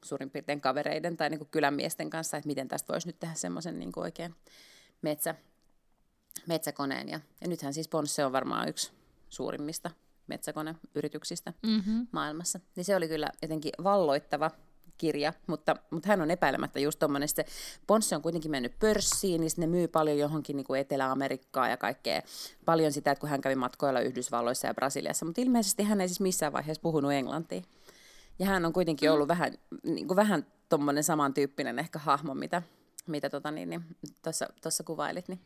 suurin 0.05 0.31
piirtein 0.31 0.61
kavereiden 0.61 1.17
tai 1.17 1.31
niin 1.31 1.39
kuin 1.39 1.51
kylänmiesten 1.51 2.11
kanssa, 2.11 2.37
että 2.37 2.49
miten 2.49 2.69
tästä 2.69 2.93
voisi 2.93 3.07
nyt 3.07 3.19
tehdä 3.19 3.35
semmoisen 3.35 3.79
niin 3.79 3.93
oikein 3.97 4.35
metsä, 5.03 5.35
metsäkoneen. 6.47 7.09
Ja, 7.09 7.21
ja 7.41 7.49
nythän 7.49 7.75
siis 7.75 7.89
Ponsse 7.89 8.25
on 8.25 8.33
varmaan 8.33 8.69
yksi 8.69 8.93
suurimmista 9.29 9.91
metsäkoneyrityksistä 10.27 11.53
mm-hmm. 11.67 12.07
maailmassa. 12.13 12.61
Niin 12.77 12.85
se 12.85 12.97
oli 12.97 13.09
kyllä 13.09 13.31
jotenkin 13.43 13.73
valloittava 13.85 14.51
kirja, 14.99 15.33
mutta, 15.47 15.77
mutta 15.91 16.09
hän 16.09 16.21
on 16.21 16.31
epäilemättä 16.31 16.81
just 16.81 16.99
tuommoinen, 16.99 17.29
se 17.29 17.45
Ponsse 17.87 18.17
on 18.17 18.23
kuitenkin 18.23 18.51
mennyt 18.51 18.79
pörssiin, 18.79 19.41
niin 19.41 19.51
ne 19.57 19.67
myy 19.67 19.89
paljon 19.89 20.19
johonkin 20.19 20.57
niin 20.57 20.67
kuin 20.67 20.81
Etelä-Amerikkaa 20.81 21.69
ja 21.69 21.77
kaikkea, 21.77 22.23
paljon 22.65 22.93
sitä, 22.93 23.11
että 23.11 23.21
kun 23.21 23.31
hän 23.31 23.41
kävi 23.41 23.55
matkoilla 23.55 24.01
Yhdysvalloissa 24.01 24.67
ja 24.67 24.75
Brasiliassa, 24.75 25.27
mutta 25.27 25.41
ilmeisesti 25.41 25.83
hän 25.83 26.01
ei 26.01 26.09
siis 26.09 26.21
missään 26.21 26.53
vaiheessa 26.53 26.83
puhunut 26.83 27.13
englantia. 27.13 27.63
Ja 28.39 28.47
hän 28.47 28.65
on 28.65 28.73
kuitenkin 28.73 29.11
ollut 29.11 29.27
mm. 29.27 29.29
vähän, 29.29 29.53
niin 29.83 30.07
kuin 30.09 30.17
vähän 30.17 30.47
tuommoinen 30.69 31.05
samantyyppinen 31.05 31.79
ehkä 31.79 31.99
hahmo, 31.99 32.35
mitä 32.35 32.63
mitä 33.07 33.31
tota, 33.31 33.51
niin, 33.51 33.71
niin, 33.71 33.85
tuossa 34.63 34.85
kuvailit, 34.85 35.29
niin, 35.29 35.41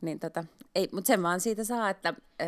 niin 0.00 0.20
tota, 0.20 0.44
ei, 0.74 0.88
mutta 0.92 1.06
sen 1.06 1.22
vaan 1.22 1.40
siitä 1.40 1.64
saa, 1.64 1.90
että 1.90 2.14
ö, 2.42 2.44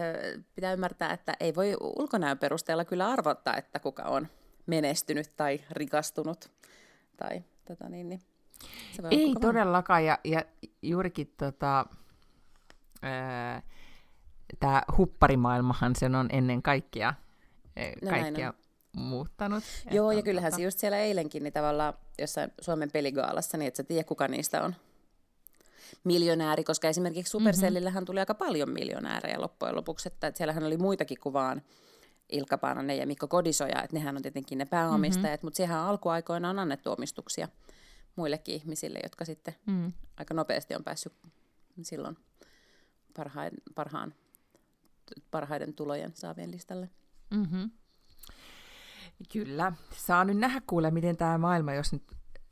pitää 0.54 0.72
ymmärtää, 0.72 1.12
että 1.12 1.36
ei 1.40 1.54
voi 1.54 1.76
ulkonäön 1.80 2.38
perusteella 2.38 2.84
kyllä 2.84 3.08
arvottaa, 3.08 3.56
että 3.56 3.78
kuka 3.78 4.02
on 4.02 4.28
menestynyt 4.66 5.36
tai 5.36 5.60
rikastunut 5.70 6.50
tai 7.16 7.44
tota, 7.64 7.88
niin, 7.88 8.08
niin, 8.08 8.20
ei 9.10 9.34
todellakaan, 9.40 10.04
ja, 10.04 10.18
ja 10.24 10.42
juurikin 10.82 11.34
tota, 11.36 11.86
tämä 14.60 14.82
hupparimaailmahan 14.98 15.96
sen 15.96 16.14
on 16.14 16.28
ennen 16.32 16.62
kaikkea, 16.62 17.14
no 18.02 18.10
kaikkea 18.10 18.54
muuttanut. 18.96 19.64
Joo, 19.90 20.10
ja 20.10 20.22
kyllähän 20.22 20.50
tota... 20.50 20.56
se 20.56 20.62
just 20.62 20.78
siellä 20.78 20.98
eilenkin, 20.98 21.42
niin 21.42 21.52
tavallaan 21.52 21.94
jossain 22.18 22.52
Suomen 22.60 22.90
peligaalassa, 22.92 23.58
niin 23.58 23.68
et 23.68 23.76
sä 23.76 23.84
tiedä, 23.84 24.04
kuka 24.04 24.28
niistä 24.28 24.62
on 24.62 24.74
miljonääri, 26.04 26.64
koska 26.64 26.88
esimerkiksi 26.88 27.30
Supercellillähän 27.30 28.00
mm-hmm. 28.00 28.06
tuli 28.06 28.20
aika 28.20 28.34
paljon 28.34 28.70
miljonäärejä 28.70 29.40
loppujen 29.40 29.76
lopuksi, 29.76 30.08
että, 30.08 30.32
siellähän 30.34 30.64
oli 30.64 30.76
muitakin 30.76 31.20
kuvaan 31.20 31.62
Ilkka 32.28 32.58
Paananen 32.58 32.98
ja 32.98 33.06
Mikko 33.06 33.28
Kodisoja, 33.28 33.82
että 33.82 33.96
nehän 33.96 34.16
on 34.16 34.22
tietenkin 34.22 34.58
ne 34.58 34.64
pääomistajat, 34.64 35.40
mm-hmm. 35.40 35.46
mutta 35.46 35.56
siihen 35.56 35.76
alkuaikoina 35.76 36.50
on 36.50 36.58
annettu 36.58 36.92
omistuksia 36.92 37.48
muillekin 38.16 38.54
ihmisille, 38.54 39.00
jotka 39.02 39.24
sitten 39.24 39.54
mm. 39.66 39.92
aika 40.16 40.34
nopeasti 40.34 40.74
on 40.74 40.84
päässyt 40.84 41.12
silloin 41.82 42.16
parhaan, 43.16 43.50
parhaan, 43.74 44.14
parhaiden 45.30 45.74
tulojen 45.74 46.12
saavien 46.14 46.50
listalle. 46.50 46.90
Mm-hmm. 47.30 47.70
Kyllä. 49.32 49.72
Saa 49.96 50.24
nyt 50.24 50.36
nähdä 50.36 50.62
kuule, 50.66 50.90
miten 50.90 51.16
tämä 51.16 51.38
maailma, 51.38 51.74
jos 51.74 51.92
nyt 51.92 52.02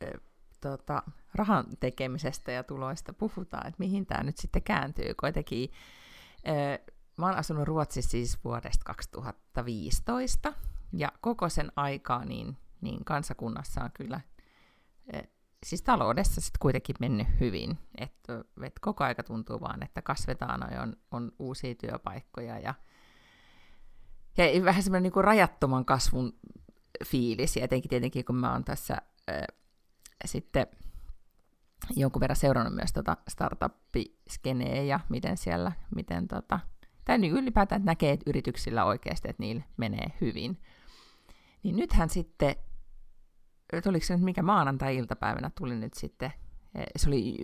äh, 0.05 0.21
tota, 0.61 1.03
rahan 1.35 1.65
tekemisestä 1.81 2.53
ja 2.53 2.65
tuloista 2.65 3.13
puhutaan, 3.13 3.67
että 3.67 3.79
mihin 3.79 4.07
tämä 4.07 4.23
nyt 4.23 4.39
sitten 4.39 4.63
kääntyy. 4.63 5.15
Kuitenkin 5.21 5.71
äh, 6.49 6.79
mä 7.17 7.27
oon 7.27 7.37
asunut 7.37 7.69
Ruotsissa 7.69 8.11
siis 8.11 8.45
vuodesta 8.45 8.85
2015, 8.85 10.53
ja 10.93 11.13
koko 11.21 11.49
sen 11.49 11.73
aikaa 11.77 12.25
niin, 12.25 12.57
niin 12.81 13.05
kansakunnassa 13.05 13.85
on 13.85 13.91
kyllä 13.95 14.21
siis 15.67 15.83
taloudessa 15.83 16.41
sitten 16.41 16.59
kuitenkin 16.61 16.97
mennyt 17.01 17.27
hyvin. 17.41 17.79
Että 17.99 18.45
et 18.63 18.79
koko 18.81 19.05
aika 19.05 19.23
tuntuu 19.23 19.61
vaan, 19.61 19.83
että 19.83 20.03
kasvetaan 20.03 20.73
ja 20.73 20.83
on, 20.83 20.97
on 21.11 21.33
uusia 21.39 21.75
työpaikkoja 21.75 22.59
ja, 22.59 22.75
ja 24.37 24.65
vähän 24.65 24.83
semmoinen 24.83 25.13
niin 25.15 25.25
rajattoman 25.25 25.85
kasvun 25.85 26.39
fiilis. 27.05 27.57
Ja 27.57 27.65
etenkin 27.65 27.89
tietenkin, 27.89 28.25
kun 28.25 28.37
mä 28.37 28.53
oon 28.53 28.65
tässä 28.65 28.97
äh, 29.31 29.45
sitten 30.25 30.67
jonkun 31.97 32.21
verran 32.21 32.37
seurannut 32.37 32.75
myös 32.75 32.93
tota 32.93 33.17
startup-skeneä 33.29 34.83
ja 34.83 35.01
miten 35.09 35.37
siellä, 35.37 35.73
miten 35.95 36.29
tota, 36.29 36.61
tai 37.05 37.19
niin 37.19 37.33
ylipäätään 37.33 37.81
että 37.81 37.91
näkee 37.91 38.13
että 38.13 38.31
yrityksillä 38.31 38.85
oikeasti, 38.85 39.29
että 39.31 39.43
niillä 39.43 39.63
menee 39.77 40.13
hyvin. 40.21 40.59
Niin 41.63 41.77
nythän 41.77 42.09
sitten 42.09 42.57
oliko 43.87 44.07
se 44.07 44.15
nyt 44.15 44.25
mikä 44.25 44.43
maanantai-iltapäivänä 44.43 45.51
tuli 45.59 45.77
nyt 45.77 45.95
sitten, 45.95 46.33
eh, 46.75 46.85
se 46.97 47.09
oli 47.09 47.37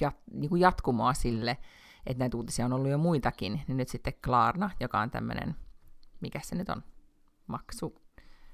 jat, 0.00 0.16
niin 0.32 0.48
kuin 0.48 0.60
jatkumoa 0.60 1.14
sille, 1.14 1.58
että 2.06 2.18
näitä 2.18 2.36
uutisia 2.36 2.64
on 2.64 2.72
ollut 2.72 2.90
jo 2.90 2.98
muitakin, 2.98 3.60
niin 3.68 3.76
nyt 3.76 3.88
sitten 3.88 4.12
Klarna, 4.24 4.70
joka 4.80 5.00
on 5.00 5.10
tämmöinen, 5.10 5.56
mikä 6.20 6.40
se 6.42 6.54
nyt 6.54 6.68
on, 6.68 6.82
maksu, 7.46 8.03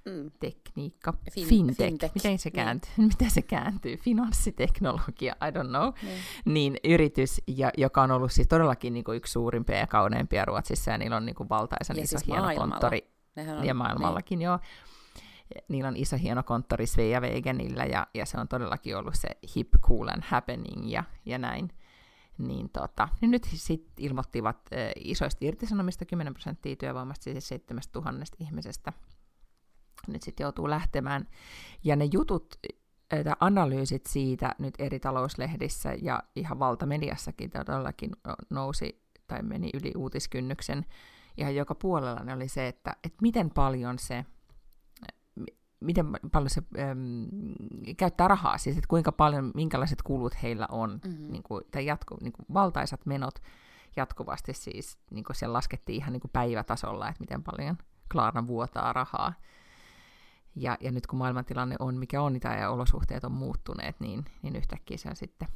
mm. 0.04 0.30
tekniikka, 0.40 1.14
fin- 1.30 1.48
fintech, 1.48 1.88
fintech, 1.88 2.14
miten 2.14 2.38
se, 2.38 2.48
niin. 2.48 2.54
kääntyy, 2.54 2.90
niin. 2.96 3.08
miten 3.08 3.30
se 3.30 3.42
kääntyy, 3.42 3.96
finanssiteknologia, 3.96 5.36
I 5.48 5.50
don't 5.50 5.68
know, 5.68 5.92
niin, 6.02 6.22
niin 6.44 6.76
yritys, 6.84 7.42
ja, 7.46 7.70
joka 7.76 8.02
on 8.02 8.10
ollut 8.10 8.32
siis 8.32 8.48
todellakin 8.48 8.92
niin 8.92 9.04
kuin 9.04 9.16
yksi 9.16 9.32
suurimpia 9.32 9.76
ja 9.76 9.86
kauneimpia 9.86 10.44
Ruotsissa, 10.44 10.90
ja 10.90 10.98
niillä 10.98 11.16
on 11.16 11.26
niin 11.26 11.36
kuin 11.36 11.48
valtaisen 11.48 11.96
ja 11.96 12.02
iso 12.02 12.18
siis 12.18 12.26
hieno 12.26 12.42
maailmalla. 12.42 12.70
konttori, 12.70 13.10
on, 13.58 13.64
ja 13.64 13.74
maailmallakin 13.74 14.38
niin. 14.38 14.46
joo, 14.46 14.58
niillä 15.68 15.88
on 15.88 15.96
iso 15.96 16.16
hieno 16.16 16.42
konttori 16.42 16.86
Svea 16.86 17.20
Wegenillä, 17.20 17.84
ja, 17.84 18.06
ja 18.14 18.26
se 18.26 18.40
on 18.40 18.48
todellakin 18.48 18.96
ollut 18.96 19.14
se 19.14 19.28
hip, 19.56 19.68
cool 19.80 20.08
and 20.08 20.22
happening 20.26 20.92
ja, 20.92 21.04
ja 21.26 21.38
näin. 21.38 21.70
Niin, 22.38 22.70
tota, 22.70 23.08
niin 23.20 23.30
nyt 23.30 23.48
sitten 23.54 24.04
ilmoittivat 24.04 24.56
äh, 24.56 24.78
isoista 24.96 25.44
irtisanomista 25.44 26.04
10 26.04 26.34
prosenttia 26.34 26.76
työvoimasta, 26.76 27.22
siis 27.24 27.48
7000 27.48 28.36
ihmisestä. 28.38 28.92
Nyt 30.08 30.22
sitten 30.22 30.44
joutuu 30.44 30.70
lähtemään. 30.70 31.26
Ja 31.84 31.96
ne 31.96 32.04
jutut, 32.12 32.58
äh, 33.12 33.36
analyysit 33.40 34.06
siitä 34.06 34.54
nyt 34.58 34.74
eri 34.78 35.00
talouslehdissä 35.00 35.94
ja 36.02 36.22
ihan 36.36 36.58
valtamediassakin 36.58 37.50
todellakin 37.50 38.10
nousi 38.50 39.02
tai 39.26 39.42
meni 39.42 39.70
yli 39.74 39.92
uutiskynnyksen 39.96 40.86
ihan 41.36 41.56
joka 41.56 41.74
puolella, 41.74 42.20
ne 42.24 42.34
oli 42.34 42.48
se, 42.48 42.68
että, 42.68 42.96
että 43.04 43.18
miten 43.22 43.50
paljon 43.50 43.98
se 43.98 44.24
miten 45.80 46.06
paljon 46.32 46.50
se 46.50 46.62
äm, 46.78 47.26
käyttää 47.96 48.28
rahaa, 48.28 48.58
siis 48.58 48.76
että 48.76 48.88
kuinka 48.88 49.12
paljon, 49.12 49.50
minkälaiset 49.54 50.02
kulut 50.02 50.42
heillä 50.42 50.66
on, 50.70 51.00
mm-hmm. 51.04 51.32
niin 51.32 51.42
kuin, 51.42 51.64
tai 51.70 51.86
jatku, 51.86 52.16
niin 52.20 52.32
kuin 52.32 52.46
valtaisat 52.54 53.06
menot 53.06 53.34
jatkuvasti 53.96 54.54
siis, 54.54 54.98
niin 55.10 55.24
kuin 55.24 55.36
siellä 55.36 55.52
laskettiin 55.52 55.96
ihan 55.96 56.12
niin 56.12 56.20
kuin 56.20 56.30
päivätasolla, 56.32 57.08
että 57.08 57.20
miten 57.20 57.42
paljon 57.42 57.78
Klarna 58.12 58.46
vuotaa 58.46 58.92
rahaa. 58.92 59.32
Ja, 60.56 60.76
ja 60.80 60.92
nyt 60.92 61.06
kun 61.06 61.18
maailmantilanne 61.18 61.76
on 61.78 61.96
mikä 61.96 62.22
on, 62.22 62.40
ja 62.58 62.70
olosuhteet 62.70 63.24
on 63.24 63.32
muuttuneet, 63.32 64.00
niin, 64.00 64.24
niin 64.42 64.56
yhtäkkiä 64.56 64.96
se 64.96 65.08
on 65.08 65.16
sitten, 65.16 65.48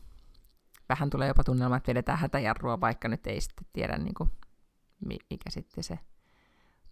vähän 0.89 1.11
tulee 1.11 1.29
jopa 1.29 1.45
tunnelma, 1.45 1.77
että 1.77 1.89
vedetään 1.89 2.19
hätäjarrua, 2.19 2.81
vaikka 2.81 3.09
nyt 3.09 3.27
ei 3.27 3.41
sitten 3.41 3.67
tiedä, 3.73 3.99
niin 3.99 4.15
kuin, 4.15 4.31
mikä 5.07 5.51
sitten 5.51 5.85
se 5.85 5.99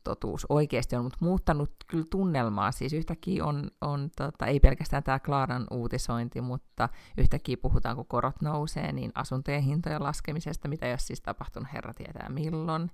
totuus 0.05 0.47
oikeasti 0.49 0.97
on, 0.97 1.05
mutta 1.05 1.19
muuttanut 1.21 1.71
kyllä 1.87 2.05
tunnelmaa. 2.11 2.73
Siis 2.73 2.93
yhtäkkiä 2.93 3.45
on, 3.45 3.71
on 3.81 4.11
tota, 4.17 4.47
ei 4.47 4.61
pelkästään 4.61 5.03
tämä 5.03 5.19
Klaaran 5.19 5.67
uutisointi, 5.71 6.41
mutta 6.41 6.89
yhtäkkiä 7.19 7.57
puhutaan, 7.57 7.97
kun 7.97 8.07
korot 8.07 8.43
nousee, 8.43 8.93
niin 8.93 9.13
asuntojen 9.15 9.63
hintojen 9.63 10.03
laskemisesta, 10.03 10.69
mitä 10.69 10.87
jos 10.87 11.07
siis 11.07 11.21
tapahtunut 11.21 11.73
herra 11.73 11.95
tietää 11.95 12.29
milloin. 12.29 12.91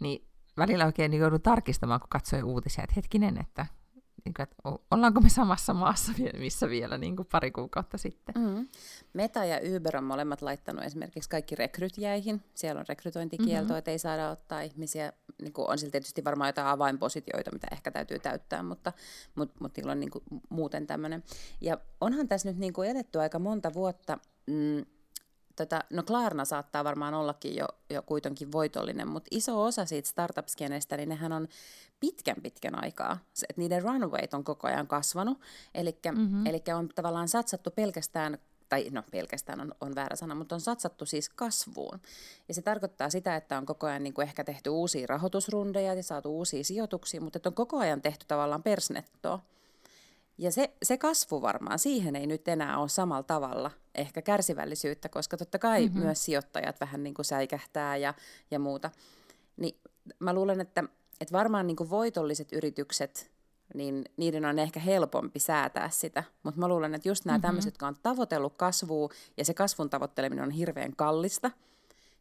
Niin 0.00 0.28
välillä 0.56 0.86
oikein 0.86 1.10
niin 1.10 1.20
joudun 1.20 1.42
tarkistamaan, 1.42 2.00
kun 2.00 2.08
katsoi 2.08 2.42
uutisia, 2.42 2.84
että 2.84 2.94
hetkinen, 2.96 3.38
että 3.40 3.62
niin 3.62 3.85
että 4.28 4.56
ollaanko 4.90 5.20
me 5.20 5.28
samassa 5.28 5.74
maassa, 5.74 6.12
missä 6.38 6.68
vielä 6.68 6.98
niin 6.98 7.16
kuin 7.16 7.28
pari 7.32 7.50
kuukautta 7.50 7.98
sitten. 7.98 8.34
Mm-hmm. 8.38 8.68
Meta 9.12 9.44
ja 9.44 9.76
Uber 9.76 9.96
on 9.96 10.04
molemmat 10.04 10.42
laittanut 10.42 10.84
esimerkiksi 10.84 11.30
kaikki 11.30 11.54
rekryt 11.54 11.98
jäihin. 11.98 12.42
Siellä 12.54 12.78
on 12.80 12.86
rekrytointikielto, 12.88 13.64
mm-hmm. 13.64 13.78
että 13.78 13.90
ei 13.90 13.98
saada 13.98 14.30
ottaa 14.30 14.60
ihmisiä. 14.60 15.12
Niin 15.42 15.52
kuin 15.52 15.70
on 15.70 15.78
sillä 15.78 15.90
tietysti 15.90 16.24
varmaan 16.24 16.48
jotain 16.48 16.66
avainpositioita, 16.66 17.52
mitä 17.52 17.66
ehkä 17.72 17.90
täytyy 17.90 18.18
täyttää, 18.18 18.62
mutta, 18.62 18.92
mutta, 19.34 19.56
mutta 19.60 19.80
niillä 19.80 19.92
on 19.92 20.00
niin 20.00 20.10
kuin 20.10 20.24
muuten 20.48 20.86
tämmöinen. 20.86 21.24
Ja 21.60 21.78
onhan 22.00 22.28
tässä 22.28 22.48
nyt 22.48 22.58
niin 22.58 22.72
kuin 22.72 22.90
eletty 22.90 23.20
aika 23.20 23.38
monta 23.38 23.74
vuotta. 23.74 24.18
Mm, 24.46 24.84
Tätä, 25.56 25.84
no 25.90 26.02
Klarna 26.02 26.44
saattaa 26.44 26.84
varmaan 26.84 27.14
ollakin 27.14 27.56
jo, 27.56 27.66
jo 27.90 28.02
kuitenkin 28.02 28.52
voitollinen, 28.52 29.08
mutta 29.08 29.28
iso 29.30 29.62
osa 29.64 29.84
siitä 29.84 30.08
startup-skenestä, 30.08 30.96
niin 30.96 31.08
nehän 31.08 31.32
on 31.32 31.48
pitkän 32.00 32.36
pitkän 32.42 32.84
aikaa. 32.84 33.18
Se, 33.34 33.46
että 33.50 33.60
niiden 33.60 33.82
runwayt 33.82 34.34
on 34.34 34.44
koko 34.44 34.66
ajan 34.66 34.86
kasvanut, 34.86 35.40
eli 35.74 35.98
mm-hmm. 36.12 36.44
on 36.76 36.88
tavallaan 36.94 37.28
satsattu 37.28 37.70
pelkästään 37.70 38.38
tai 38.68 38.88
no 38.90 39.02
pelkästään 39.10 39.60
on, 39.60 39.74
on 39.80 39.94
väärä 39.94 40.16
sana, 40.16 40.34
mutta 40.34 40.54
on 40.54 40.60
satsattu 40.60 41.06
siis 41.06 41.28
kasvuun. 41.28 42.00
Ja 42.48 42.54
se 42.54 42.62
tarkoittaa 42.62 43.10
sitä, 43.10 43.36
että 43.36 43.58
on 43.58 43.66
koko 43.66 43.86
ajan 43.86 44.02
niin 44.02 44.14
kuin 44.14 44.28
ehkä 44.28 44.44
tehty 44.44 44.70
uusia 44.70 45.06
rahoitusrundeja 45.06 45.94
ja 45.94 46.02
saatu 46.02 46.38
uusia 46.38 46.64
sijoituksia, 46.64 47.20
mutta 47.20 47.38
että 47.38 47.48
on 47.48 47.54
koko 47.54 47.78
ajan 47.78 48.02
tehty 48.02 48.24
tavallaan 48.28 48.62
persnettoa. 48.62 49.40
Ja 50.38 50.52
se, 50.52 50.70
se 50.82 50.98
kasvu 50.98 51.42
varmaan, 51.42 51.78
siihen 51.78 52.16
ei 52.16 52.26
nyt 52.26 52.48
enää 52.48 52.78
ole 52.78 52.88
samalla 52.88 53.22
tavalla 53.22 53.70
ehkä 53.94 54.22
kärsivällisyyttä, 54.22 55.08
koska 55.08 55.36
totta 55.36 55.58
kai 55.58 55.86
mm-hmm. 55.86 56.00
myös 56.00 56.24
sijoittajat 56.24 56.80
vähän 56.80 57.02
niin 57.02 57.14
kuin 57.14 57.26
säikähtää 57.26 57.96
ja, 57.96 58.14
ja 58.50 58.58
muuta. 58.58 58.90
Niin 59.56 59.80
mä 60.18 60.32
luulen, 60.32 60.60
että, 60.60 60.84
että 61.20 61.32
varmaan 61.32 61.66
niin 61.66 61.76
kuin 61.76 61.90
voitolliset 61.90 62.52
yritykset, 62.52 63.30
niin 63.74 64.04
niiden 64.16 64.44
on 64.44 64.58
ehkä 64.58 64.80
helpompi 64.80 65.40
säätää 65.40 65.90
sitä. 65.90 66.24
Mutta 66.42 66.60
mä 66.60 66.68
luulen, 66.68 66.94
että 66.94 67.08
just 67.08 67.24
nämä 67.24 67.38
mm-hmm. 67.38 67.42
tämmöiset, 67.46 67.72
jotka 67.72 67.86
on 67.86 67.96
tavoitellut 68.02 68.56
kasvua 68.56 69.08
ja 69.36 69.44
se 69.44 69.54
kasvun 69.54 69.90
tavoitteleminen 69.90 70.44
on 70.44 70.50
hirveän 70.50 70.96
kallista, 70.96 71.50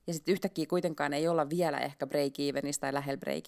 ja 0.08 0.14
sitten 0.14 0.34
yhtäkkiä 0.34 0.66
kuitenkaan 0.70 1.14
ei 1.14 1.28
olla 1.28 1.50
vielä 1.50 1.78
ehkä 1.78 2.08
break 2.08 2.34
tai 2.80 2.94
lähellä 2.94 3.18
break 3.18 3.44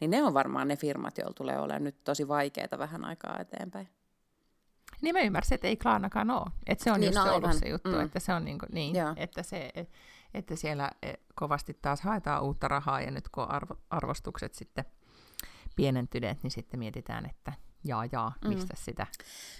niin 0.00 0.10
ne 0.10 0.22
on 0.22 0.34
varmaan 0.34 0.68
ne 0.68 0.76
firmat, 0.76 1.18
joilla 1.18 1.34
tulee 1.34 1.58
olemaan 1.58 1.84
nyt 1.84 2.04
tosi 2.04 2.28
vaikeaa 2.28 2.78
vähän 2.78 3.04
aikaa 3.04 3.38
eteenpäin. 3.40 3.88
Niin 5.02 5.14
mä 5.14 5.20
ymmärsin, 5.20 5.54
että 5.54 5.68
ei 5.68 5.76
Klaanakaan 5.76 6.30
ole. 6.30 6.50
Että 6.66 6.84
se 6.84 6.92
on 6.92 7.00
niin, 7.00 7.08
just 7.08 7.18
no, 7.18 7.24
se 7.24 7.30
ollut 7.30 7.54
se 7.54 7.68
juttu, 7.68 7.90
mm. 7.90 8.00
että 8.00 8.20
se 8.20 8.32
on 8.32 8.44
niin, 8.44 8.58
kuin, 8.58 8.68
niin 8.72 8.96
että, 9.16 9.42
se, 9.42 9.72
että 10.34 10.56
siellä 10.56 10.90
e, 11.02 11.12
kovasti 11.34 11.78
taas 11.82 12.00
haetaan 12.00 12.42
uutta 12.42 12.68
rahaa 12.68 13.00
ja 13.00 13.10
nyt 13.10 13.28
kun 13.28 13.50
arvo, 13.50 13.74
arvostukset 13.90 14.54
sitten 14.54 14.84
pienentyneet, 15.76 16.42
niin 16.42 16.50
sitten 16.50 16.78
mietitään, 16.78 17.26
että 17.26 17.52
jaa 17.84 18.04
jaa, 18.12 18.34
mistä, 18.44 18.74
mm. 18.74 18.84
sitä, 18.84 19.06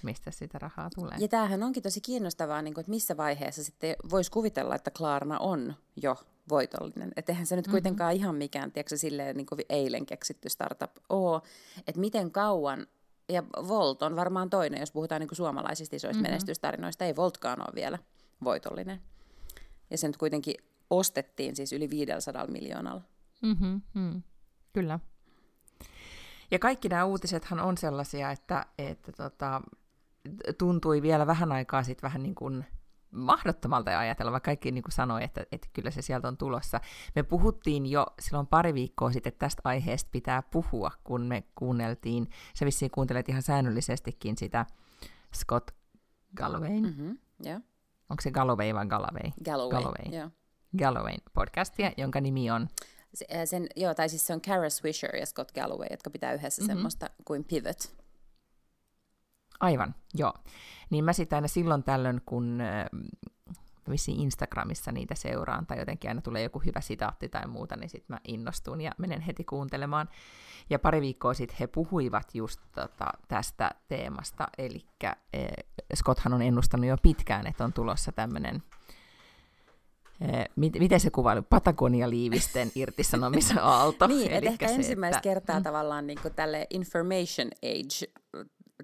mistä 0.02 0.30
sitä 0.30 0.58
rahaa 0.58 0.90
tulee. 0.94 1.16
Ja 1.18 1.28
tämähän 1.28 1.62
onkin 1.62 1.82
tosi 1.82 2.00
kiinnostavaa, 2.00 2.62
niin 2.62 2.74
kuin, 2.74 2.82
että 2.82 2.90
missä 2.90 3.16
vaiheessa 3.16 3.64
sitten 3.64 3.96
voisi 4.10 4.30
kuvitella, 4.30 4.74
että 4.74 4.90
Klarna 4.90 5.38
on 5.38 5.74
jo 6.02 6.16
voitollinen. 6.48 7.12
Että 7.16 7.32
eihän 7.32 7.46
se 7.46 7.56
nyt 7.56 7.66
mm-hmm. 7.66 7.72
kuitenkaan 7.72 8.14
ihan 8.14 8.34
mikään, 8.34 8.72
tiedätkö, 8.72 8.96
silleen 8.96 9.36
niin 9.36 9.46
kuin 9.46 9.60
eilen 9.68 10.06
keksitty 10.06 10.48
startup 10.48 10.90
ole. 11.08 11.42
Että 11.86 12.00
miten 12.00 12.30
kauan, 12.30 12.86
ja 13.28 13.42
Volt 13.68 14.02
on 14.02 14.16
varmaan 14.16 14.50
toinen, 14.50 14.80
jos 14.80 14.92
puhutaan 14.92 15.20
niin 15.20 15.28
kuin 15.28 15.36
suomalaisista 15.36 15.96
isoista 15.96 16.18
mm-hmm. 16.18 16.30
menestystarinoista, 16.30 17.04
ei 17.04 17.16
Voltkaan 17.16 17.60
ole 17.60 17.74
vielä 17.74 17.98
voitollinen. 18.44 19.00
Ja 19.90 19.98
se 19.98 20.06
nyt 20.06 20.16
kuitenkin 20.16 20.54
ostettiin 20.90 21.56
siis 21.56 21.72
yli 21.72 21.90
500 21.90 22.46
miljoonalla. 22.46 23.02
Mm-hmm, 23.42 23.80
mm. 23.94 24.22
Kyllä. 24.72 24.98
Ja 26.50 26.58
kaikki 26.58 26.88
nämä 26.88 27.04
uutisethan 27.04 27.60
on 27.60 27.78
sellaisia, 27.78 28.30
että, 28.30 28.66
että 28.78 29.12
tota, 29.12 29.62
tuntui 30.58 31.02
vielä 31.02 31.26
vähän 31.26 31.52
aikaa 31.52 31.82
sitten 31.82 32.02
vähän 32.02 32.22
niin 32.22 32.34
kuin 32.34 32.64
mahdottomalta 33.16 33.98
ajatella, 33.98 34.32
vaikka 34.32 34.48
kaikki 34.48 34.72
niin 34.72 34.82
kuin 34.82 34.92
sanoi, 34.92 35.24
että, 35.24 35.46
että 35.52 35.68
kyllä 35.72 35.90
se 35.90 36.02
sieltä 36.02 36.28
on 36.28 36.36
tulossa. 36.36 36.80
Me 37.14 37.22
puhuttiin 37.22 37.86
jo 37.86 38.06
silloin 38.20 38.46
pari 38.46 38.74
viikkoa 38.74 39.12
sitten, 39.12 39.30
että 39.30 39.46
tästä 39.46 39.62
aiheesta 39.64 40.08
pitää 40.12 40.42
puhua, 40.42 40.90
kun 41.04 41.22
me 41.22 41.44
kuunneltiin, 41.54 42.30
se 42.54 42.66
vissiin 42.66 42.90
kuuntelet 42.90 43.28
ihan 43.28 43.42
säännöllisestikin 43.42 44.36
sitä 44.36 44.66
Scott 45.34 45.70
Gallowayn. 46.36 46.82
Mm-hmm, 46.82 47.18
yeah. 47.46 47.62
Onko 48.10 48.20
se 48.20 48.30
Galloway 48.30 48.74
vai 48.74 48.86
Galloway? 48.86 49.30
Galloway, 49.44 49.82
Galloway. 49.82 50.12
Yeah. 50.12 50.30
Gallowayn 50.78 51.20
podcastia, 51.34 51.92
jonka 51.96 52.20
nimi 52.20 52.50
on 52.50 52.68
sen, 53.44 53.66
joo, 53.76 53.94
tai 53.94 54.08
siis 54.08 54.26
se 54.26 54.32
on 54.32 54.40
Kara 54.40 54.70
Swisher 54.70 55.16
ja 55.16 55.26
Scott 55.26 55.52
Galloway, 55.52 55.86
jotka 55.90 56.10
pitää 56.10 56.32
yhdessä 56.32 56.62
mm-hmm. 56.62 56.74
semmoista 56.74 57.10
kuin 57.24 57.44
Pivot. 57.44 58.05
Aivan, 59.60 59.94
joo. 60.14 60.34
Niin 60.90 61.04
mä 61.04 61.12
sitten 61.12 61.36
aina 61.36 61.48
silloin 61.48 61.82
tällöin, 61.82 62.20
kun 62.26 62.60
äh, 62.60 62.86
vissiin 63.90 64.20
Instagramissa 64.20 64.92
niitä 64.92 65.14
seuraan, 65.14 65.66
tai 65.66 65.78
jotenkin 65.78 66.10
aina 66.10 66.20
tulee 66.20 66.42
joku 66.42 66.58
hyvä 66.58 66.80
sitaatti 66.80 67.28
tai 67.28 67.46
muuta, 67.46 67.76
niin 67.76 67.90
sitten 67.90 68.14
mä 68.14 68.20
innostun 68.28 68.80
ja 68.80 68.92
menen 68.98 69.20
heti 69.20 69.44
kuuntelemaan. 69.44 70.08
Ja 70.70 70.78
pari 70.78 71.00
viikkoa 71.00 71.34
sitten 71.34 71.56
he 71.60 71.66
puhuivat 71.66 72.34
just 72.34 72.60
tota, 72.74 73.06
tästä 73.28 73.70
teemasta, 73.88 74.48
eli 74.58 74.86
äh, 75.04 75.14
Scotthan 75.94 76.34
on 76.34 76.42
ennustanut 76.42 76.86
jo 76.86 76.96
pitkään, 77.02 77.46
että 77.46 77.64
on 77.64 77.72
tulossa 77.72 78.12
tämmöinen 78.12 78.62
Eh, 80.20 80.48
miten 80.56 81.00
se 81.00 81.10
kuvailu, 81.10 81.42
Patagonia-liivisten 81.42 82.70
irtisanomisaalto. 82.74 84.06
niin, 84.16 84.32
että 84.32 84.50
ehkä 84.50 84.68
se, 84.68 84.74
ensimmäistä 84.74 85.18
että... 85.18 85.28
kertaa 85.28 85.58
mm. 85.58 85.62
tavallaan 85.62 86.06
niin 86.06 86.18
tälle 86.36 86.66
information 86.70 87.48
age 87.62 88.12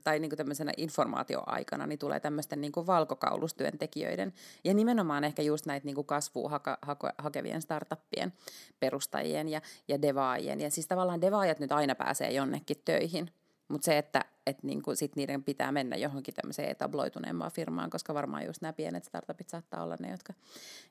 tai 0.05 0.19
niin 0.19 0.37
tämmöisenä 0.37 0.73
informaatioaikana 0.77 1.87
niin 1.87 1.99
tulee 1.99 2.21
tämmöisten 2.21 2.61
niin 2.61 2.73
valkokaulustyöntekijöiden 2.87 4.33
ja 4.65 4.75
nimenomaan 4.75 5.25
ehkä 5.25 5.43
just 5.43 5.67
näitä 5.67 5.87
niin 5.87 6.07
kasvua 6.07 6.49
haka, 6.49 6.79
hake, 6.83 7.09
hakevien 7.19 7.63
startuppien 7.63 8.33
perustajien 8.81 9.49
ja, 9.49 9.61
ja 9.89 10.03
devaajien. 10.03 10.61
Ja 10.61 10.71
siis 10.71 10.87
tavallaan 10.87 11.21
devaajat 11.21 11.59
nyt 11.59 11.73
aina 11.73 11.95
pääsee 11.95 12.33
jonnekin 12.33 12.83
töihin– 12.85 13.31
mutta 13.73 13.85
se, 13.85 13.99
että 13.99 14.25
et 14.47 14.63
niinku 14.63 14.95
sit 14.95 15.17
niiden 15.17 15.45
pitää 15.45 15.73
mennä 15.73 15.97
johonkin 15.97 16.35
tämmöiseen 16.35 16.71
etabloituneempaan 16.71 17.53
firmaan, 17.53 17.91
koska 17.91 18.15
varmaan 18.15 18.47
just 18.47 18.63
nämä 18.63 18.73
pienet 18.73 19.05
startupit 19.05 19.49
saattaa 19.49 19.83
olla 19.83 19.97
ne, 20.01 20.11
jotka, 20.11 20.33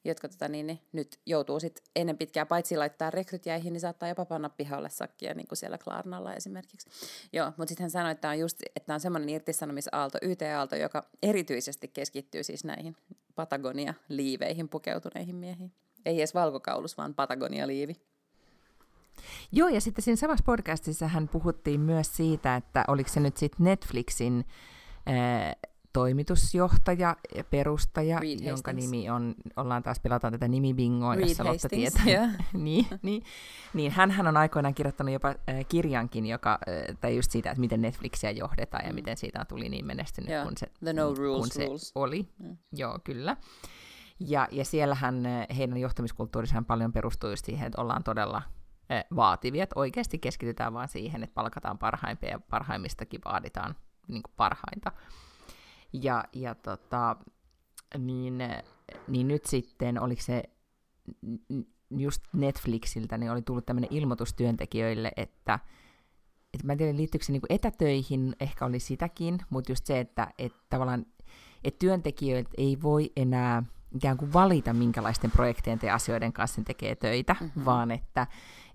jotka 0.05 0.29
tota 0.29 0.47
niin, 0.47 0.67
niin 0.67 0.79
nyt 0.91 1.19
joutuu 1.25 1.59
sit 1.59 1.81
ennen 1.95 2.17
pitkää 2.17 2.45
paitsi 2.45 2.77
laittaa 2.77 3.11
rekryt 3.11 3.45
jäihin, 3.45 3.73
niin 3.73 3.81
saattaa 3.81 4.09
jopa 4.09 4.25
panna 4.25 4.49
pihalle 4.49 4.89
sakkia, 4.89 5.33
niin 5.33 5.47
kuin 5.47 5.57
siellä 5.57 5.77
Klarnalla 5.77 6.33
esimerkiksi. 6.33 6.89
Joo, 7.33 7.45
mutta 7.57 7.67
sitten 7.67 7.83
hän 7.83 7.91
sanoi, 7.91 8.11
että 8.11 8.29
on 8.29 8.39
just, 8.39 8.61
että 8.75 8.93
on 8.93 8.99
semmoinen 8.99 9.29
irtisanomisaalto, 9.29 10.17
YT-aalto, 10.21 10.75
joka 10.75 11.05
erityisesti 11.23 11.87
keskittyy 11.87 12.43
siis 12.43 12.63
näihin 12.63 12.95
Patagonia-liiveihin 13.35 14.69
pukeutuneihin 14.69 15.35
miehiin. 15.35 15.71
Ei 16.05 16.17
edes 16.17 16.33
valkokaulus, 16.33 16.97
vaan 16.97 17.15
Patagonia-liivi. 17.15 18.10
Joo, 19.51 19.69
ja 19.69 19.81
sitten 19.81 20.03
siinä 20.03 20.15
samassa 20.15 20.43
podcastissa 20.45 21.07
hän 21.07 21.27
puhuttiin 21.27 21.81
myös 21.81 22.17
siitä, 22.17 22.55
että 22.55 22.85
oliko 22.87 23.09
se 23.09 23.19
nyt 23.19 23.37
sitten 23.37 23.63
Netflixin 23.63 24.45
ää, 25.05 25.53
toimitusjohtaja 25.93 27.15
ja 27.35 27.43
perustaja, 27.43 28.19
Reed 28.19 28.39
jonka 28.39 28.51
Hastings. 28.51 28.91
nimi 28.91 29.09
on, 29.09 29.35
ollaan 29.55 29.83
taas 29.83 29.99
pelataan 29.99 30.33
tätä 30.33 30.47
nimibingoa, 30.47 31.15
Reed 31.15 31.27
jossa 31.27 31.45
Lotta 31.45 31.69
tietää. 31.69 32.03
Yeah. 32.07 32.29
niin, 32.53 32.87
niin, 33.01 33.23
niin 33.73 33.91
hän 33.91 34.27
on 34.27 34.37
aikoinaan 34.37 34.73
kirjoittanut 34.73 35.13
jopa 35.13 35.29
äh, 35.29 35.35
kirjankin, 35.69 36.25
joka, 36.25 36.59
äh, 36.67 36.97
tai 37.01 37.15
just 37.15 37.31
siitä, 37.31 37.51
että 37.51 37.61
miten 37.61 37.81
Netflixiä 37.81 38.31
johdetaan 38.31 38.83
mm. 38.83 38.87
ja 38.87 38.93
miten 38.93 39.17
siitä 39.17 39.45
tuli 39.45 39.69
niin 39.69 39.85
menestynyt, 39.85 40.29
yeah. 40.29 40.43
kun 40.43 40.57
se, 40.57 40.67
The 40.83 40.93
no 40.93 41.13
rules, 41.13 41.39
kun 41.39 41.51
se 41.51 41.65
rules. 41.65 41.91
oli. 41.95 42.27
Mm. 42.39 42.57
Joo, 42.73 42.99
kyllä. 43.03 43.37
Ja, 44.19 44.47
ja 44.51 44.65
siellähän 44.65 45.23
heidän 45.57 45.77
johtamiskulttuurissaan 45.77 46.65
paljon 46.65 46.93
perustuu 46.93 47.29
just 47.29 47.45
siihen, 47.45 47.67
että 47.67 47.81
ollaan 47.81 48.03
todella 48.03 48.41
vaativia, 49.15 49.63
että 49.63 49.79
oikeasti 49.79 50.19
keskitytään 50.19 50.73
vaan 50.73 50.87
siihen, 50.87 51.23
että 51.23 51.33
palkataan 51.33 51.77
parhaimpia 51.77 52.29
ja 52.29 52.39
parhaimmistakin 52.39 53.21
vaaditaan 53.25 53.75
niin 54.07 54.23
kuin 54.23 54.33
parhainta. 54.37 54.91
Ja, 55.93 56.23
ja 56.33 56.55
tota, 56.55 57.15
niin, 57.97 58.37
niin 59.07 59.27
nyt 59.27 59.45
sitten, 59.45 60.01
oliko 60.01 60.21
se 60.21 60.43
just 61.97 62.23
Netflixiltä, 62.33 63.17
niin 63.17 63.31
oli 63.31 63.41
tullut 63.41 63.65
tämmöinen 63.65 63.93
ilmoitus 63.93 64.33
työntekijöille, 64.33 65.11
että, 65.17 65.59
että 66.53 66.67
mä 66.67 66.71
en 66.71 66.77
tiedä 66.77 66.97
liittyykö 66.97 67.25
se 67.25 67.31
niin 67.31 67.41
etätöihin, 67.49 68.35
ehkä 68.39 68.65
oli 68.65 68.79
sitäkin, 68.79 69.39
mutta 69.49 69.71
just 69.71 69.85
se, 69.85 69.99
että, 69.99 70.27
että 70.37 70.59
tavallaan 70.69 71.05
että 71.63 71.79
työntekijöiltä 71.79 72.49
ei 72.57 72.77
voi 72.81 73.11
enää 73.15 73.63
ikään 73.95 74.17
kuin 74.17 74.33
valita, 74.33 74.73
minkälaisten 74.73 75.31
projektien 75.31 75.79
ja 75.83 75.95
asioiden 75.95 76.33
kanssa 76.33 76.61
tekee 76.61 76.95
töitä, 76.95 77.35
mm-hmm. 77.41 77.65
vaan 77.65 77.91
että 77.91 78.27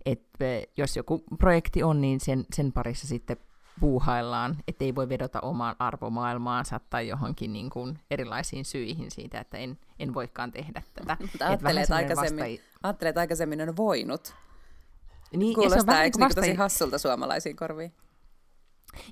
että 0.07 0.45
jos 0.77 0.97
joku 0.97 1.25
projekti 1.39 1.83
on, 1.83 2.01
niin 2.01 2.21
sen, 2.21 2.47
sen 2.53 2.73
parissa 2.73 3.07
sitten 3.07 3.37
puuhaillaan, 3.81 4.57
että 4.69 4.85
ei 4.85 4.95
voi 4.95 5.09
vedota 5.09 5.41
omaan 5.41 5.77
arvomaailmaansa 5.79 6.81
tai 6.91 7.09
johonkin 7.09 7.53
niin 7.53 7.71
kuin 7.71 7.99
erilaisiin 8.11 8.65
syihin 8.65 9.11
siitä, 9.11 9.41
että 9.41 9.59
en, 9.59 9.79
en 9.99 10.15
voikaan 10.15 10.53
tehdä 10.53 10.83
tätä. 10.95 11.17
Mutta 11.33 11.47
ajattelee, 11.47 11.83
että 11.83 11.97
aikaisemmin, 11.97 12.45
vasta... 12.45 12.79
ajattelee, 12.83 13.09
että 13.09 13.21
aikaisemmin 13.21 13.69
on 13.69 13.77
voinut. 13.77 14.35
Niin, 15.37 15.55
Kuulostaa, 15.55 15.95
se 15.95 15.99
on 15.99 16.05
eikö 16.05 16.19
niinku 16.19 16.25
vasta... 16.25 16.41
tosi 16.41 16.55
hassulta 16.55 16.99
suomalaisiin 16.99 17.57
korviin? 17.57 17.93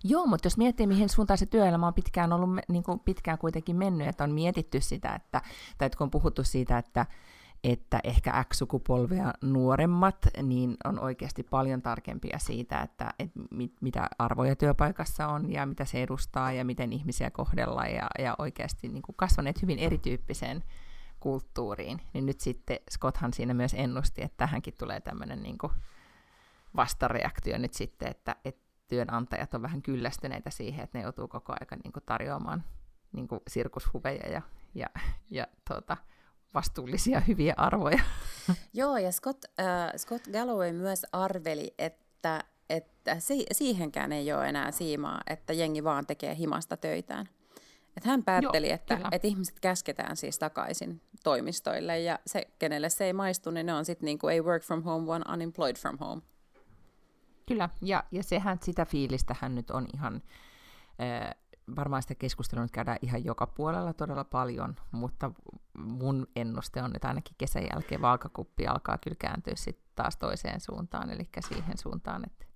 Joo, 0.05 0.27
mutta 0.27 0.47
jos 0.47 0.57
miettii, 0.57 0.87
mihin 0.87 1.09
suuntaan 1.09 1.39
se 1.39 1.47
työelämä 1.47 1.87
on 1.87 1.95
pitkään 1.95 2.33
ollut, 2.33 2.51
niin 2.69 2.83
kuin 2.83 3.01
pitkään 3.01 3.39
kuitenkin 3.39 3.77
mennyt, 3.77 4.09
että 4.09 4.25
on 4.25 4.31
mietitty 4.31 4.81
sitä, 4.81 5.15
että, 5.15 5.41
tai 5.79 5.87
että 5.87 5.99
kun 5.99 6.05
on 6.05 6.11
puhuttu 6.11 6.45
siitä, 6.45 6.79
että 6.79 7.07
että 7.65 8.01
ehkä 8.05 8.45
X-sukupolvea 8.45 9.33
nuoremmat 9.43 10.17
niin 10.43 10.77
on 10.85 10.99
oikeasti 10.99 11.43
paljon 11.43 11.83
tarkempia 11.83 12.39
siitä, 12.39 12.83
että, 12.83 13.11
että 13.19 13.41
mit, 13.51 13.73
mitä 13.81 14.09
arvoja 14.19 14.57
työpaikassa 14.57 15.29
on 15.29 15.53
ja 15.53 15.67
mitä 15.67 15.85
se 15.85 16.03
edustaa 16.03 16.53
ja 16.53 16.65
miten 16.65 16.93
ihmisiä 16.93 17.31
kohdellaan 17.31 17.93
ja, 17.93 18.07
ja 18.19 18.35
oikeasti 18.39 18.89
niin 18.89 19.03
kuin 19.03 19.17
kasvaneet 19.17 19.63
hyvin 19.63 19.79
erityyppiseen 19.79 20.65
kulttuuriin. 21.21 22.01
Niin 22.13 22.27
nyt 22.27 22.41
sitten 22.41 22.79
Scotthan 22.91 23.33
siinä 23.33 23.55
myös 23.55 23.75
ennusti, 23.75 24.23
että 24.23 24.37
tähänkin 24.37 24.75
tulee 24.79 25.01
tämmöinen 25.01 25.43
niin 25.43 25.59
kuin 25.59 25.73
vastareaktio 26.77 27.59
nyt 27.59 27.75
sitten, 27.75 28.09
että, 28.09 28.37
että 28.45 28.65
työnantajat 28.89 29.55
on 29.55 29.63
vähän 29.63 29.83
kyllästyneitä 29.83 30.51
siihen, 30.51 30.85
että 30.85 30.99
ne 30.99 31.03
joutuu 31.03 31.29
koko 31.29 31.53
ajan 31.53 31.81
niin 31.85 31.93
kuin 31.93 32.03
tarjoamaan 32.07 32.65
niin 33.13 33.29
kuin 33.29 33.41
sirkushuveja 33.49 34.31
ja, 34.31 34.43
ja, 34.75 34.87
ja 35.31 35.47
tuota, 35.69 35.97
vastuullisia 36.55 37.21
hyviä 37.21 37.55
arvoja. 37.57 38.03
Joo, 38.75 38.97
ja 38.97 39.13
Scott, 39.13 39.45
äh, 39.61 39.67
Scott 39.97 40.27
Galloway 40.33 40.73
myös 40.73 41.07
arveli, 41.13 41.75
että, 41.79 42.45
että 42.71 43.21
si- 43.21 43.47
siihenkään 43.53 44.13
ei 44.13 44.33
ole 44.33 44.49
enää 44.49 44.71
siimaa, 44.71 45.21
että 45.27 45.53
jengi 45.53 45.85
vaan 45.85 46.07
tekee 46.07 46.37
himasta 46.37 46.77
töitään. 46.77 47.29
Että 47.97 48.09
hän 48.09 48.23
päätteli, 48.23 48.67
Joo, 48.69 48.75
että, 48.75 48.99
että 49.13 49.29
ihmiset 49.29 49.61
käsketään 49.61 50.17
siis 50.17 50.39
takaisin 50.39 51.01
toimistoille, 51.25 52.01
ja 52.01 52.19
se, 52.27 52.43
kenelle 52.59 52.91
se 52.91 53.05
ei 53.05 53.13
maistu, 53.13 53.51
niin 53.51 53.67
ne 53.67 53.75
on 53.75 53.85
sitten 53.85 54.05
niin 54.05 54.19
kuin 54.19 54.35
ei 54.35 54.41
work 54.41 54.63
from 54.63 54.83
home, 54.83 55.07
vaan 55.07 55.25
unemployed 55.33 55.77
from 55.77 55.99
home. 55.99 56.23
Kyllä, 57.47 57.69
ja, 57.83 58.05
ja 58.11 58.23
sehän 58.23 58.59
sitä 58.63 58.85
fiilistä 58.85 59.37
hän 59.41 59.55
nyt 59.55 59.71
on 59.71 59.87
ihan 59.95 60.23
äh, 61.01 61.35
varmaan 61.77 62.03
sitä 62.03 62.15
keskustelua 62.15 62.65
nyt 62.65 62.71
käydään 62.71 62.99
ihan 63.03 63.25
joka 63.25 63.47
puolella 63.47 63.93
todella 63.93 64.25
paljon, 64.25 64.77
mutta 64.93 65.31
mun 65.79 66.27
ennuste 66.37 66.83
on, 66.83 66.93
että 66.95 67.09
ainakin 67.09 67.35
kesän 67.39 67.67
jälkeen 67.73 68.03
vaakakuppi 68.03 68.67
alkaa 68.67 68.99
kyllä 68.99 69.17
kääntyä 69.19 69.55
sitten 69.57 69.87
taas 69.95 70.17
toiseen 70.17 70.61
suuntaan, 70.61 71.11
eli 71.11 71.29
siihen 71.49 71.79
suuntaan, 71.79 72.25
että, 72.27 72.47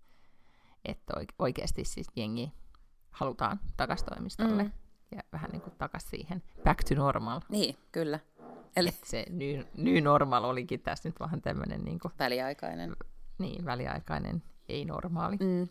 että 0.85 1.15
oikeasti 1.39 1.85
siis 1.85 2.11
jengi 2.17 2.53
halutaan 3.11 3.61
takaisin 3.77 4.07
toimistolle 4.07 4.63
mm. 4.63 4.73
ja 5.17 5.23
vähän 5.33 5.51
niin 5.51 5.63
kuin 5.63 5.75
takaisin 5.79 6.11
siihen 6.11 6.43
back 6.65 6.85
to 6.85 6.95
normal. 6.95 7.41
Niin, 7.49 7.77
kyllä. 7.93 8.21
Eli... 8.77 8.89
Että 8.89 9.07
se 9.07 9.27
new, 9.31 9.65
new 9.77 10.03
normal 10.03 10.45
olikin 10.45 10.81
tässä 10.81 11.09
nyt 11.09 11.21
vähän 11.21 11.43
tämmöinen 11.43 11.85
niin 11.85 11.99
kuin, 11.99 12.13
väliaikainen. 12.19 12.97
Niin, 13.39 13.65
väliaikainen, 13.65 14.43
ei 14.69 14.85
normaali. 14.85 15.37
Mm. 15.37 15.69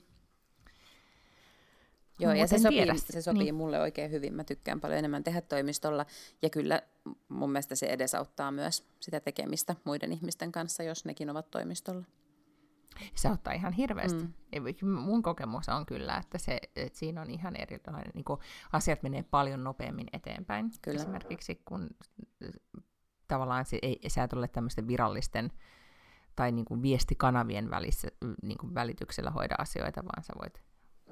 Joo, 2.20 2.34
ja 2.34 2.48
se 2.48 2.58
sopii, 2.58 2.78
tiedä. 2.78 2.94
se 2.96 3.22
sopii 3.22 3.44
niin. 3.44 3.56
mulle 3.56 3.80
oikein 3.80 4.12
hyvin. 4.12 4.34
Mä 4.34 4.44
tykkään 4.44 4.82
paljon 4.82 5.00
enemmän 5.00 5.24
tehdä 5.24 5.42
toimistolla. 5.42 6.06
Ja 6.42 6.50
kyllä 6.50 6.82
mun 7.30 7.52
mielestä 7.52 7.76
se 7.76 7.86
edesauttaa 7.86 8.52
myös 8.52 8.88
sitä 9.00 9.20
tekemistä 9.20 9.76
muiden 9.84 10.12
ihmisten 10.12 10.52
kanssa, 10.52 10.84
jos 10.84 11.06
nekin 11.06 11.30
ovat 11.30 11.52
toimistolla. 11.52 12.04
Se 13.16 13.32
ottaa 13.32 13.54
ihan 13.54 13.74
hirveästi. 13.74 14.24
Mm. 14.82 14.90
Mun 14.90 15.24
kokemus 15.24 15.70
on 15.70 15.86
kyllä, 15.86 16.18
että, 16.18 16.38
se, 16.38 16.60
että 16.76 17.00
siinä 17.00 17.22
on 17.22 17.30
ihan 17.30 17.56
erilainen, 17.56 18.12
niin 18.14 18.26
kuin 18.26 18.40
asiat 18.72 19.04
menee 19.04 19.24
paljon 19.24 19.64
nopeammin 19.64 20.08
eteenpäin. 20.14 20.72
Kyllä. 20.82 21.02
Esimerkiksi 21.02 21.62
kun 21.66 21.90
tavallaan 23.28 23.66
se 23.66 23.80
ei, 23.82 24.00
sä 24.08 24.24
et 24.24 24.34
ole 24.34 24.48
tämmöisten 24.48 24.88
virallisten 24.88 25.52
tai 26.36 26.52
niin 26.52 26.66
kuin 26.66 26.82
viestikanavien 26.82 27.70
välissä, 27.70 28.08
niin 28.42 28.58
kuin 28.58 28.76
välityksellä 28.76 29.32
hoida 29.32 29.56
asioita, 29.58 30.06
vaan 30.06 30.24
sä 30.24 30.34
voit 30.42 30.67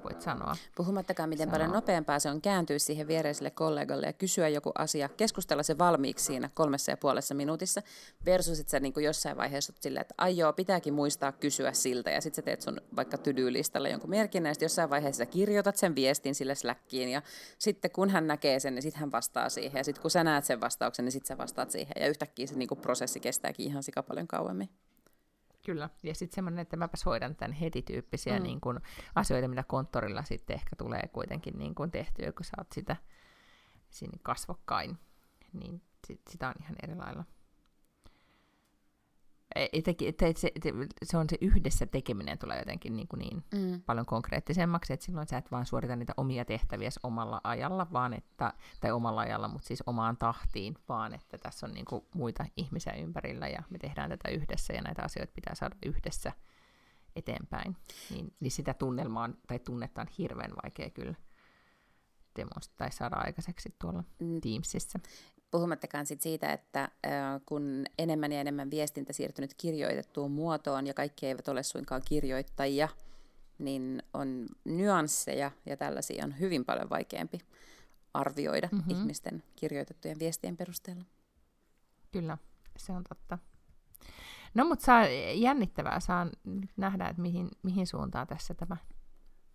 voit 0.06 0.22
sanoa. 0.22 0.56
Puhumattakaan, 0.76 1.28
miten 1.28 1.46
sanoa. 1.48 1.58
paljon 1.58 1.74
nopeampaa 1.74 2.18
se 2.18 2.30
on 2.30 2.40
kääntyä 2.40 2.78
siihen 2.78 3.08
viereiselle 3.08 3.50
kollegalle 3.50 4.06
ja 4.06 4.12
kysyä 4.12 4.48
joku 4.48 4.72
asia, 4.78 5.08
keskustella 5.08 5.62
se 5.62 5.78
valmiiksi 5.78 6.24
siinä 6.24 6.50
kolmessa 6.54 6.92
ja 6.92 6.96
puolessa 6.96 7.34
minuutissa, 7.34 7.82
versus 8.26 8.60
että 8.60 8.70
sä 8.70 8.80
niin 8.80 8.92
kuin 8.92 9.04
jossain 9.04 9.36
vaiheessa 9.36 9.72
oot 9.72 9.82
silleen, 9.82 10.00
että 10.00 10.14
ai 10.18 10.36
joo, 10.36 10.52
pitääkin 10.52 10.94
muistaa 10.94 11.32
kysyä 11.32 11.72
siltä, 11.72 12.10
ja 12.10 12.20
sitten 12.20 12.36
sä 12.36 12.42
teet 12.42 12.62
sun 12.62 12.80
vaikka 12.96 13.18
tydyylistalle 13.18 13.90
jonkun 13.90 14.10
merkinnän, 14.10 14.50
ja 14.50 14.54
sitten 14.54 14.64
jossain 14.64 14.90
vaiheessa 14.90 15.18
sä 15.18 15.26
kirjoitat 15.26 15.76
sen 15.76 15.94
viestin 15.94 16.34
sille 16.34 16.54
Slackiin, 16.54 17.08
ja 17.08 17.22
sitten 17.58 17.90
kun 17.90 18.10
hän 18.10 18.26
näkee 18.26 18.60
sen, 18.60 18.74
niin 18.74 18.82
sitten 18.82 19.00
hän 19.00 19.12
vastaa 19.12 19.48
siihen, 19.48 19.80
ja 19.80 19.84
sitten 19.84 20.02
kun 20.02 20.10
sä 20.10 20.24
näet 20.24 20.44
sen 20.44 20.60
vastauksen, 20.60 21.04
niin 21.04 21.12
sitten 21.12 21.28
sä 21.28 21.38
vastaat 21.38 21.70
siihen, 21.70 21.94
ja 22.00 22.08
yhtäkkiä 22.08 22.46
se 22.46 22.54
niin 22.54 22.68
kuin 22.68 22.80
prosessi 22.80 23.20
kestääkin 23.20 23.66
ihan 23.66 23.82
sika 23.82 24.02
paljon 24.02 24.26
kauemmin. 24.26 24.68
Kyllä, 25.66 25.90
ja 26.02 26.14
sitten 26.14 26.34
semmoinen, 26.34 26.62
että 26.62 26.76
mäpäs 26.76 27.04
hoidan 27.06 27.36
tämän 27.36 27.52
heti 27.52 27.82
tyyppisiä 27.82 28.38
mm. 28.38 28.42
niin 28.42 28.60
kun, 28.60 28.80
asioita, 29.14 29.48
mitä 29.48 29.62
konttorilla 29.62 30.22
sitten 30.22 30.54
ehkä 30.54 30.76
tulee 30.76 31.08
kuitenkin 31.12 31.58
niin 31.58 31.74
kun 31.74 31.90
tehtyä, 31.90 32.32
kun 32.32 32.44
sä 32.44 32.52
oot 32.58 32.72
sitä 32.72 32.96
siinä 33.90 34.18
kasvokkain, 34.22 34.98
niin 35.52 35.82
sit, 36.06 36.20
sitä 36.30 36.48
on 36.48 36.54
ihan 36.60 36.76
eri 36.82 36.94
lailla. 36.94 37.24
Etenkin, 39.72 40.08
että 40.08 40.26
se, 40.36 40.52
se, 41.04 41.16
on 41.16 41.26
se 41.30 41.38
yhdessä 41.40 41.86
tekeminen 41.86 42.38
tulee 42.38 42.58
jotenkin 42.58 42.96
niin, 42.96 43.08
kuin 43.08 43.18
niin 43.18 43.44
mm. 43.54 43.82
paljon 43.86 44.06
konkreettisemmaksi, 44.06 44.92
että 44.92 45.06
silloin 45.06 45.28
sä 45.28 45.38
et 45.38 45.50
vaan 45.50 45.66
suorita 45.66 45.96
niitä 45.96 46.12
omia 46.16 46.44
tehtäviä 46.44 46.90
omalla 47.02 47.40
ajalla, 47.44 47.86
vaan 47.92 48.14
että, 48.14 48.52
tai 48.80 48.92
omalla 48.92 49.20
ajalla, 49.20 49.48
mutta 49.48 49.66
siis 49.66 49.82
omaan 49.86 50.16
tahtiin, 50.16 50.74
vaan 50.88 51.14
että 51.14 51.38
tässä 51.38 51.66
on 51.66 51.72
niin 51.72 51.84
kuin 51.84 52.04
muita 52.14 52.46
ihmisiä 52.56 52.92
ympärillä 52.92 53.48
ja 53.48 53.62
me 53.70 53.78
tehdään 53.78 54.10
tätä 54.10 54.28
yhdessä 54.28 54.72
ja 54.72 54.82
näitä 54.82 55.02
asioita 55.02 55.32
pitää 55.34 55.54
saada 55.54 55.76
yhdessä 55.86 56.32
eteenpäin. 57.16 57.76
Niin, 58.10 58.34
niin 58.40 58.50
sitä 58.50 58.74
tunnelmaa 58.74 59.30
tai 59.46 59.58
tunnetta 59.58 60.00
on 60.00 60.06
hirveän 60.18 60.52
vaikea 60.64 60.90
kyllä 60.90 61.14
demonstra- 62.38 62.90
saada 62.90 63.16
aikaiseksi 63.16 63.74
tuolla 63.80 64.04
mm. 64.20 64.40
Teamsissa. 64.40 64.98
Puhumattakaan 65.50 66.06
sit 66.06 66.20
siitä, 66.20 66.52
että 66.52 66.88
kun 67.46 67.84
enemmän 67.98 68.32
ja 68.32 68.40
enemmän 68.40 68.70
viestintä 68.70 69.12
siirtynyt 69.12 69.54
kirjoitettuun 69.54 70.30
muotoon 70.30 70.86
ja 70.86 70.94
kaikki 70.94 71.26
eivät 71.26 71.48
ole 71.48 71.62
suinkaan 71.62 72.02
kirjoittajia, 72.08 72.88
niin 73.58 74.02
on 74.14 74.46
nyansseja 74.64 75.50
ja 75.66 75.76
tällaisia 75.76 76.24
on 76.24 76.40
hyvin 76.40 76.64
paljon 76.64 76.90
vaikeampi 76.90 77.38
arvioida 78.14 78.68
mm-hmm. 78.72 78.90
ihmisten 78.90 79.42
kirjoitettujen 79.56 80.18
viestien 80.18 80.56
perusteella. 80.56 81.04
Kyllä, 82.12 82.38
se 82.76 82.92
on 82.92 83.04
totta. 83.08 83.38
No 84.54 84.64
mutta 84.64 84.84
saa 84.84 85.06
jännittävää, 85.34 86.00
saa 86.00 86.26
nähdä, 86.76 87.08
että 87.08 87.22
mihin, 87.22 87.48
mihin 87.62 87.86
suuntaan 87.86 88.26
tässä 88.26 88.54
tämä 88.54 88.76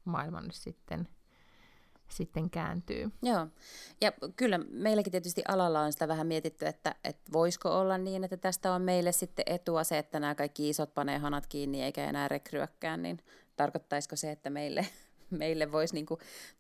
maailma 0.06 0.42
nyt 0.42 0.56
sitten– 0.56 1.08
sitten 2.12 2.50
kääntyy. 2.50 3.12
Joo, 3.22 3.48
ja 4.02 4.12
kyllä 4.36 4.60
meilläkin 4.70 5.12
tietysti 5.12 5.42
alalla 5.48 5.82
on 5.82 5.92
sitä 5.92 6.08
vähän 6.08 6.28
mietitty, 6.28 6.66
että, 6.66 6.96
että 7.04 7.32
voisiko 7.34 7.80
olla 7.80 7.98
niin, 7.98 8.24
että 8.24 8.38
tästä 8.38 8.74
on 8.74 8.82
meille 8.82 9.12
sitten 9.12 9.46
etua 9.46 9.84
se, 9.84 9.98
että 9.98 10.20
nämä 10.20 10.36
kaikki 10.36 10.70
isot 10.70 10.94
panee 10.94 11.18
hanat 11.18 11.48
kiinni 11.48 11.84
eikä 11.84 12.06
enää 12.06 12.28
rekryäkään, 12.28 13.02
niin 13.02 13.20
tarkoittaisiko 13.56 14.16
se, 14.16 14.32
että 14.32 14.50
meille, 14.50 14.88
meille 15.40 15.72
voisi 15.72 15.94
niin 15.94 16.06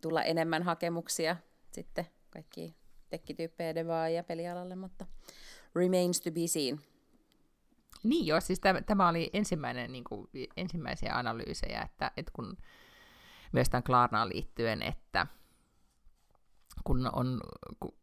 tulla 0.01 0.23
enemmän 0.23 0.63
hakemuksia 0.63 1.35
sitten 1.71 2.07
kaikki 2.29 2.75
tekkityyppejä 3.09 3.75
devaa 3.75 4.09
ja 4.09 4.23
pelialalle, 4.23 4.75
mutta 4.75 5.05
remains 5.75 6.21
to 6.21 6.31
be 6.31 6.47
seen. 6.47 6.79
Niin 8.03 8.25
joo, 8.25 8.41
siis 8.41 8.59
tämä, 8.59 8.81
tämä 8.81 9.09
oli 9.09 9.29
ensimmäinen, 9.33 9.91
niin 9.91 10.03
kuin, 10.03 10.29
ensimmäisiä 10.57 11.17
analyysejä, 11.17 11.81
että, 11.81 12.11
että 12.17 12.31
kun 12.35 12.57
myös 13.51 13.69
tämän 13.69 13.83
Klarnaan 13.83 14.29
liittyen, 14.29 14.81
että– 14.81 15.27
kun 16.83 17.09
on 17.13 17.41
kun 17.79 17.93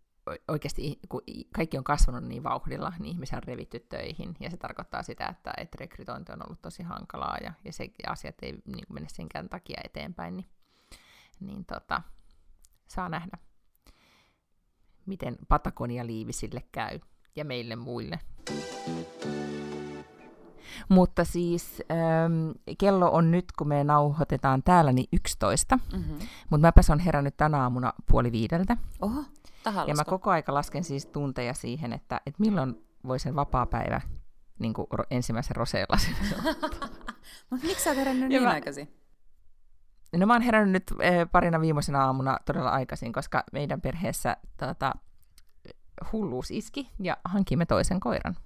oikeasti 0.49 0.99
kun 1.09 1.23
kaikki 1.55 1.79
on 1.79 1.85
kasvanut 1.85 2.25
niin 2.25 2.43
vauhdilla, 2.43 2.93
niin 2.99 3.13
ihmisiä 3.13 3.37
on 3.37 3.43
revitty 3.43 3.81
töihin, 3.81 4.37
ja 4.41 4.51
se 4.51 4.57
tarkoittaa 4.57 5.03
sitä, 5.03 5.27
että, 5.27 5.53
että 5.57 5.77
rekrytointi 5.81 6.33
on 6.33 6.47
ollut 6.47 6.63
tosi 6.63 6.83
hankalaa, 6.83 7.39
ja, 7.43 7.53
ja, 7.65 7.73
se, 7.73 7.85
ja 7.85 8.13
asiat 8.13 8.35
ei 8.43 8.53
niin 8.67 8.87
mene 8.89 9.07
senkään 9.09 9.49
takia 9.49 9.81
eteenpäin, 9.85 10.37
niin, 10.37 10.49
niin 11.41 11.65
tota, 11.65 12.03
saa 12.89 13.09
nähdä, 13.09 13.39
miten 15.07 15.37
Patagonia-liivisille 15.49 16.63
käy, 16.73 17.01
ja 17.37 17.45
meille 17.45 17.77
muille. 17.77 18.19
Mutta 20.89 21.25
siis 21.25 21.83
ähm, 21.91 22.51
kello 22.79 23.11
on 23.11 23.31
nyt, 23.31 23.53
kun 23.59 23.69
me 23.69 23.85
nauhoitetaan 23.85 24.63
täällä, 24.63 24.93
niin 24.93 25.09
11. 25.13 25.79
Mm-hmm. 25.93 26.19
Mutta 26.51 26.67
mäpäs 26.67 26.91
on 26.91 26.99
herännyt 26.99 27.37
tänä 27.37 27.63
aamuna 27.63 27.93
puoli 28.11 28.33
viideltä. 28.33 28.77
Oho, 29.01 29.25
Ja 29.87 29.95
mä 29.95 30.05
koko 30.05 30.31
aika 30.31 30.55
lasken 30.55 30.85
siis 30.85 31.07
tunteja 31.07 31.55
siihen, 31.55 31.93
että, 31.93 32.21
että 32.27 32.41
milloin 32.43 32.85
voi 33.07 33.19
sen 33.19 33.35
vapaa-päivä 33.35 34.01
niin 34.59 34.75
kuin 34.75 34.87
ensimmäisen 35.11 35.57
roseellasin 35.57 36.17
Mutta 37.51 37.67
miksi 37.69 37.85
sä 37.85 37.91
oot 37.91 37.97
herännyt 37.97 38.29
niin 38.29 38.43
mä, 38.43 38.51
aikaisin? 38.51 38.95
No 40.17 40.27
mä 40.27 40.33
oon 40.33 40.43
herännyt 40.43 40.73
nyt 40.73 41.01
eh, 41.01 41.27
parina 41.33 41.61
viimeisenä 41.61 42.05
aamuna 42.05 42.39
todella 42.45 42.71
aikaisin, 42.71 43.13
koska 43.13 43.45
meidän 43.53 43.81
perheessä 43.81 44.37
tota, 44.57 44.93
hulluus 46.13 46.51
iski 46.51 46.91
ja 46.99 47.17
hankimme 47.25 47.67
toisen 47.67 48.01
koiran. 48.01 48.37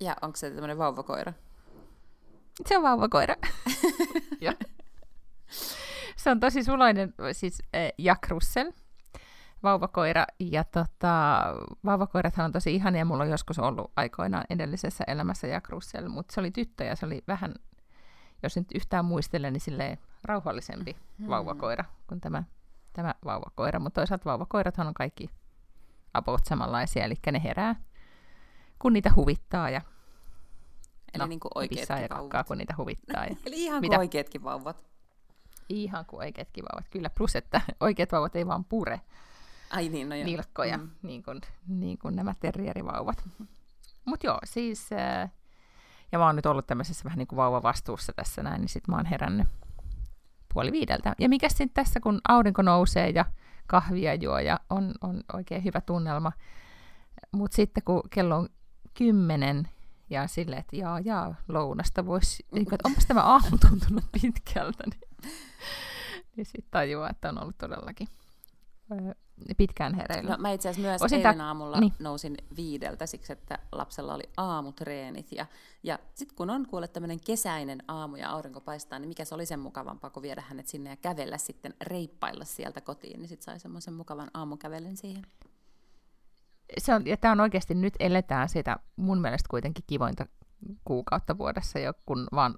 Ja 0.00 0.16
onko 0.22 0.36
se 0.36 0.50
tämmöinen 0.50 0.78
vauvakoira? 0.78 1.32
Se 2.66 2.76
on 2.76 2.82
vauvakoira. 2.82 3.34
ja. 4.40 4.52
Se 6.16 6.30
on 6.30 6.40
tosi 6.40 6.64
suloinen, 6.64 7.14
siis 7.32 7.62
äh, 7.76 7.92
Jack 7.98 8.28
Russell, 8.28 8.70
vauvakoira. 9.62 10.26
Ja 10.40 10.64
tota, 10.64 11.42
vauvakoirathan 11.84 12.44
on 12.44 12.52
tosi 12.52 12.74
ihania. 12.74 13.04
Mulla 13.04 13.22
on 13.22 13.30
joskus 13.30 13.58
ollut 13.58 13.92
aikoinaan 13.96 14.44
edellisessä 14.50 15.04
elämässä 15.06 15.46
Jack 15.46 15.68
Russell, 15.68 16.08
mutta 16.08 16.34
se 16.34 16.40
oli 16.40 16.50
tyttö 16.50 16.84
ja 16.84 16.96
se 16.96 17.06
oli 17.06 17.22
vähän, 17.28 17.54
jos 18.42 18.56
nyt 18.56 18.68
yhtään 18.74 19.04
muistelen, 19.04 19.52
niin 19.52 19.60
silleen 19.60 19.98
rauhallisempi 20.24 20.96
mm. 21.18 21.28
vauvakoira 21.28 21.84
kuin 22.06 22.20
tämä, 22.20 22.42
tämä 22.92 23.14
vauvakoira. 23.24 23.78
Mutta 23.78 24.00
toisaalta 24.00 24.24
vauvakoirathan 24.24 24.86
on 24.86 24.94
kaikki 24.94 25.30
about 26.14 26.44
samanlaisia, 26.44 27.04
eli 27.04 27.14
ne 27.32 27.42
herää, 27.44 27.74
kun 28.78 28.92
niitä 28.92 29.12
huvittaa 29.16 29.70
ja 29.70 29.80
Eli 31.14 31.20
no, 31.20 31.26
niin 31.26 31.40
kuin 31.40 31.52
oikeatkin 31.54 32.02
ja 32.02 32.08
kakkaa, 32.08 32.44
kun 32.44 32.58
niitä 32.58 32.74
huvittaa. 32.78 33.24
Ja... 33.24 33.36
Eli 33.46 33.64
ihan 33.64 33.82
kuin 33.82 33.98
oikeatkin 33.98 34.44
vauvat. 34.44 34.76
Ihan 35.68 36.06
kuin 36.06 36.20
oikeatkin 36.20 36.64
vauvat, 36.64 36.88
kyllä. 36.88 37.10
Plus, 37.10 37.36
että 37.36 37.60
oikeat 37.80 38.12
vauvat 38.12 38.36
ei 38.36 38.46
vaan 38.46 38.64
pure 38.64 39.00
Ai 39.70 39.88
niin, 39.88 40.08
no 40.08 40.14
joo. 40.14 40.24
nilkkoja, 40.24 40.78
mm. 40.78 40.90
niin, 41.02 41.22
kuin, 41.22 41.40
niin 41.68 41.98
kuin 41.98 42.16
nämä 42.16 42.34
terrierivauvat. 42.40 43.28
Mutta 44.04 44.26
joo, 44.26 44.38
siis... 44.44 44.92
Äh, 44.92 45.30
ja 46.12 46.18
mä 46.18 46.26
oon 46.26 46.36
nyt 46.36 46.46
ollut 46.46 46.66
tämmöisessä 46.66 47.04
vähän 47.04 47.18
niin 47.18 47.26
kuin 47.26 47.36
vauvavastuussa 47.36 48.12
tässä 48.12 48.42
näin, 48.42 48.60
niin 48.60 48.68
sit 48.68 48.88
mä 48.88 48.96
oon 48.96 49.06
herännyt 49.06 49.48
puoli 50.54 50.72
viideltä. 50.72 51.14
Ja 51.18 51.28
mikä 51.28 51.48
sitten 51.48 51.70
tässä, 51.70 52.00
kun 52.00 52.20
aurinko 52.28 52.62
nousee 52.62 53.10
ja 53.10 53.24
kahvia 53.66 54.14
juo 54.14 54.38
ja 54.38 54.60
on, 54.70 54.94
on 55.00 55.20
oikein 55.32 55.64
hyvä 55.64 55.80
tunnelma. 55.80 56.32
Mutta 57.32 57.56
sitten 57.56 57.82
kun 57.84 58.02
kello 58.10 58.36
on 58.36 58.48
kymmenen 58.94 59.68
ja 60.10 60.26
silleen, 60.26 60.60
että 60.60 60.76
jaa, 60.76 61.00
jaa, 61.00 61.34
lounasta 61.48 62.06
voisi, 62.06 62.46
niin 62.52 62.64
kuin, 62.64 62.74
että 62.74 62.88
onpas 62.88 63.06
tämä 63.06 63.22
aamu 63.22 63.58
tuntunut 63.68 64.04
pitkältä, 64.22 64.84
niin, 64.90 65.32
niin 66.36 66.46
sitten 66.46 66.70
tajuaa, 66.70 67.10
että 67.10 67.28
on 67.28 67.42
ollut 67.42 67.58
todellakin 67.58 68.08
pitkään 69.56 69.94
hereillä. 69.94 70.30
No, 70.30 70.36
mä 70.38 70.52
itse 70.52 70.68
asiassa 70.68 70.88
myös 70.88 71.02
Osin 71.02 71.18
eilen 71.18 71.38
ta- 71.38 71.46
aamulla 71.46 71.80
niin. 71.80 71.92
nousin 71.98 72.36
viideltä 72.56 73.06
siksi, 73.06 73.32
että 73.32 73.58
lapsella 73.72 74.14
oli 74.14 74.24
aamutreenit. 74.36 75.32
Ja, 75.32 75.46
ja 75.82 75.98
sitten 76.14 76.36
kun 76.36 76.50
on 76.50 76.66
kuule 76.66 76.88
tämmöinen 76.88 77.20
kesäinen 77.20 77.82
aamu 77.88 78.16
ja 78.16 78.30
aurinko 78.30 78.60
paistaa, 78.60 78.98
niin 78.98 79.08
mikä 79.08 79.24
se 79.24 79.34
oli 79.34 79.46
sen 79.46 79.60
mukavampaa 79.60 80.10
kuin 80.10 80.22
viedä 80.22 80.42
hänet 80.48 80.68
sinne 80.68 80.90
ja 80.90 80.96
kävellä 80.96 81.38
sitten 81.38 81.74
reippailla 81.82 82.44
sieltä 82.44 82.80
kotiin, 82.80 83.20
niin 83.20 83.28
sitten 83.28 83.44
sai 83.44 83.60
semmoisen 83.60 83.94
mukavan 83.94 84.30
aamukävelen 84.34 84.96
siihen 84.96 85.22
se 86.78 86.94
on, 86.94 87.06
ja 87.06 87.16
tämä 87.16 87.32
on 87.32 87.40
oikeasti, 87.40 87.74
nyt 87.74 87.94
eletään 88.00 88.48
sitä 88.48 88.76
mun 88.96 89.20
mielestä 89.20 89.46
kuitenkin 89.50 89.84
kivointa 89.86 90.26
kuukautta 90.84 91.38
vuodessa 91.38 91.78
jo, 91.78 91.92
kun 92.06 92.26
vaan, 92.34 92.54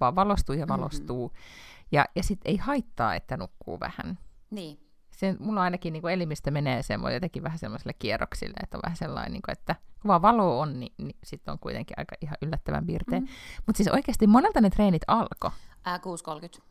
vaan 0.00 0.14
valostuu 0.14 0.54
ja 0.54 0.68
valostuu. 0.68 1.28
Mm-hmm. 1.28 1.88
Ja, 1.92 2.04
ja 2.16 2.22
sitten 2.22 2.50
ei 2.50 2.56
haittaa, 2.56 3.14
että 3.14 3.36
nukkuu 3.36 3.80
vähän. 3.80 4.18
Niin. 4.50 4.78
Se, 5.10 5.36
mulla 5.38 5.62
ainakin 5.62 5.92
niin 5.92 6.00
kuin 6.00 6.14
elimistö 6.14 6.50
menee 6.50 6.82
semmoinen 6.82 7.16
jotenkin 7.16 7.42
vähän 7.42 7.58
semmoiselle 7.58 7.92
kierroksille, 7.92 8.56
että 8.62 8.76
on 8.76 8.82
vähän 8.84 8.96
sellainen, 8.96 9.32
niin 9.32 9.42
kuin, 9.42 9.52
että 9.52 9.74
kun 10.02 10.08
vaan 10.08 10.22
valo 10.22 10.60
on, 10.60 10.80
niin, 10.80 10.92
niin 10.98 11.16
sitten 11.24 11.52
on 11.52 11.58
kuitenkin 11.58 11.98
aika 11.98 12.16
ihan 12.20 12.36
yllättävän 12.42 12.86
piirtein. 12.86 13.22
Mm-hmm. 13.22 13.62
Mutta 13.66 13.76
siis 13.76 13.88
oikeasti 13.88 14.26
monelta 14.26 14.60
ne 14.60 14.70
treenit 14.70 15.02
alkoi? 15.06 15.50
Ää, 15.84 15.98
6.30. 15.98 16.62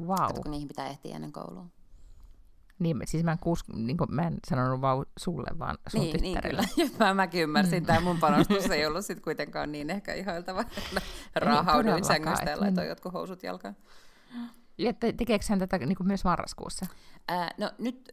Wow. 0.00 0.16
Kato, 0.16 0.42
kun 0.42 0.50
niihin 0.50 0.68
pitää 0.68 0.86
ehtiä 0.86 1.14
ennen 1.14 1.32
koulua. 1.32 1.66
Niin, 2.78 2.96
siis 3.04 3.24
mä 3.24 3.32
en, 3.32 3.38
kuus, 3.38 3.64
niin 3.74 3.96
kuin, 3.96 4.14
mä 4.14 4.22
en 4.22 4.38
sanonut 4.48 4.80
vau 4.80 5.04
sulle, 5.18 5.58
vaan 5.58 5.78
sun 5.88 6.00
niin, 6.00 6.20
niin 6.20 6.42
kyllä. 6.42 6.62
mä, 7.00 7.14
mäkin 7.14 7.42
ymmärsin. 7.42 7.82
Mm. 7.82 7.86
Tämä 7.86 8.00
mun 8.00 8.18
panostus 8.18 8.70
ei 8.70 8.86
ollut 8.86 9.04
sit 9.04 9.20
kuitenkaan 9.20 9.72
niin 9.72 9.90
ehkä 9.90 10.14
ihailtava. 10.14 10.64
Rahauduin 11.34 12.04
sängystä 12.04 12.50
ja 12.50 12.60
laitoin 12.60 12.88
jotkut 12.88 13.12
housut 13.12 13.42
jalkaan. 13.42 13.76
Ja 14.78 14.92
te, 14.92 15.12
tekeekö 15.12 15.44
hän 15.48 15.58
tätä 15.58 15.78
niin 15.78 15.96
kuin 15.96 16.06
myös 16.06 16.24
marraskuussa? 16.24 16.86
Ää, 17.28 17.50
no 17.58 17.70
nyt 17.78 18.12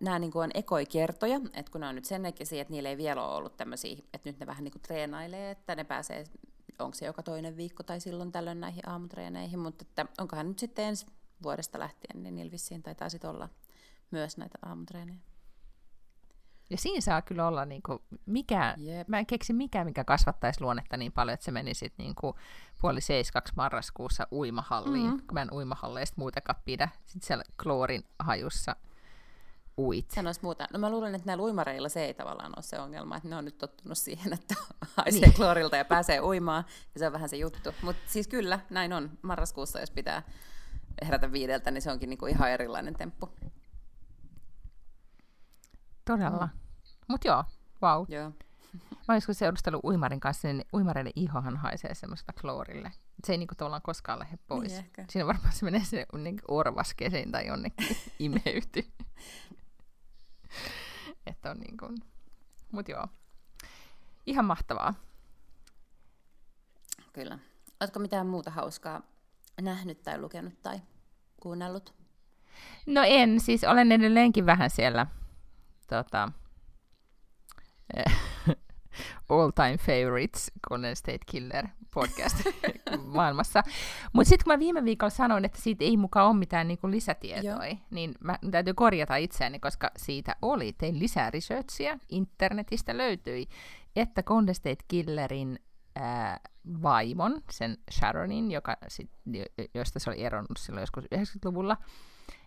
nämä 0.00 0.18
niin 0.18 0.32
on 0.34 0.50
ekoikertoja, 0.54 1.40
että 1.54 1.72
kun 1.72 1.80
ne 1.80 1.88
on 1.88 1.94
nyt 1.94 2.04
sen 2.04 2.26
ikäisiä, 2.26 2.62
että 2.62 2.72
niillä 2.72 2.88
ei 2.88 2.96
vielä 2.96 3.24
ole 3.24 3.34
ollut 3.34 3.56
tämmöisiä, 3.56 3.96
että 4.14 4.28
nyt 4.28 4.40
ne 4.40 4.46
vähän 4.46 4.64
niin 4.64 4.72
kuin 4.72 4.82
treenailee, 4.82 5.50
että 5.50 5.74
ne 5.74 5.84
pääsee, 5.84 6.24
onko 6.78 6.94
se 6.94 7.06
joka 7.06 7.22
toinen 7.22 7.56
viikko 7.56 7.82
tai 7.82 8.00
silloin 8.00 8.32
tällöin 8.32 8.60
näihin 8.60 8.88
aamutreeneihin, 8.88 9.58
mutta 9.58 9.84
että 9.88 10.06
onkohan 10.18 10.48
nyt 10.48 10.58
sitten 10.58 10.84
ensi 10.84 11.06
vuodesta 11.42 11.78
lähtien, 11.78 12.22
niin 12.22 12.34
niillä 12.34 12.52
vissiin 12.52 12.82
taitaa 12.82 13.08
sitten 13.08 13.30
olla 13.30 13.48
myös 14.10 14.36
näitä 14.36 14.58
aamutreenejä. 14.62 15.20
Ja 16.70 16.76
siinä 16.76 17.00
saa 17.00 17.22
kyllä 17.22 17.46
olla, 17.46 17.64
niin 17.64 17.82
kuin, 17.82 17.98
mikä, 18.26 18.74
yep. 18.86 19.08
mä 19.08 19.18
en 19.18 19.26
keksi 19.26 19.52
mikä, 19.52 19.84
mikä 19.84 20.04
kasvattaisi 20.04 20.60
luonnetta 20.60 20.96
niin 20.96 21.12
paljon, 21.12 21.34
että 21.34 21.44
se 21.44 21.50
meni 21.50 21.74
sitten 21.74 22.04
niin 22.04 22.14
kuin 22.14 22.34
puoli 22.80 23.00
seiskaksi 23.00 23.52
marraskuussa 23.56 24.26
uimahalliin, 24.32 25.04
mm-hmm. 25.04 25.26
kun 25.26 25.34
mä 25.34 25.42
en 25.42 25.52
uimahalleista 25.52 26.14
muutenkaan 26.18 26.62
pidä. 26.64 26.88
Sitten 27.06 27.26
siellä 27.26 27.44
kloorin 27.62 28.04
hajussa 28.18 28.76
uit. 29.78 30.10
Sanois 30.10 30.42
muuta. 30.42 30.66
No 30.72 30.78
mä 30.78 30.90
luulen, 30.90 31.14
että 31.14 31.26
näillä 31.26 31.42
uimareilla 31.42 31.88
se 31.88 32.04
ei 32.04 32.14
tavallaan 32.14 32.52
ole 32.56 32.62
se 32.62 32.78
ongelma, 32.78 33.16
että 33.16 33.28
ne 33.28 33.36
on 33.36 33.44
nyt 33.44 33.58
tottunut 33.58 33.98
siihen, 33.98 34.32
että 34.32 34.54
haisee 34.96 35.20
niin. 35.20 35.34
kloorilta 35.34 35.76
ja 35.76 35.84
pääsee 35.84 36.20
uimaan, 36.20 36.64
ja 36.94 36.98
se 36.98 37.06
on 37.06 37.12
vähän 37.12 37.28
se 37.28 37.36
juttu. 37.36 37.70
Mutta 37.82 38.02
siis 38.06 38.28
kyllä, 38.28 38.60
näin 38.70 38.92
on. 38.92 39.10
Marraskuussa, 39.22 39.80
jos 39.80 39.90
pitää 39.90 40.22
herätä 41.06 41.32
viideltä, 41.32 41.70
niin 41.70 41.82
se 41.82 41.90
onkin 41.90 42.10
niinku 42.10 42.26
ihan 42.26 42.50
erilainen 42.50 42.94
temppu. 42.94 43.28
Todella. 46.10 46.46
Mm. 46.46 46.58
Mutta 47.08 47.28
joo, 47.28 47.44
wow. 47.82 48.04
Joo. 48.08 48.32
Mä 49.08 49.14
olisin 49.14 49.34
seurustellut 49.34 49.84
uimarin 49.84 50.20
kanssa, 50.20 50.48
niin 50.48 50.64
uimareiden 50.74 51.12
ihohan 51.16 51.56
haisee 51.56 51.94
semmoista 51.94 52.32
kloorille. 52.40 52.92
Se 53.24 53.32
ei 53.32 53.38
niinku 53.38 53.54
tavallaan 53.54 53.82
koskaan 53.82 54.18
lähde 54.18 54.38
pois. 54.46 54.72
Niin 54.72 54.78
ehkä. 54.78 55.04
Siinä 55.08 55.26
varmaan 55.26 55.52
se 55.52 55.64
menee 55.64 55.84
sinne 55.84 56.06
niin 56.18 56.40
orvaskesiin 56.48 57.32
tai 57.32 57.46
jonnekin 57.46 57.96
imeyty. 58.18 58.84
että 61.26 61.50
on 61.50 61.58
niin 61.58 61.76
kuin... 61.76 61.96
Mut 62.72 62.88
joo. 62.88 63.06
Ihan 64.26 64.44
mahtavaa. 64.44 64.94
Kyllä. 67.12 67.38
Oletko 67.80 67.98
mitään 67.98 68.26
muuta 68.26 68.50
hauskaa 68.50 69.02
nähnyt 69.60 70.02
tai 70.02 70.20
lukenut 70.20 70.62
tai 70.62 70.80
kuunnellut? 71.42 71.94
No 72.86 73.02
en, 73.06 73.40
siis 73.40 73.64
olen 73.64 73.92
edelleenkin 73.92 74.46
vähän 74.46 74.70
siellä 74.70 75.06
tota, 75.90 76.32
all 79.28 79.50
time 79.50 79.76
favorites 79.76 80.52
Golden 80.68 80.96
State 80.96 81.24
Killer 81.26 81.66
podcast 81.94 82.36
maailmassa. 83.14 83.62
Mutta 84.12 84.28
sitten 84.28 84.44
kun 84.44 84.52
mä 84.52 84.58
viime 84.58 84.84
viikolla 84.84 85.10
sanoin, 85.10 85.44
että 85.44 85.60
siitä 85.60 85.84
ei 85.84 85.96
mukaan 85.96 86.26
ole 86.26 86.36
mitään 86.36 86.68
niinku 86.68 86.90
lisätietoa, 86.90 87.66
Joo. 87.66 87.76
niin 87.90 88.14
mä 88.20 88.38
täytyy 88.50 88.74
korjata 88.74 89.16
itseäni, 89.16 89.58
koska 89.60 89.90
siitä 89.96 90.36
oli. 90.42 90.72
Tein 90.72 90.98
lisää 90.98 91.30
researchia, 91.30 91.98
internetistä 92.08 92.96
löytyi, 92.96 93.48
että 93.96 94.22
Golden 94.22 94.54
State 94.54 94.84
Killerin 94.88 95.58
ää, 95.96 96.40
vaimon, 96.82 97.42
sen 97.50 97.78
Sharonin, 97.90 98.50
joka 98.50 98.76
sit, 98.88 99.10
josta 99.74 99.98
se 99.98 100.10
oli 100.10 100.22
eronnut 100.22 100.58
silloin 100.58 100.82
joskus 100.82 101.04
90-luvulla, 101.04 101.76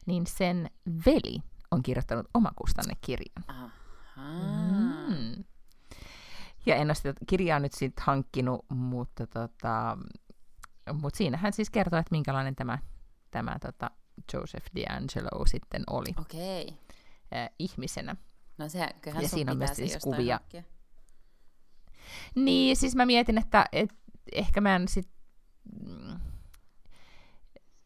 niin 0.06 0.28
sen 0.28 0.70
veli 1.06 1.42
on 1.74 1.84
kirjoittanut 1.84 2.28
omakustannekirjan. 2.34 3.44
Mm. 5.08 5.44
Ja 6.66 6.76
en 6.76 6.88
ole 6.88 6.96
sitä 6.96 7.14
kirjaa 7.28 7.60
nyt 7.60 7.74
sitten 7.74 8.04
hankkinut, 8.06 8.66
mutta, 8.70 9.28
tota, 9.28 9.98
mutta 10.94 11.18
siinä 11.18 11.38
hän 11.38 11.54
siis 11.54 11.70
kertoo, 11.70 12.00
että 12.00 12.12
minkälainen 12.12 12.56
tämä, 12.56 12.80
tämä 13.32 13.58
tota 13.62 13.92
Joseph 14.34 14.68
D'Angelo 14.80 15.48
sitten 15.48 15.84
oli. 15.90 16.10
Okay. 16.20 16.78
Äh, 17.36 17.50
ihmisenä. 17.60 18.16
No 18.58 18.70
se, 18.70 18.80
ja 19.22 19.28
siinä 19.28 19.52
on 19.52 19.58
myös 19.58 19.76
siis 19.76 19.98
kuvia. 20.04 20.36
Hankkia. 20.36 20.64
Niin, 22.36 22.78
siis 22.78 22.96
mä 22.96 23.06
mietin, 23.06 23.38
että 23.38 23.66
et, 23.72 23.94
ehkä 24.32 24.62
mä 24.62 24.76
en 24.76 24.88
sit... 24.88 25.10
Mm, 25.86 26.20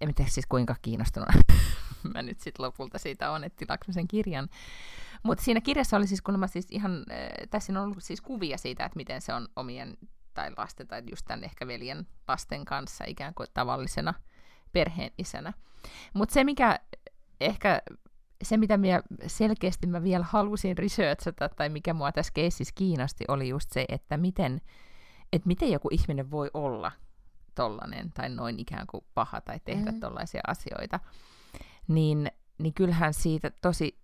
en 0.02 0.16
tiedä 0.16 0.32
siis 0.32 0.46
kuinka 0.46 0.76
kiinnostunut 0.82 1.30
mä 2.14 2.22
nyt 2.22 2.40
sitten 2.40 2.66
lopulta 2.66 2.98
siitä 2.98 3.32
on, 3.32 3.44
että 3.44 3.58
tilaanko 3.58 3.86
sen 3.90 4.08
kirjan. 4.08 4.50
Mutta 5.24 5.44
siinä 5.44 5.62
kirjassa 5.62 5.98
oli 5.98 6.08
siis, 6.08 6.22
kun 6.22 6.40
mä 6.40 6.48
siis 6.48 6.68
ihan, 6.72 7.06
äh, 7.12 7.48
tässä 7.50 7.74
on 7.74 7.78
ollut 7.78 8.04
siis 8.04 8.22
kuvia 8.22 8.58
siitä, 8.58 8.86
että 8.86 8.98
miten 8.98 9.22
se 9.22 9.34
on 9.34 9.48
omien 9.56 9.98
tai 10.34 10.52
lasten 10.58 10.88
tai 10.88 11.04
just 11.10 11.26
tämän 11.26 11.44
ehkä 11.44 11.68
veljen 11.68 12.08
lasten 12.28 12.66
kanssa 12.66 13.04
ikään 13.08 13.34
kuin 13.34 13.48
tavallisena 13.54 14.14
perheen 14.72 15.12
isänä. 15.18 15.54
Mutta 16.14 16.34
se, 16.34 16.44
mikä 16.44 16.80
ehkä 17.42 17.82
se, 18.44 18.58
mitä 18.58 18.78
minä 18.78 19.02
selkeästi 19.28 19.88
mä 19.88 20.04
vielä 20.04 20.26
halusin 20.30 20.78
researchata, 20.78 21.50
tai 21.50 21.70
mikä 21.70 21.94
mua 21.94 22.12
tässä 22.12 22.34
keississä 22.34 22.74
kiinnosti, 22.76 23.26
oli 23.28 23.50
just 23.50 23.72
se, 23.72 23.86
että 23.90 24.18
miten, 24.18 24.62
että 25.34 25.48
miten 25.48 25.72
joku 25.72 25.88
ihminen 25.92 26.32
voi 26.32 26.52
olla 26.54 26.92
tollanen, 27.56 28.12
tai 28.12 28.30
noin 28.30 28.60
ikään 28.60 28.88
kuin 28.88 29.06
paha, 29.14 29.42
tai 29.42 29.60
tehdä 29.66 29.92
mm. 29.92 30.00
tollaisia 30.00 30.42
asioita 30.48 31.00
niin, 31.88 32.32
niin 32.58 32.74
kyllähän 32.74 33.14
siitä 33.14 33.52
tosi 33.62 34.00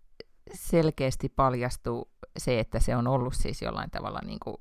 selkeästi 0.54 1.30
paljastuu 1.30 2.12
se, 2.38 2.60
että 2.60 2.80
se 2.80 2.96
on 2.96 3.08
ollut 3.08 3.34
siis 3.36 3.62
jollain 3.62 3.92
tavalla 3.92 4.20
niin 4.26 4.40
kuin, 4.44 4.58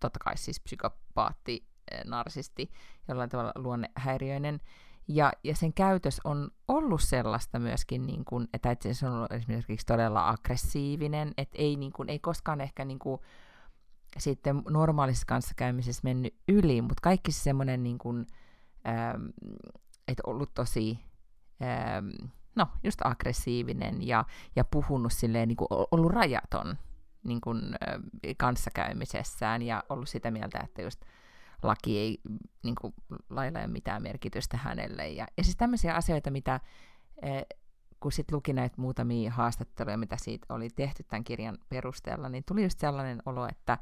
totta 0.00 0.18
kai 0.24 0.36
siis 0.36 0.60
psykopaatti, 0.60 1.66
eh, 1.90 2.04
narsisti, 2.04 2.70
jollain 3.08 3.30
tavalla 3.30 3.52
luonnehäiriöinen, 3.54 4.60
ja, 5.08 5.32
ja 5.44 5.56
sen 5.56 5.72
käytös 5.72 6.20
on 6.24 6.50
ollut 6.68 7.02
sellaista 7.02 7.58
myöskin, 7.58 8.06
niin 8.06 8.24
kuin, 8.24 8.48
että 8.52 8.76
se 8.92 9.06
on 9.06 9.14
ollut 9.14 9.32
esimerkiksi 9.32 9.86
todella 9.86 10.28
aggressiivinen, 10.28 11.34
että 11.36 11.56
ei, 11.58 11.76
niin 11.76 11.92
kuin, 11.92 12.10
ei 12.10 12.18
koskaan 12.18 12.60
ehkä 12.60 12.84
niin 12.84 12.98
kuin, 12.98 13.20
sitten 14.18 14.62
normaalissa 14.70 15.26
kanssakäymisessä 15.26 16.00
mennyt 16.04 16.34
yli, 16.48 16.82
mutta 16.82 17.00
kaikki 17.02 17.32
se 17.32 17.40
semmoinen, 17.40 17.82
niin 17.82 17.98
kuin, 17.98 18.26
ähm, 18.88 19.26
että 20.08 20.22
ollut 20.26 20.54
tosi 20.54 20.98
no, 22.56 22.68
just 22.84 23.00
aggressiivinen 23.04 24.06
ja, 24.06 24.24
ja 24.56 24.64
puhunut 24.64 25.12
silleen, 25.12 25.48
niin 25.48 25.56
kuin 25.56 25.68
ollut 25.70 26.12
rajaton 26.12 26.78
niin 27.24 27.40
kuin, 27.40 27.60
kanssakäymisessään 28.36 29.62
ja 29.62 29.84
ollut 29.88 30.08
sitä 30.08 30.30
mieltä, 30.30 30.60
että 30.64 30.82
just 30.82 31.04
laki 31.62 31.98
ei, 31.98 32.20
niin 32.62 32.74
kuin, 32.80 32.94
lailla 33.30 33.58
ole 33.58 33.66
mitään 33.66 34.02
merkitystä 34.02 34.56
hänelle. 34.56 35.08
Ja, 35.08 35.26
ja 35.36 35.44
siis 35.44 35.56
tämmöisiä 35.56 35.94
asioita, 35.94 36.30
mitä 36.30 36.54
äh, 36.54 36.60
kun 38.00 38.12
sitten 38.12 38.36
luki 38.36 38.52
näitä 38.52 38.74
muutamia 38.78 39.32
haastatteluja, 39.32 39.98
mitä 39.98 40.16
siitä 40.16 40.54
oli 40.54 40.68
tehty 40.70 41.02
tämän 41.02 41.24
kirjan 41.24 41.58
perusteella, 41.68 42.28
niin 42.28 42.44
tuli 42.48 42.62
just 42.62 42.78
sellainen 42.78 43.22
olo, 43.26 43.48
että 43.48 43.78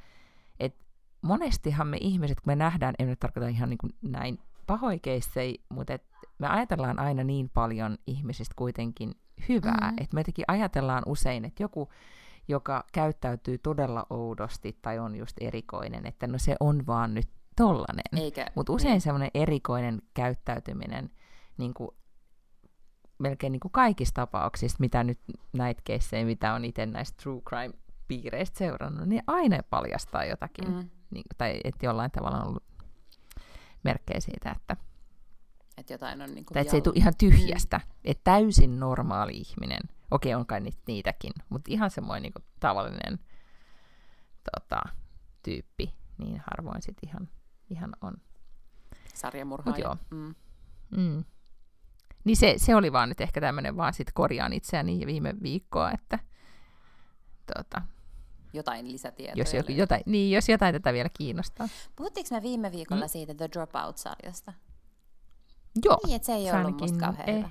et 0.61 0.77
monestihan 1.23 1.87
me 1.87 1.97
ihmiset, 2.01 2.41
kun 2.41 2.51
me 2.51 2.57
nähdään, 2.57 2.95
en 2.99 3.09
nyt 3.09 3.21
tarkoita 3.21 3.49
ihan 3.49 3.71
niin 3.71 3.79
kuin 3.79 3.93
näin 4.03 4.39
pahoikeissei, 4.73 5.65
mutta 5.69 5.93
et 5.95 6.05
me 6.39 6.47
ajatellaan 6.47 6.99
aina 6.99 7.25
niin 7.25 7.51
paljon 7.55 7.99
ihmisistä 8.07 8.55
kuitenkin 8.57 9.15
hyvää, 9.49 9.81
mm-hmm. 9.81 9.97
että 10.03 10.15
me 10.15 10.21
jotenkin 10.21 10.45
ajatellaan 10.49 11.03
usein, 11.07 11.45
että 11.45 11.63
joku, 11.63 11.89
joka 12.49 12.85
käyttäytyy 12.93 13.59
todella 13.59 14.07
oudosti 14.11 14.79
tai 14.83 14.99
on 14.99 15.17
just 15.17 15.37
erikoinen, 15.41 16.07
että 16.07 16.27
no 16.27 16.39
se 16.39 16.57
on 16.61 16.87
vaan 16.87 17.15
nyt 17.15 17.29
tollanen. 17.57 18.05
Mutta 18.55 18.73
usein 18.73 18.93
niin. 18.93 19.01
semmoinen 19.01 19.31
erikoinen 19.35 20.03
käyttäytyminen 20.15 21.11
niin 21.59 21.75
kuin 21.75 21.91
melkein 23.19 23.53
niin 23.53 23.61
kuin 23.61 23.73
kaikissa 23.73 24.15
tapauksissa, 24.15 24.77
mitä 24.81 25.05
nyt 25.05 25.19
näitä 25.53 25.83
keissejä, 25.85 26.25
mitä 26.25 26.55
on 26.55 26.65
itse 26.65 26.87
näistä 26.87 27.23
true 27.23 27.41
crime-piireistä 27.41 28.59
seurannut, 28.59 29.09
niin 29.09 29.23
aina 29.27 29.59
paljastaa 29.71 30.25
jotakin. 30.25 30.75
Mm. 30.75 30.89
Niin, 31.11 31.25
tai 31.39 31.61
että 31.65 31.87
jollain 31.87 32.11
tavalla 32.11 32.41
on 32.41 32.49
ollut 32.49 32.65
merkkejä 33.85 34.21
siitä, 34.21 34.51
että 34.51 34.77
että 35.77 35.95
jotain 35.95 36.23
on 36.23 36.35
niin 36.35 36.45
kuin 36.45 36.59
että 36.59 36.71
se 36.71 36.77
ei 36.77 36.83
tule 36.83 36.95
ihan 36.97 37.13
tyhjästä. 37.19 37.79
Mm. 37.79 37.93
Että 38.05 38.25
täysin 38.25 38.81
normaali 38.81 39.33
ihminen. 39.33 39.81
Okei, 40.11 40.35
on 40.35 40.47
kai 40.47 40.61
niitäkin, 40.87 41.33
mutta 41.49 41.73
ihan 41.73 41.91
semmoinen 41.91 42.23
niin 42.23 42.33
kuin 42.33 42.45
tavallinen 42.61 43.19
tota, 44.53 44.83
tyyppi, 45.43 45.95
niin 46.19 46.43
harvoin 46.51 46.83
sitten 46.83 47.09
ihan, 47.09 47.29
ihan 47.71 47.93
on. 48.01 48.15
Sarjamurhaaja. 49.15 49.79
joo. 49.85 49.97
Mm. 50.11 50.35
Mm. 50.97 51.25
Niin 52.25 52.37
se, 52.37 52.55
se 52.57 52.75
oli 52.75 52.93
vaan 52.93 53.09
nyt 53.09 53.21
ehkä 53.21 53.41
tämmöinen, 53.41 53.77
vaan 53.77 53.93
sit 53.93 54.13
korjaan 54.15 54.53
itseäni 54.53 55.07
viime 55.07 55.35
viikkoa, 55.43 55.91
että 55.91 56.19
tuota, 57.55 57.83
jotain 58.53 58.93
lisätietoja. 58.93 59.43
Jos, 59.43 59.55
joku, 59.55 59.73
jotain, 59.73 60.03
niin, 60.07 60.31
jos 60.31 60.49
jotain 60.49 60.75
tätä 60.75 60.93
vielä 60.93 61.09
kiinnostaa. 61.19 61.69
Puhuttiinko 61.97 62.35
me 62.35 62.43
viime 62.43 62.73
viikolla 62.73 63.05
mm. 63.05 63.09
siitä 63.09 63.35
The 63.35 63.49
Dropout-sarjasta? 63.53 64.53
Joo. 65.85 65.99
Niin, 66.07 66.17
että 66.17 66.27
se 66.27 66.33
ei 66.33 66.53
ollut 66.53 66.81
musta 66.81 66.99
kauhean 66.99 67.29
eh. 67.29 67.37
hyvä. 67.37 67.51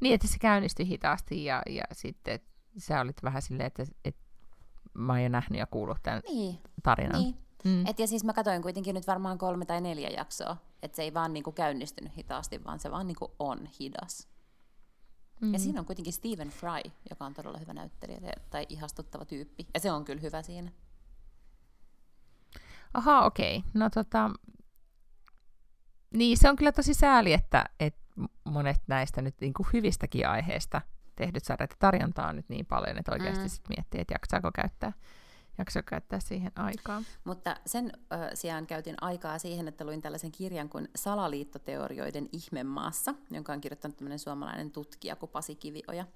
Niin, 0.00 0.14
että 0.14 0.28
se 0.28 0.38
käynnistyi 0.38 0.88
hitaasti 0.88 1.44
ja, 1.44 1.62
ja 1.68 1.84
sitten 1.92 2.40
sä 2.78 3.00
olit 3.00 3.22
vähän 3.22 3.42
silleen, 3.42 3.66
että, 3.66 3.84
että 4.04 4.20
mä 4.94 5.12
oon 5.12 5.22
jo 5.22 5.28
nähnyt 5.28 5.58
ja 5.58 5.66
kuullut 5.66 5.98
tämän 6.02 6.22
niin. 6.28 6.58
tarinan. 6.82 7.22
Niin. 7.22 7.36
Mm. 7.64 7.86
Et 7.86 7.98
ja 7.98 8.06
siis 8.06 8.24
mä 8.24 8.32
katsoin 8.32 8.62
kuitenkin 8.62 8.94
nyt 8.94 9.06
varmaan 9.06 9.38
kolme 9.38 9.64
tai 9.64 9.80
neljä 9.80 10.08
jaksoa, 10.08 10.56
että 10.82 10.96
se 10.96 11.02
ei 11.02 11.14
vaan 11.14 11.32
niinku 11.32 11.52
käynnistynyt 11.52 12.16
hitaasti, 12.16 12.64
vaan 12.64 12.80
se 12.80 12.90
vaan 12.90 13.06
niinku 13.06 13.34
on 13.38 13.68
hidas. 13.80 14.28
Mm. 15.40 15.52
Ja 15.52 15.58
siinä 15.58 15.80
on 15.80 15.86
kuitenkin 15.86 16.12
Stephen 16.12 16.48
Fry, 16.48 16.90
joka 17.10 17.24
on 17.24 17.34
todella 17.34 17.58
hyvä 17.58 17.72
näyttelijä 17.72 18.20
tai 18.50 18.66
ihastuttava 18.68 19.24
tyyppi. 19.24 19.66
Ja 19.74 19.80
se 19.80 19.92
on 19.92 20.04
kyllä 20.04 20.20
hyvä 20.20 20.42
siinä. 20.42 20.70
Aha, 22.94 23.24
okei. 23.24 23.56
Okay. 23.56 23.70
No 23.74 23.90
tota, 23.90 24.30
niin 26.14 26.38
se 26.38 26.50
on 26.50 26.56
kyllä 26.56 26.72
tosi 26.72 26.94
sääli, 26.94 27.32
että, 27.32 27.64
että 27.80 28.00
monet 28.44 28.82
näistä 28.86 29.22
nyt 29.22 29.34
niin 29.40 29.54
kuin 29.54 29.66
hyvistäkin 29.72 30.28
aiheista 30.28 30.80
tehdyt 31.16 31.44
sarjat 31.44 31.76
tarjontaa 31.78 32.28
on 32.28 32.36
nyt 32.36 32.48
niin 32.48 32.66
paljon, 32.66 32.98
että 32.98 33.12
oikeasti 33.12 33.44
mm. 33.44 33.48
sit 33.48 33.68
miettii, 33.68 34.00
että 34.00 34.14
jaksaako 34.14 34.50
käyttää 34.54 34.92
jakso 35.60 35.82
käyttää 35.82 36.20
siihen 36.20 36.52
aikaa. 36.56 37.02
Mutta 37.24 37.56
sen 37.66 37.92
ö, 37.96 38.36
sijaan 38.36 38.66
käytin 38.66 38.94
aikaa 39.00 39.38
siihen, 39.38 39.68
että 39.68 39.84
luin 39.84 40.02
tällaisen 40.02 40.32
kirjan 40.32 40.68
kuin 40.68 40.88
Salaliittoteorioiden 40.96 42.28
ihmemaassa, 42.32 43.14
jonka 43.30 43.52
on 43.52 43.60
kirjoittanut 43.60 43.96
tämmöinen 43.96 44.18
suomalainen 44.18 44.70
tutkija 44.70 45.16
kuin 45.16 45.30
Pasi 45.30 45.54
Kivioja. 45.54 46.06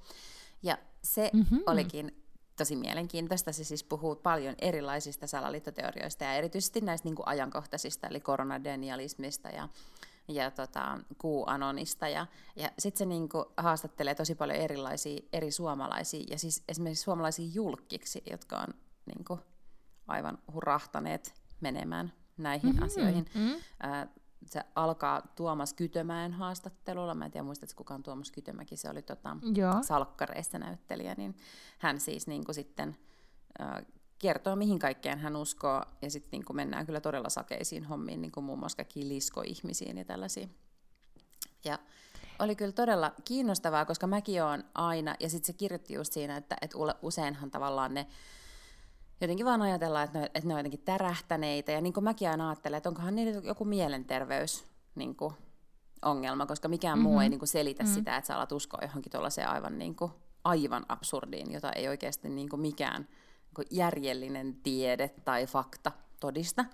Ja 0.63 0.79
se 1.03 1.31
mm-hmm. 1.33 1.63
olikin 1.67 2.25
tosi 2.57 2.77
mielenkiintoista. 2.77 3.53
Se 3.53 3.65
siis 3.65 3.85
puhuu 3.85 4.17
paljon 4.17 4.55
erilaisista 4.59 5.27
salaliittoteorioista 5.27 6.25
ja 6.25 6.35
erityisesti 6.35 6.81
näistä 6.81 7.09
niin 7.09 7.17
kuin 7.17 7.29
ajankohtaisista, 7.29 8.07
eli 8.07 8.21
koronadenialismista 8.21 9.49
ja 9.49 9.69
ja 10.29 10.51
tota, 10.51 10.99
QAnonista. 11.25 12.09
Ja, 12.09 12.27
ja 12.57 12.71
sitten 12.79 12.99
se 12.99 13.07
niinku 13.07 13.45
haastattelee 13.57 14.15
tosi 14.15 14.35
paljon 14.35 14.59
erilaisia 14.59 15.21
eri 15.33 15.51
suomalaisia, 15.51 16.25
ja 16.31 16.39
siis 16.39 16.63
esimerkiksi 16.69 17.05
suomalaisia 17.05 17.51
julkiksi, 17.53 18.23
jotka 18.31 18.59
on 18.59 18.75
niinku 19.07 19.39
aivan 20.07 20.39
hurahtaneet 20.53 21.35
menemään 21.61 22.13
näihin 22.37 22.71
mm-hmm, 22.71 22.85
asioihin. 22.85 23.27
Mm-hmm. 23.35 23.55
Äh, 23.85 24.09
se 24.47 24.61
alkaa 24.75 25.23
Tuomas 25.37 25.73
Kytömäen 25.73 26.33
haastattelulla. 26.33 27.15
Mä 27.15 27.25
en 27.25 27.31
tiedä, 27.31 27.45
muistatko 27.45 27.75
kukaan 27.77 28.03
Tuomas 28.03 28.31
Kytömäki, 28.31 28.77
se 28.77 28.91
oli 28.91 29.03
tota, 29.03 29.37
salkkareissa 29.83 30.59
näyttelijä, 30.59 31.15
niin 31.15 31.37
hän 31.79 32.01
siis 32.01 32.27
niin 32.27 32.45
kuin 32.45 32.55
sitten 32.55 32.97
äh, 33.61 33.87
kertoo, 34.19 34.57
mihin 34.57 34.79
kaikkeen 34.79 35.19
hän 35.19 35.37
uskoo, 35.37 35.83
ja 36.03 36.11
sitten 36.11 36.31
niin 36.31 36.45
kuin 36.45 36.57
mennään 36.57 36.87
kyllä 36.87 37.01
todella 37.01 37.29
sakeisiin 37.29 37.85
hommiin, 37.85 38.23
niin 38.23 38.33
kuin 38.33 38.45
muun 38.45 38.59
muassa 38.59 38.77
kaikkiin 38.77 39.09
liskoihmisiin 39.09 39.99
ja 39.99 40.05
tällaisiin. 40.05 40.55
Ja 41.65 41.79
oli 42.39 42.57
kyllä 42.57 42.73
todella 42.73 43.13
kiinnostavaa, 43.25 43.85
koska 43.85 44.07
mäkin 44.07 44.45
olen 44.45 44.65
aina, 44.75 45.15
ja 45.21 45.29
sitten 45.29 45.47
se 45.47 45.53
kirjoitti 45.53 45.95
just 45.95 46.13
siinä, 46.13 46.37
että, 46.37 46.57
että 46.61 46.79
useinhan 47.03 47.51
tavallaan 47.51 47.95
ne 47.95 48.07
jotenkin 49.21 49.47
vaan 49.47 49.63
ajatellaan, 49.63 50.05
että 50.05 50.19
ne, 50.19 50.25
että 50.25 50.49
ne 50.49 50.55
on 50.55 50.59
jotenkin 50.59 50.85
tärähtäneitä. 50.85 51.73
Ja 51.73 51.81
niin 51.81 51.93
kuin 51.93 52.05
mäkin 52.05 52.31
aina 52.31 52.49
ajattelen, 52.49 52.77
että 52.77 52.89
onkohan 52.89 53.15
niillä 53.15 53.41
joku 53.45 53.65
mielenterveys 53.65 54.65
niin 54.95 55.17
kuin, 55.17 55.35
ongelma, 56.03 56.47
koska 56.47 56.69
mikään 56.69 56.99
mm-hmm. 56.99 57.11
muu 57.11 57.21
ei 57.21 57.27
mhm. 57.27 57.31
niin 57.31 57.39
kuin, 57.39 57.49
selitä 57.49 57.83
mm-hmm. 57.83 57.95
sitä, 57.95 58.17
että 58.17 58.29
sä 58.29 58.37
alat 58.37 58.53
uskoa 58.53 58.83
johonkin 58.83 59.13
tuollaiseen 59.13 59.49
aivan, 59.49 59.79
niin 59.79 59.97
kuin, 59.97 60.13
aivan 60.45 60.87
absurdiin, 60.89 61.53
jota 61.53 61.73
ei 61.73 61.89
oikeasti 61.89 62.29
niin 62.29 62.49
kuin, 62.49 62.61
mikään 62.61 63.03
niin 63.03 63.55
kuin, 63.55 63.67
järjellinen 63.71 64.55
tiede 64.55 65.09
tai 65.25 65.47
fakta 65.47 65.93
todista. 66.21 66.65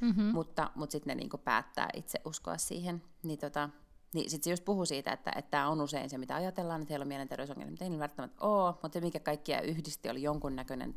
Mm-hmm. 0.00 0.24
Mutta, 0.24 0.70
mutta 0.74 0.92
sitten 0.92 1.16
ne 1.16 1.20
niin 1.20 1.30
kuin, 1.30 1.40
päättää 1.40 1.88
itse 1.94 2.20
uskoa 2.24 2.56
siihen. 2.56 3.02
Niin, 3.22 3.38
tota, 3.38 3.68
niin 4.14 4.30
sitten 4.30 4.44
se 4.44 4.50
just 4.50 4.64
puhuu 4.64 4.86
siitä, 4.86 5.12
että, 5.12 5.32
että 5.36 5.50
tämä 5.50 5.68
on 5.68 5.80
usein 5.80 6.10
se, 6.10 6.18
mitä 6.18 6.34
ajatellaan, 6.34 6.82
että 6.82 6.92
heillä 6.92 7.04
on 7.04 7.08
mielenterveysongelmia, 7.08 7.70
mutta 7.70 7.84
ei 7.84 7.90
niillä 7.90 8.02
välttämättä 8.02 8.44
ole, 8.44 8.74
mutta 8.82 8.92
se, 8.92 9.00
mikä 9.00 9.20
kaikkia 9.20 9.60
yhdisti, 9.60 10.10
oli 10.10 10.22
jonkunnäköinen 10.22 10.94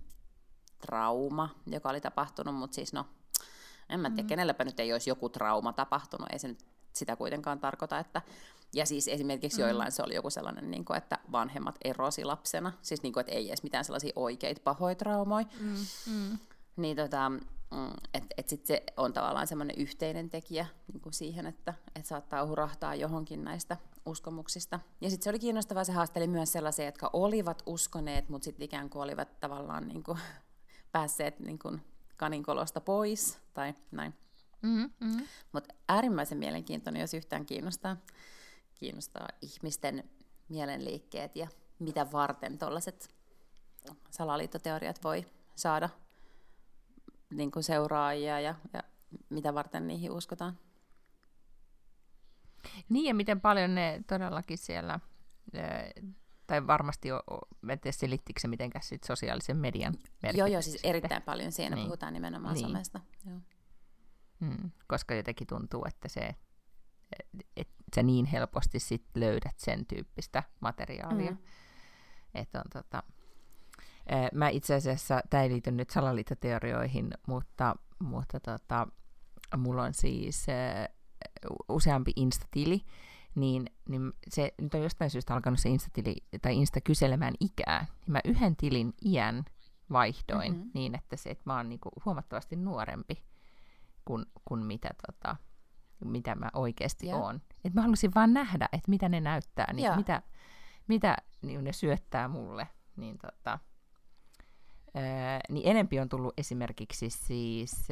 trauma, 0.86 1.50
joka 1.68 1.90
oli 1.90 2.02
tapahtunut, 2.02 2.56
mutta 2.56 2.76
siis 2.76 2.94
no, 2.94 3.06
en 3.90 4.00
mä 4.00 4.10
tiedä, 4.10 4.22
mm. 4.22 4.28
kenelläpä 4.28 4.64
nyt 4.64 4.80
ei 4.80 4.94
olisi 4.94 5.10
joku 5.10 5.30
trauma 5.30 5.74
tapahtunut, 5.74 6.28
ei 6.32 6.40
se 6.40 6.48
nyt 6.48 6.66
sitä 6.94 7.16
kuitenkaan 7.16 7.60
tarkoita, 7.60 8.00
että 8.00 8.22
ja 8.74 8.86
siis 8.86 9.08
esimerkiksi 9.08 9.58
mm. 9.58 9.68
joillain 9.68 9.92
se 9.92 10.04
oli 10.04 10.16
joku 10.16 10.30
sellainen, 10.30 10.72
niin 10.72 10.86
kuin, 10.86 10.98
että 10.98 11.20
vanhemmat 11.32 11.76
erosi 11.84 12.24
lapsena, 12.24 12.74
siis 12.82 13.04
niin 13.04 13.14
kuin, 13.14 13.22
että 13.22 13.34
ei 13.34 13.48
edes 13.48 13.64
mitään 13.64 13.86
sellaisia 13.86 14.14
oikeita 14.16 14.62
pahoja 14.64 14.96
traumoja. 14.96 15.46
Mm. 15.60 15.76
Mm. 16.08 16.38
Niin 16.76 16.98
tota, 16.98 17.30
mm, 17.30 17.40
että 18.14 18.36
et 18.38 18.50
sitten 18.50 18.68
se 18.68 18.84
on 18.98 19.14
tavallaan 19.14 19.48
semmoinen 19.48 19.78
yhteinen 19.78 20.30
tekijä 20.30 20.66
niin 20.94 21.02
kuin 21.02 21.14
siihen, 21.14 21.46
että 21.46 21.74
et 21.96 22.06
saattaa 22.06 22.46
hurahtaa 22.46 22.96
johonkin 22.96 23.44
näistä 23.44 23.78
uskomuksista. 24.06 24.80
Ja 25.02 25.10
sitten 25.10 25.24
se 25.24 25.30
oli 25.30 25.40
kiinnostavaa, 25.40 25.84
se 25.84 25.92
haasteli 25.92 26.28
myös 26.28 26.52
sellaisia, 26.52 26.86
jotka 26.86 27.10
olivat 27.14 27.64
uskoneet, 27.66 28.30
mutta 28.30 28.46
sitten 28.46 28.66
ikään 28.66 28.90
kuin 28.90 29.04
olivat 29.04 29.40
tavallaan 29.40 29.88
niin 29.88 30.04
kuin 30.04 30.18
päässeet 30.96 31.40
niin 31.40 31.60
kuin 31.60 31.82
kaninkolosta 32.18 32.82
pois 32.82 33.40
tai 33.54 33.74
näin. 33.92 34.14
Mm-hmm. 34.62 34.90
mm-hmm. 35.00 35.26
Mutta 35.52 35.74
äärimmäisen 35.90 36.38
mielenkiintoinen, 36.38 37.02
jos 37.02 37.14
yhtään 37.14 37.46
kiinnostaa, 37.46 37.98
kiinnostaa 38.76 39.28
ihmisten 39.42 40.10
mielenliikkeet 40.50 41.36
ja 41.36 41.48
mitä 41.80 42.12
varten 42.12 42.58
tuollaiset 42.58 43.16
salaliittoteoriat 44.10 45.04
voi 45.04 45.26
saada 45.56 45.90
niin 47.30 47.52
kuin 47.52 47.64
seuraajia 47.64 48.40
ja, 48.40 48.56
ja 48.74 48.84
mitä 49.30 49.54
varten 49.54 49.88
niihin 49.88 50.12
uskotaan. 50.12 50.60
Niin 52.90 53.06
ja 53.06 53.14
miten 53.14 53.42
paljon 53.42 53.76
ne 53.76 54.04
todellakin 54.08 54.58
siellä 54.58 55.00
tai 56.48 56.68
varmasti, 56.68 57.08
jo, 57.08 57.24
en 57.70 57.80
tiedä 57.80 57.96
selittikö 57.98 58.40
se 58.40 58.48
mitenkään 58.48 58.84
sit 58.84 59.04
sosiaalisen 59.04 59.58
median 59.58 59.94
merkitys. 59.94 60.40
Joo, 60.40 60.48
joo, 60.48 60.62
siis 60.62 60.80
erittäin 60.84 61.22
paljon 61.22 61.52
siinä 61.52 61.76
niin. 61.76 61.86
puhutaan 61.86 62.14
nimenomaan 62.14 62.54
niin. 62.54 62.68
somesta. 62.68 63.02
Joo. 63.26 63.40
Mm, 64.40 64.72
koska 64.88 65.16
jotenkin 65.16 65.48
tuntuu, 65.48 65.86
että 65.88 66.08
se, 66.08 66.36
että 67.58 67.74
sä 67.96 68.04
niin 68.04 68.26
helposti 68.26 68.80
sit 68.80 69.06
löydät 69.16 69.56
sen 69.58 69.86
tyyppistä 69.86 70.44
materiaalia. 70.60 71.32
Mm. 71.32 71.38
Että 72.34 72.60
on 72.60 72.66
tota, 72.74 73.04
mä 74.34 74.50
itse 74.50 74.76
asiassa, 74.76 75.22
tämä 75.30 75.44
ei 75.44 75.50
liity 75.50 75.72
nyt 75.72 75.90
salaliittoteorioihin, 75.90 77.12
mutta, 77.28 77.76
mutta 78.00 78.40
tota, 78.40 78.88
mulla 79.58 79.84
on 79.84 79.94
siis 79.94 80.46
useampi 81.70 82.12
instatili, 82.16 82.82
niin, 83.36 83.66
niin 83.90 84.14
se 84.30 84.54
nyt 84.62 84.74
on 84.74 84.84
jostain 84.84 85.10
syystä 85.10 85.34
alkanut 85.34 85.60
se 85.60 85.70
Insta-tili, 85.70 86.16
tai 86.42 86.56
Insta 86.56 86.82
kyselemään 86.82 87.34
ikää, 87.40 87.86
niin 88.06 88.12
mä 88.12 88.20
yhden 88.26 88.56
tilin 88.56 88.94
iän 89.06 89.46
vaihdoin 89.92 90.54
mm-hmm. 90.54 90.72
niin, 90.74 90.96
että 90.96 91.16
se, 91.16 91.30
että 91.30 91.44
mä 91.46 91.58
oon 91.58 91.70
niinku 91.70 91.90
huomattavasti 92.06 92.56
nuorempi 92.56 93.24
kuin, 94.06 94.26
kuin 94.46 94.66
mitä, 94.66 94.90
tota, 95.08 95.36
mitä 96.06 96.36
mä 96.36 96.50
oikeasti 96.54 97.08
yeah. 97.08 97.22
oon. 97.22 97.42
Et 97.66 97.74
mä 97.74 97.82
halusin 97.82 98.12
vaan 98.16 98.34
nähdä, 98.34 98.70
että 98.72 98.90
mitä 98.90 99.10
ne 99.10 99.22
näyttää, 99.22 99.74
niin 99.74 99.86
yeah. 99.86 99.98
mitä, 99.98 100.22
mitä 100.88 101.18
niin 101.42 101.64
ne 101.64 101.74
syöttää 101.74 102.28
mulle. 102.28 102.68
Niin 102.96 103.18
tota, 103.18 103.60
niin 105.50 105.68
enempi 105.68 106.00
on 106.00 106.10
tullut 106.10 106.34
esimerkiksi 106.38 107.10
siis, 107.10 107.88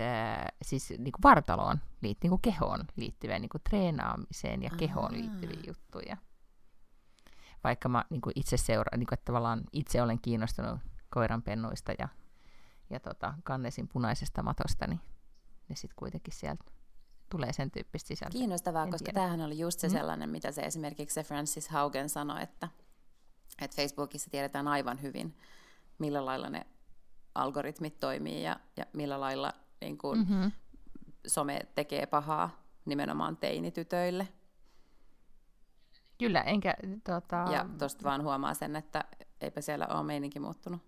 siis 0.62 0.90
niin 0.90 1.12
kuin 1.12 1.24
vartaloon, 1.24 1.80
liit, 2.02 2.18
niin 2.24 2.30
kuin 2.30 2.42
kehoon 2.42 2.86
liittyviä, 2.96 3.40
niin 3.40 3.50
kuin 3.50 3.62
treenaamiseen 3.70 4.64
ja 4.64 4.70
kehoon 4.78 5.14
liittyviä 5.14 5.60
juttuja. 5.68 6.18
Vaikka 7.64 7.90
mä 7.90 8.06
niin 8.10 8.22
kuin 8.22 8.34
itse 8.36 8.58
seuraan, 8.58 9.00
niin 9.00 9.08
kuin, 9.08 9.14
että 9.14 9.26
tavallaan 9.26 9.64
itse 9.72 10.02
olen 10.02 10.20
kiinnostunut 10.20 10.80
koiranpennuista 11.10 11.94
ja, 12.00 12.08
ja 12.90 13.00
tota, 13.00 13.34
kannesin 13.44 13.88
punaisesta 13.88 14.44
matosta, 14.44 14.88
niin 14.88 15.00
ne 15.70 15.76
sitten 15.76 15.96
kuitenkin 15.96 16.34
sieltä 16.34 16.64
tulee 17.30 17.54
sen 17.54 17.72
tyyppistä 17.72 18.08
sisältöä. 18.08 18.40
Kiinnostavaa, 18.40 18.84
en 18.84 18.92
koska 18.92 19.06
tiedä. 19.06 19.20
tämähän 19.20 19.42
oli 19.42 19.60
just 19.60 19.80
se 19.80 19.88
mm. 19.88 19.92
sellainen, 19.92 20.30
mitä 20.30 20.52
se 20.52 20.62
esimerkiksi 20.62 21.14
se 21.14 21.24
Francis 21.24 21.68
Haugen 21.68 22.10
sanoi, 22.10 22.44
että, 22.44 22.68
että 23.62 23.82
Facebookissa 23.82 24.30
tiedetään 24.30 24.68
aivan 24.68 25.02
hyvin, 25.02 25.38
millä 26.00 26.26
lailla 26.26 26.50
ne 26.50 26.68
algoritmit 27.36 28.00
toimii 28.00 28.44
ja, 28.44 28.60
ja 28.78 28.86
millä 28.94 29.20
lailla 29.20 29.54
niin 29.82 29.98
kun, 29.98 30.18
mm-hmm. 30.18 30.52
some 31.28 31.60
tekee 31.76 32.06
pahaa 32.06 32.50
nimenomaan 32.86 33.38
teinitytöille. 33.38 34.28
Kyllä, 36.18 36.42
enkä... 36.42 36.74
Tota... 37.04 37.46
Ja 37.52 37.66
tuosta 37.80 38.04
vaan 38.04 38.24
huomaa 38.24 38.54
sen, 38.54 38.76
että 38.76 39.04
eipä 39.42 39.62
siellä 39.62 39.88
ole 39.88 40.04
meininki 40.04 40.40
muuttunut. 40.40 40.82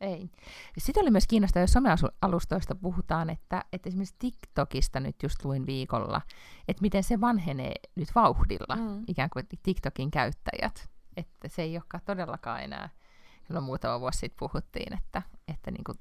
Ei. 0.00 0.30
Sitten 0.78 1.02
oli 1.02 1.10
myös 1.10 1.26
kiinnostavaa, 1.26 1.62
jos 1.62 1.72
somealustoista 1.72 2.74
puhutaan, 2.74 3.30
että, 3.30 3.64
että 3.72 3.88
esimerkiksi 3.88 4.16
TikTokista 4.18 5.00
nyt 5.00 5.22
just 5.22 5.44
luin 5.44 5.66
viikolla, 5.66 6.20
että 6.68 6.80
miten 6.80 7.02
se 7.02 7.20
vanhenee 7.20 7.74
nyt 7.94 8.08
vauhdilla, 8.14 8.76
mm. 8.76 9.04
ikään 9.06 9.30
kuin 9.30 9.46
TikTokin 9.62 10.10
käyttäjät. 10.10 10.90
Että 11.16 11.48
se 11.48 11.62
ei 11.62 11.76
olekaan 11.76 12.02
todellakaan 12.04 12.62
enää, 12.62 12.88
silloin 13.46 13.64
muutama 13.64 14.00
vuosi 14.00 14.18
sitten 14.18 14.38
puhuttiin, 14.38 14.92
että, 14.94 15.22
että 15.48 15.70
niin 15.70 15.84
kuin 15.84 15.98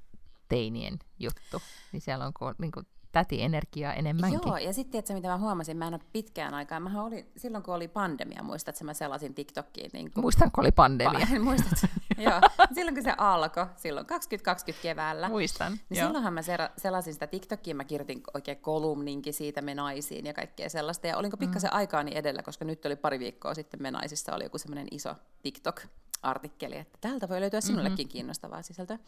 teinien 0.49 0.99
juttu, 1.19 1.61
niin 1.91 2.01
siellä 2.01 2.25
on 2.25 2.55
niin 2.57 2.71
kuin 2.71 2.87
täti-energiaa 3.15 3.93
enemmänkin. 3.93 4.39
Joo, 4.45 4.57
ja 4.57 4.73
sitten 4.73 4.99
että 4.99 5.13
mitä 5.13 5.27
mä 5.27 5.37
huomasin, 5.37 5.77
mä 5.77 5.87
en 5.87 5.93
ole 5.93 6.01
pitkään 6.13 6.53
aikaa, 6.53 6.79
mä 6.79 7.03
olin, 7.03 7.25
silloin 7.37 7.63
kun 7.63 7.75
oli 7.75 7.87
pandemia, 7.87 8.43
muistat, 8.43 8.75
että 8.75 8.83
mä 8.83 8.93
selasin 8.93 9.33
TikTokiin. 9.33 9.89
Niin 9.93 10.11
kun... 10.11 10.23
Muistan, 10.23 10.51
kun 10.51 10.63
oli 10.63 10.71
pandemia. 10.71 11.25
Pa- 11.25 11.39
muistat, 11.49 11.89
joo. 12.17 12.41
Silloin 12.73 12.95
kun 12.95 13.03
se 13.03 13.13
alkoi, 13.17 13.65
silloin 13.75 14.05
2020 14.05 14.83
keväällä. 14.83 15.29
Muistan, 15.29 15.71
Niin 15.71 15.81
joo. 15.99 16.07
silloinhan 16.07 16.33
mä 16.33 16.41
selasin 16.77 17.13
sitä 17.13 17.27
TikTokia, 17.27 17.75
mä 17.75 17.83
kirjoitin 17.83 18.21
oikein 18.33 18.57
kolumninkin 18.57 19.33
siitä 19.33 19.61
me 19.61 19.75
naisiin 19.75 20.25
ja 20.25 20.33
kaikkea 20.33 20.69
sellaista. 20.69 21.07
Ja 21.07 21.17
olinko 21.17 21.37
pikkasen 21.37 21.69
mm. 21.69 21.77
aikaani 21.77 22.11
edellä, 22.15 22.43
koska 22.43 22.65
nyt 22.65 22.85
oli 22.85 22.95
pari 22.95 23.19
viikkoa 23.19 23.53
sitten 23.53 23.81
me 23.81 23.91
naisissa 23.91 24.35
oli 24.35 24.43
joku 24.43 24.57
semmoinen 24.57 24.87
iso 24.91 25.15
TikTok 25.41 25.81
artikkeli, 26.21 26.77
että 26.77 26.97
täältä 27.01 27.29
voi 27.29 27.41
löytyä 27.41 27.61
sinullekin 27.61 27.97
mm-hmm. 27.97 28.11
kiinnostavaa 28.11 28.61
sisältöä. 28.61 28.99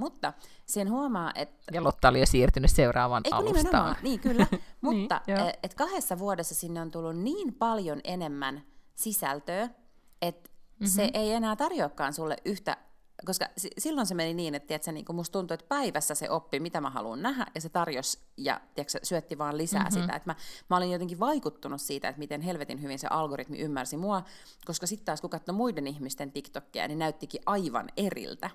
Mutta 0.00 0.32
sen 0.66 0.90
huomaa, 0.90 1.32
että... 1.34 1.64
Ja 1.72 1.84
Lotta 1.84 2.08
oli 2.08 2.20
jo 2.20 2.26
siirtynyt 2.26 2.70
seuraavaan 2.70 3.22
Eiku, 3.24 3.36
alustaan. 3.36 3.96
Niin, 4.02 4.20
kyllä. 4.20 4.46
Mutta 4.80 5.20
niin, 5.26 5.40
et, 5.40 5.58
et 5.62 5.74
kahdessa 5.74 6.18
vuodessa 6.18 6.54
sinne 6.54 6.80
on 6.80 6.90
tullut 6.90 7.16
niin 7.16 7.54
paljon 7.54 8.00
enemmän 8.04 8.62
sisältöä, 8.94 9.68
että 10.22 10.50
mm-hmm. 10.50 10.86
se 10.86 11.10
ei 11.14 11.32
enää 11.32 11.56
tarjoakaan 11.56 12.14
sulle 12.14 12.36
yhtä 12.44 12.76
koska 13.26 13.46
silloin 13.78 14.06
se 14.06 14.14
meni 14.14 14.34
niin, 14.34 14.54
että 14.54 14.66
tiedätkö, 14.66 14.92
niin 14.92 15.04
musta 15.12 15.32
tuntui, 15.32 15.54
että 15.54 15.66
päivässä 15.68 16.14
se 16.14 16.30
oppi, 16.30 16.60
mitä 16.60 16.80
mä 16.80 16.90
haluan 16.90 17.22
nähdä, 17.22 17.46
ja 17.54 17.60
se 17.60 17.68
tarjosi 17.68 18.18
ja 18.36 18.60
tiedätkö, 18.74 18.98
syötti 19.02 19.38
vaan 19.38 19.58
lisää 19.58 19.82
mm-hmm. 19.82 20.00
sitä. 20.00 20.16
Että 20.16 20.30
mä, 20.30 20.34
mä 20.70 20.76
olin 20.76 20.90
jotenkin 20.90 21.20
vaikuttunut 21.20 21.80
siitä, 21.80 22.08
että 22.08 22.18
miten 22.18 22.40
helvetin 22.40 22.82
hyvin 22.82 22.98
se 22.98 23.06
algoritmi 23.10 23.58
ymmärsi 23.58 23.96
mua, 23.96 24.22
koska 24.64 24.86
sitten 24.86 25.04
taas 25.04 25.20
kun 25.20 25.30
katsoi 25.30 25.54
muiden 25.54 25.86
ihmisten 25.86 26.32
TikTokia, 26.32 26.88
niin 26.88 26.98
näyttikin 26.98 27.42
aivan 27.46 27.88
eriltä. 27.96 28.50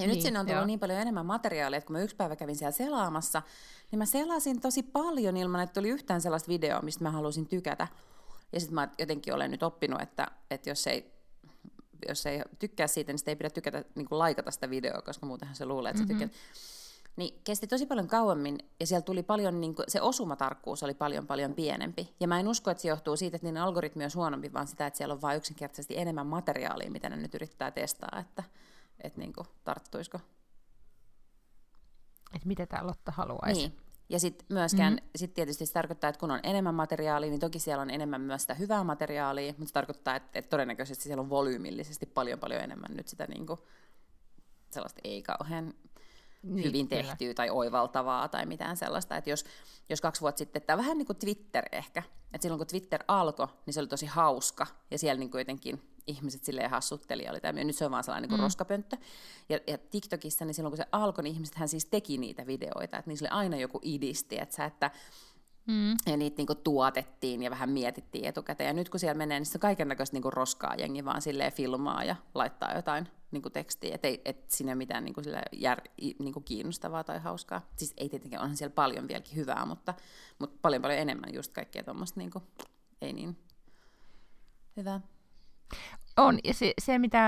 Ja 0.00 0.06
niin, 0.06 0.14
nyt 0.14 0.22
sinne 0.22 0.40
on 0.40 0.46
tullut 0.46 0.60
joo. 0.60 0.66
niin 0.66 0.80
paljon 0.80 1.00
enemmän 1.00 1.26
materiaalia, 1.26 1.76
että 1.76 1.86
kun 1.86 1.96
mä 1.96 2.02
yksi 2.02 2.16
päivä 2.16 2.36
kävin 2.36 2.56
siellä 2.56 2.72
selaamassa, 2.72 3.42
niin 3.90 3.98
mä 3.98 4.06
selasin 4.06 4.60
tosi 4.60 4.82
paljon 4.82 5.36
ilman, 5.36 5.60
että 5.60 5.80
tuli 5.80 5.88
yhtään 5.88 6.20
sellaista 6.20 6.48
videoa, 6.48 6.82
mistä 6.82 7.04
mä 7.04 7.10
halusin 7.10 7.46
tykätä. 7.46 7.88
Ja 8.52 8.60
sitten 8.60 8.74
mä 8.74 8.88
jotenkin 8.98 9.34
olen 9.34 9.50
nyt 9.50 9.62
oppinut, 9.62 10.00
että, 10.00 10.26
että 10.50 10.70
jos 10.70 10.86
ei 10.86 11.20
jos 12.08 12.26
ei 12.26 12.42
tykkää 12.58 12.86
siitä, 12.86 13.12
niin 13.12 13.18
sitä 13.18 13.30
ei 13.30 13.36
pidä 13.36 13.50
tykätä, 13.50 13.84
niin 13.94 14.08
kuin 14.08 14.18
laikata 14.18 14.50
sitä 14.50 14.70
videoa, 14.70 15.02
koska 15.02 15.26
muutenhan 15.26 15.56
se 15.56 15.64
luulee, 15.64 15.90
että 15.90 16.02
mm-hmm. 16.02 16.18
sä 16.18 16.26
tykkäät. 16.26 16.42
Niin 17.16 17.40
kesti 17.44 17.66
tosi 17.66 17.86
paljon 17.86 18.06
kauemmin, 18.06 18.58
ja 18.80 18.86
siellä 18.86 19.04
tuli 19.04 19.22
paljon, 19.22 19.60
niin 19.60 19.74
kuin, 19.74 19.84
se 19.88 20.00
osumatarkkuus 20.00 20.82
oli 20.82 20.94
paljon 20.94 21.26
paljon 21.26 21.54
pienempi. 21.54 22.14
Ja 22.20 22.28
mä 22.28 22.40
en 22.40 22.48
usko, 22.48 22.70
että 22.70 22.82
se 22.82 22.88
johtuu 22.88 23.16
siitä, 23.16 23.36
että 23.36 23.46
niiden 23.46 23.62
algoritmi 23.62 24.04
on 24.04 24.10
huonompi, 24.14 24.52
vaan 24.52 24.66
sitä, 24.66 24.86
että 24.86 24.98
siellä 24.98 25.14
on 25.14 25.22
vain 25.22 25.36
yksinkertaisesti 25.36 25.98
enemmän 25.98 26.26
materiaalia, 26.26 26.90
mitä 26.90 27.08
ne 27.08 27.16
nyt 27.16 27.34
yrittää 27.34 27.70
testaa, 27.70 28.18
että, 28.20 28.42
että 29.04 29.18
niin 29.18 29.32
kuin, 29.32 29.46
tarttuisiko. 29.64 30.20
Että 32.34 32.48
mitä 32.48 32.66
tämä 32.66 32.86
Lotta 32.86 33.12
haluaisi. 33.12 33.60
Niin. 33.60 33.76
Ja 34.08 34.20
sitten 34.20 34.46
myöskään, 34.50 34.92
mm-hmm. 34.92 35.10
sit 35.16 35.34
tietysti 35.34 35.66
se 35.66 35.72
tarkoittaa, 35.72 36.10
että 36.10 36.20
kun 36.20 36.30
on 36.30 36.40
enemmän 36.42 36.74
materiaalia, 36.74 37.30
niin 37.30 37.40
toki 37.40 37.58
siellä 37.58 37.82
on 37.82 37.90
enemmän 37.90 38.20
myös 38.20 38.40
sitä 38.40 38.54
hyvää 38.54 38.84
materiaalia, 38.84 39.52
mutta 39.52 39.66
se 39.66 39.72
tarkoittaa, 39.72 40.16
että, 40.16 40.38
että 40.38 40.48
todennäköisesti 40.48 41.04
siellä 41.04 41.20
on 41.20 41.30
volyymillisesti 41.30 42.06
paljon 42.06 42.38
paljon 42.38 42.62
enemmän 42.62 42.96
nyt 42.96 43.08
sitä 43.08 43.26
niin 43.26 43.46
kuin, 43.46 43.60
sellaista 44.70 45.00
ei 45.04 45.22
kauhean 45.22 45.74
niin, 46.42 46.64
hyvin 46.64 46.88
tehtyä 46.88 47.16
kyllä. 47.16 47.34
tai 47.34 47.50
oivaltavaa 47.50 48.28
tai 48.28 48.46
mitään 48.46 48.76
sellaista. 48.76 49.16
Että 49.16 49.30
jos, 49.30 49.44
jos 49.88 50.00
kaksi 50.00 50.20
vuotta 50.20 50.38
sitten, 50.38 50.62
tämä 50.62 50.76
vähän 50.76 50.98
niin 50.98 51.06
kuin 51.06 51.18
Twitter 51.18 51.64
ehkä, 51.72 52.02
että 52.34 52.42
silloin 52.42 52.58
kun 52.58 52.66
Twitter 52.66 53.04
alkoi, 53.08 53.48
niin 53.66 53.74
se 53.74 53.80
oli 53.80 53.88
tosi 53.88 54.06
hauska 54.06 54.66
ja 54.90 54.98
siellä 54.98 55.18
niin 55.18 55.30
kuin 55.30 55.40
jotenkin 55.40 55.89
ihmiset 56.10 56.44
silleen 56.44 56.70
hassutteli 56.70 57.28
oli 57.28 57.40
tämä, 57.40 57.64
nyt 57.64 57.76
se 57.76 57.84
on 57.84 57.90
vaan 57.90 58.04
sellainen 58.04 58.22
niin 58.22 58.28
kuin 58.28 58.40
mm. 58.40 58.44
roskapönttö. 58.44 58.96
Ja, 59.48 59.58
ja 59.66 59.78
TikTokissa, 59.78 60.44
niin 60.44 60.54
silloin 60.54 60.70
kun 60.70 60.76
se 60.76 60.86
alkoi, 60.92 61.24
niin 61.24 61.34
ihmiset 61.34 61.54
hän 61.54 61.68
siis 61.68 61.84
teki 61.84 62.18
niitä 62.18 62.46
videoita, 62.46 62.98
että 62.98 63.10
niissä 63.10 63.24
oli 63.24 63.30
aina 63.30 63.56
joku 63.56 63.80
idisti, 63.82 64.38
että 64.38 64.54
sä, 64.54 64.64
että 64.64 64.90
Mm. 65.66 65.90
Ja 66.06 66.16
niitä 66.16 66.36
niinku 66.36 66.54
tuotettiin 66.54 67.42
ja 67.42 67.50
vähän 67.50 67.70
mietittiin 67.70 68.24
etukäteen. 68.24 68.66
Ja 68.66 68.72
nyt 68.72 68.88
kun 68.88 69.00
siellä 69.00 69.18
menee, 69.18 69.40
niin 69.40 69.46
se 69.46 69.56
on 69.56 69.60
kaiken 69.60 69.88
näköistä 69.88 70.16
niinku 70.16 70.30
roskaa 70.30 70.74
jengi 70.74 71.04
vaan 71.04 71.22
silleen 71.22 71.52
filmaa 71.52 72.04
ja 72.04 72.16
laittaa 72.34 72.74
jotain 72.74 73.08
niinku 73.30 73.50
tekstiä. 73.50 73.94
Että 73.94 74.08
et 74.24 74.50
siinä 74.50 74.70
ei 74.70 74.74
ole 74.74 74.78
mitään 74.78 75.04
niinku 75.04 75.22
jär, 75.52 75.80
niinku 76.18 76.40
kiinnostavaa 76.40 77.04
tai 77.04 77.18
hauskaa. 77.18 77.66
Siis 77.76 77.94
ei 77.96 78.08
tietenkään, 78.08 78.42
onhan 78.42 78.56
siellä 78.56 78.74
paljon 78.74 79.08
vieläkin 79.08 79.36
hyvää, 79.36 79.66
mutta, 79.66 79.94
mutta 80.38 80.58
paljon 80.62 80.82
paljon 80.82 80.98
enemmän 80.98 81.34
just 81.34 81.52
kaikkea 81.52 81.84
tuommoista 81.84 82.20
niinku, 82.20 82.42
ei 83.00 83.12
niin 83.12 83.38
hyvää. 84.76 85.00
On, 86.16 86.38
ja 86.44 86.54
se, 86.54 86.74
se 86.80 86.98
mitä 86.98 87.18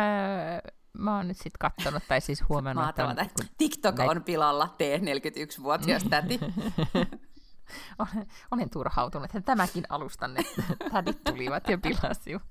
mä 0.99 1.17
oon 1.17 1.29
nyt 1.29 1.37
sitten 1.37 1.59
katsonut, 1.59 2.03
tai 2.09 2.21
siis 2.21 2.45
huomannut, 2.49 2.89
että... 2.89 3.11
Että 3.11 3.45
TikTok 3.59 3.97
näin... 3.97 4.11
on 4.11 4.25
pilalla, 4.25 4.77
T41-vuotias 4.79 6.05
täti. 6.11 6.41
olen, 7.99 8.27
olen 8.51 8.71
turhautunut, 8.71 9.25
että 9.25 9.41
tämäkin 9.41 9.85
alustan, 9.89 10.37
että 10.37 10.63
tädit 10.93 11.25
tulivat 11.25 11.69
ja 11.69 11.79
pilasivat. 11.79 12.43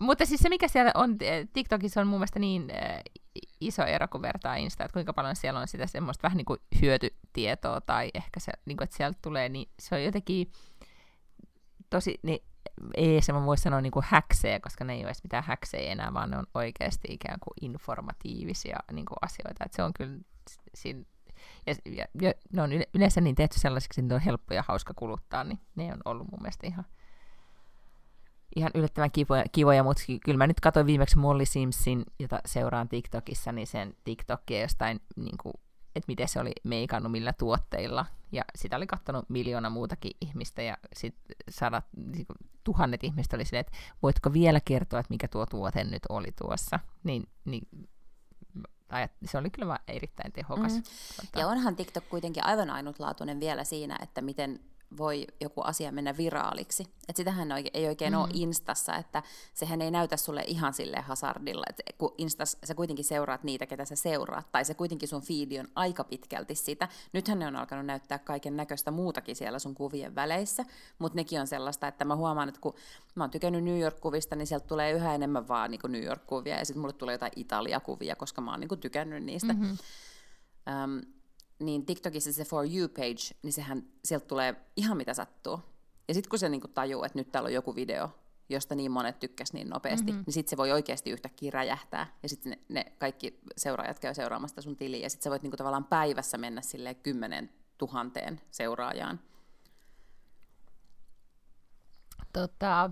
Mutta 0.00 0.26
siis 0.26 0.40
se, 0.40 0.48
mikä 0.48 0.68
siellä 0.68 0.92
on, 0.94 1.16
TikTokissa 1.52 2.00
on 2.00 2.06
mun 2.06 2.18
mielestä 2.18 2.38
niin 2.38 2.70
äh, 2.70 3.00
iso 3.60 3.82
ero, 3.82 4.08
kun 4.08 4.22
vertaa 4.22 4.56
Insta, 4.56 4.84
että 4.84 4.92
kuinka 4.92 5.12
paljon 5.12 5.36
siellä 5.36 5.60
on 5.60 5.68
sitä 5.68 5.86
semmoista 5.86 6.22
vähän 6.22 6.36
niin 6.36 6.44
kuin 6.44 6.60
hyötytietoa, 6.82 7.80
tai 7.80 8.10
ehkä 8.14 8.40
se, 8.40 8.52
niin 8.64 8.76
kuin, 8.76 8.84
että 8.84 8.96
sieltä 8.96 9.18
tulee, 9.22 9.48
niin 9.48 9.70
se 9.80 9.94
on 9.94 10.04
jotenkin 10.04 10.52
tosi, 11.90 12.20
niin 12.22 12.44
ei 12.94 13.22
se 13.22 13.32
mä 13.32 13.46
voi 13.46 13.58
sanoa 13.58 13.80
niin 13.80 13.90
kuin 13.90 14.04
häksejä, 14.08 14.60
koska 14.60 14.84
ne 14.84 14.92
ei 14.92 14.98
ole 14.98 15.06
edes 15.06 15.22
mitään 15.22 15.44
häksejä 15.44 15.92
enää, 15.92 16.14
vaan 16.14 16.30
ne 16.30 16.38
on 16.38 16.46
oikeasti 16.54 17.08
ikään 17.10 17.40
kuin 17.40 17.54
informatiivisia 17.60 18.78
niin 18.92 19.06
kuin 19.06 19.18
asioita. 19.22 19.64
Et 19.64 19.72
se 19.72 19.82
on 19.82 19.92
kyllä 19.92 20.18
siinä, 20.74 21.04
ja, 21.66 21.74
ja, 21.84 22.04
ja 22.20 22.32
ne 22.52 22.62
on 22.62 22.70
yleensä 22.94 23.20
niin 23.20 23.34
tehty 23.34 23.58
sellaisiksi, 23.58 24.00
että 24.00 24.08
ne 24.08 24.14
on 24.14 24.20
helppo 24.20 24.54
ja 24.54 24.64
hauska 24.68 24.94
kuluttaa, 24.94 25.44
niin 25.44 25.60
ne 25.76 25.92
on 25.92 26.00
ollut 26.04 26.30
mun 26.30 26.42
mielestä 26.42 26.66
ihan, 26.66 26.84
ihan 28.56 28.70
yllättävän 28.74 29.10
kivoja, 29.10 29.44
kivoja 29.52 29.82
mutta 29.82 30.02
kyllä 30.24 30.38
mä 30.38 30.46
nyt 30.46 30.60
katsoin 30.60 30.86
viimeksi 30.86 31.18
Molly 31.18 31.46
Simpson, 31.46 32.04
jota 32.18 32.40
seuraan 32.46 32.88
TikTokissa, 32.88 33.52
niin 33.52 33.66
sen 33.66 33.94
TikTokia 34.04 34.60
jostain 34.60 35.00
niin 35.16 35.38
kuin 35.42 35.54
että 35.98 36.12
miten 36.12 36.28
se 36.28 36.40
oli 36.40 36.52
meikannut 36.64 37.12
millä 37.12 37.32
tuotteilla. 37.32 38.06
Ja 38.32 38.42
sitä 38.56 38.76
oli 38.76 38.86
katsonut 38.86 39.24
miljoona 39.28 39.70
muutakin 39.70 40.10
ihmistä 40.20 40.62
ja 40.62 40.76
sitten 40.92 41.36
sadat, 41.50 41.84
niin 41.96 42.26
tuhannet 42.64 43.04
ihmiset 43.04 43.32
oli 43.32 43.44
silleen, 43.44 43.60
että 43.66 43.78
voitko 44.02 44.32
vielä 44.32 44.60
kertoa, 44.60 45.00
että 45.00 45.14
mikä 45.14 45.28
tuo 45.28 45.46
tuote 45.46 45.84
nyt 45.84 46.02
oli 46.08 46.32
tuossa. 46.42 46.80
Niin, 47.04 47.28
niin 47.44 47.68
se 49.24 49.38
oli 49.38 49.50
kyllä 49.50 49.78
erittäin 49.88 50.32
tehokas. 50.32 50.74
Mm. 50.74 50.82
Ja 51.36 51.48
onhan 51.48 51.76
TikTok 51.76 52.08
kuitenkin 52.08 52.44
aivan 52.44 52.70
ainutlaatuinen 52.70 53.40
vielä 53.40 53.64
siinä, 53.64 53.98
että 54.02 54.22
miten 54.22 54.60
voi 54.96 55.26
joku 55.40 55.60
asia 55.60 55.92
mennä 55.92 56.16
viraaliksi. 56.16 56.86
Et 57.08 57.16
sitähän 57.16 57.48
ei 57.74 57.88
oikein 57.88 58.12
mm. 58.12 58.20
ole 58.20 58.28
Instassa, 58.32 58.96
että 58.96 59.22
sehän 59.54 59.82
ei 59.82 59.90
näytä 59.90 60.16
sulle 60.16 60.44
ihan 60.46 60.74
sille 60.74 61.00
hasardilla, 61.00 61.64
että 61.68 61.82
kun 61.98 62.14
Instas 62.18 62.56
sä 62.64 62.74
kuitenkin 62.74 63.04
seuraat 63.04 63.44
niitä, 63.44 63.66
ketä 63.66 63.84
sä 63.84 63.96
seuraat, 63.96 64.52
tai 64.52 64.64
se 64.64 64.74
kuitenkin 64.74 65.08
sun 65.08 65.22
feedi 65.22 65.58
on 65.58 65.68
aika 65.74 66.04
pitkälti 66.04 66.54
sitä. 66.54 66.88
Nythän 67.12 67.38
ne 67.38 67.46
on 67.46 67.56
alkanut 67.56 67.86
näyttää 67.86 68.18
kaiken 68.18 68.56
näköistä 68.56 68.90
muutakin 68.90 69.36
siellä 69.36 69.58
sun 69.58 69.74
kuvien 69.74 70.14
väleissä, 70.14 70.64
mutta 70.98 71.16
nekin 71.16 71.40
on 71.40 71.46
sellaista, 71.46 71.88
että 71.88 72.04
mä 72.04 72.16
huomaan, 72.16 72.48
että 72.48 72.60
kun 72.60 72.74
mä 73.14 73.24
oon 73.24 73.30
tykännyt 73.30 73.64
New 73.64 73.80
York-kuvista, 73.80 74.36
niin 74.36 74.46
sieltä 74.46 74.66
tulee 74.66 74.92
yhä 74.92 75.14
enemmän 75.14 75.48
vaan 75.48 75.70
niin 75.70 75.80
New 75.88 76.04
York-kuvia, 76.04 76.58
ja 76.58 76.64
sitten 76.64 76.80
mulle 76.80 76.92
tulee 76.92 77.14
jotain 77.14 77.32
Italia-kuvia, 77.36 78.16
koska 78.16 78.40
mä 78.40 78.50
oon 78.50 78.60
niin 78.60 78.80
tykännyt 78.80 79.24
niistä. 79.24 79.52
Mm-hmm. 79.52 79.78
Um, 80.84 81.17
niin 81.58 81.86
TikTokissa 81.86 82.32
se 82.32 82.44
For 82.44 82.66
You-page, 82.66 83.36
niin 83.42 83.52
sehän 83.52 83.82
sieltä 84.04 84.26
tulee 84.26 84.56
ihan 84.76 84.96
mitä 84.96 85.14
sattuu. 85.14 85.60
Ja 86.08 86.14
sitten 86.14 86.30
kun 86.30 86.38
se 86.38 86.48
niinku 86.48 86.68
tajuu, 86.68 87.04
että 87.04 87.18
nyt 87.18 87.32
täällä 87.32 87.46
on 87.46 87.52
joku 87.52 87.74
video, 87.74 88.10
josta 88.48 88.74
niin 88.74 88.90
monet 88.90 89.18
tykkäs 89.18 89.52
niin 89.52 89.68
nopeasti, 89.68 90.12
mm-hmm. 90.12 90.24
niin 90.26 90.34
sitten 90.34 90.50
se 90.50 90.56
voi 90.56 90.72
oikeasti 90.72 91.10
yhtäkkiä 91.10 91.50
räjähtää. 91.50 92.06
Ja 92.22 92.28
sitten 92.28 92.50
ne, 92.50 92.58
ne 92.68 92.92
kaikki 92.98 93.40
seuraajat 93.56 93.98
käy 93.98 94.14
seuraamasta 94.14 94.62
sun 94.62 94.76
tiliä. 94.76 95.00
Ja 95.00 95.10
sitten 95.10 95.24
sä 95.24 95.30
voit 95.30 95.42
niinku 95.42 95.56
tavallaan 95.56 95.84
päivässä 95.84 96.38
mennä 96.38 96.60
sille 96.60 96.94
kymmenen 96.94 97.50
tuhanteen 97.78 98.40
seuraajaan. 98.50 99.20
Tota, 102.32 102.90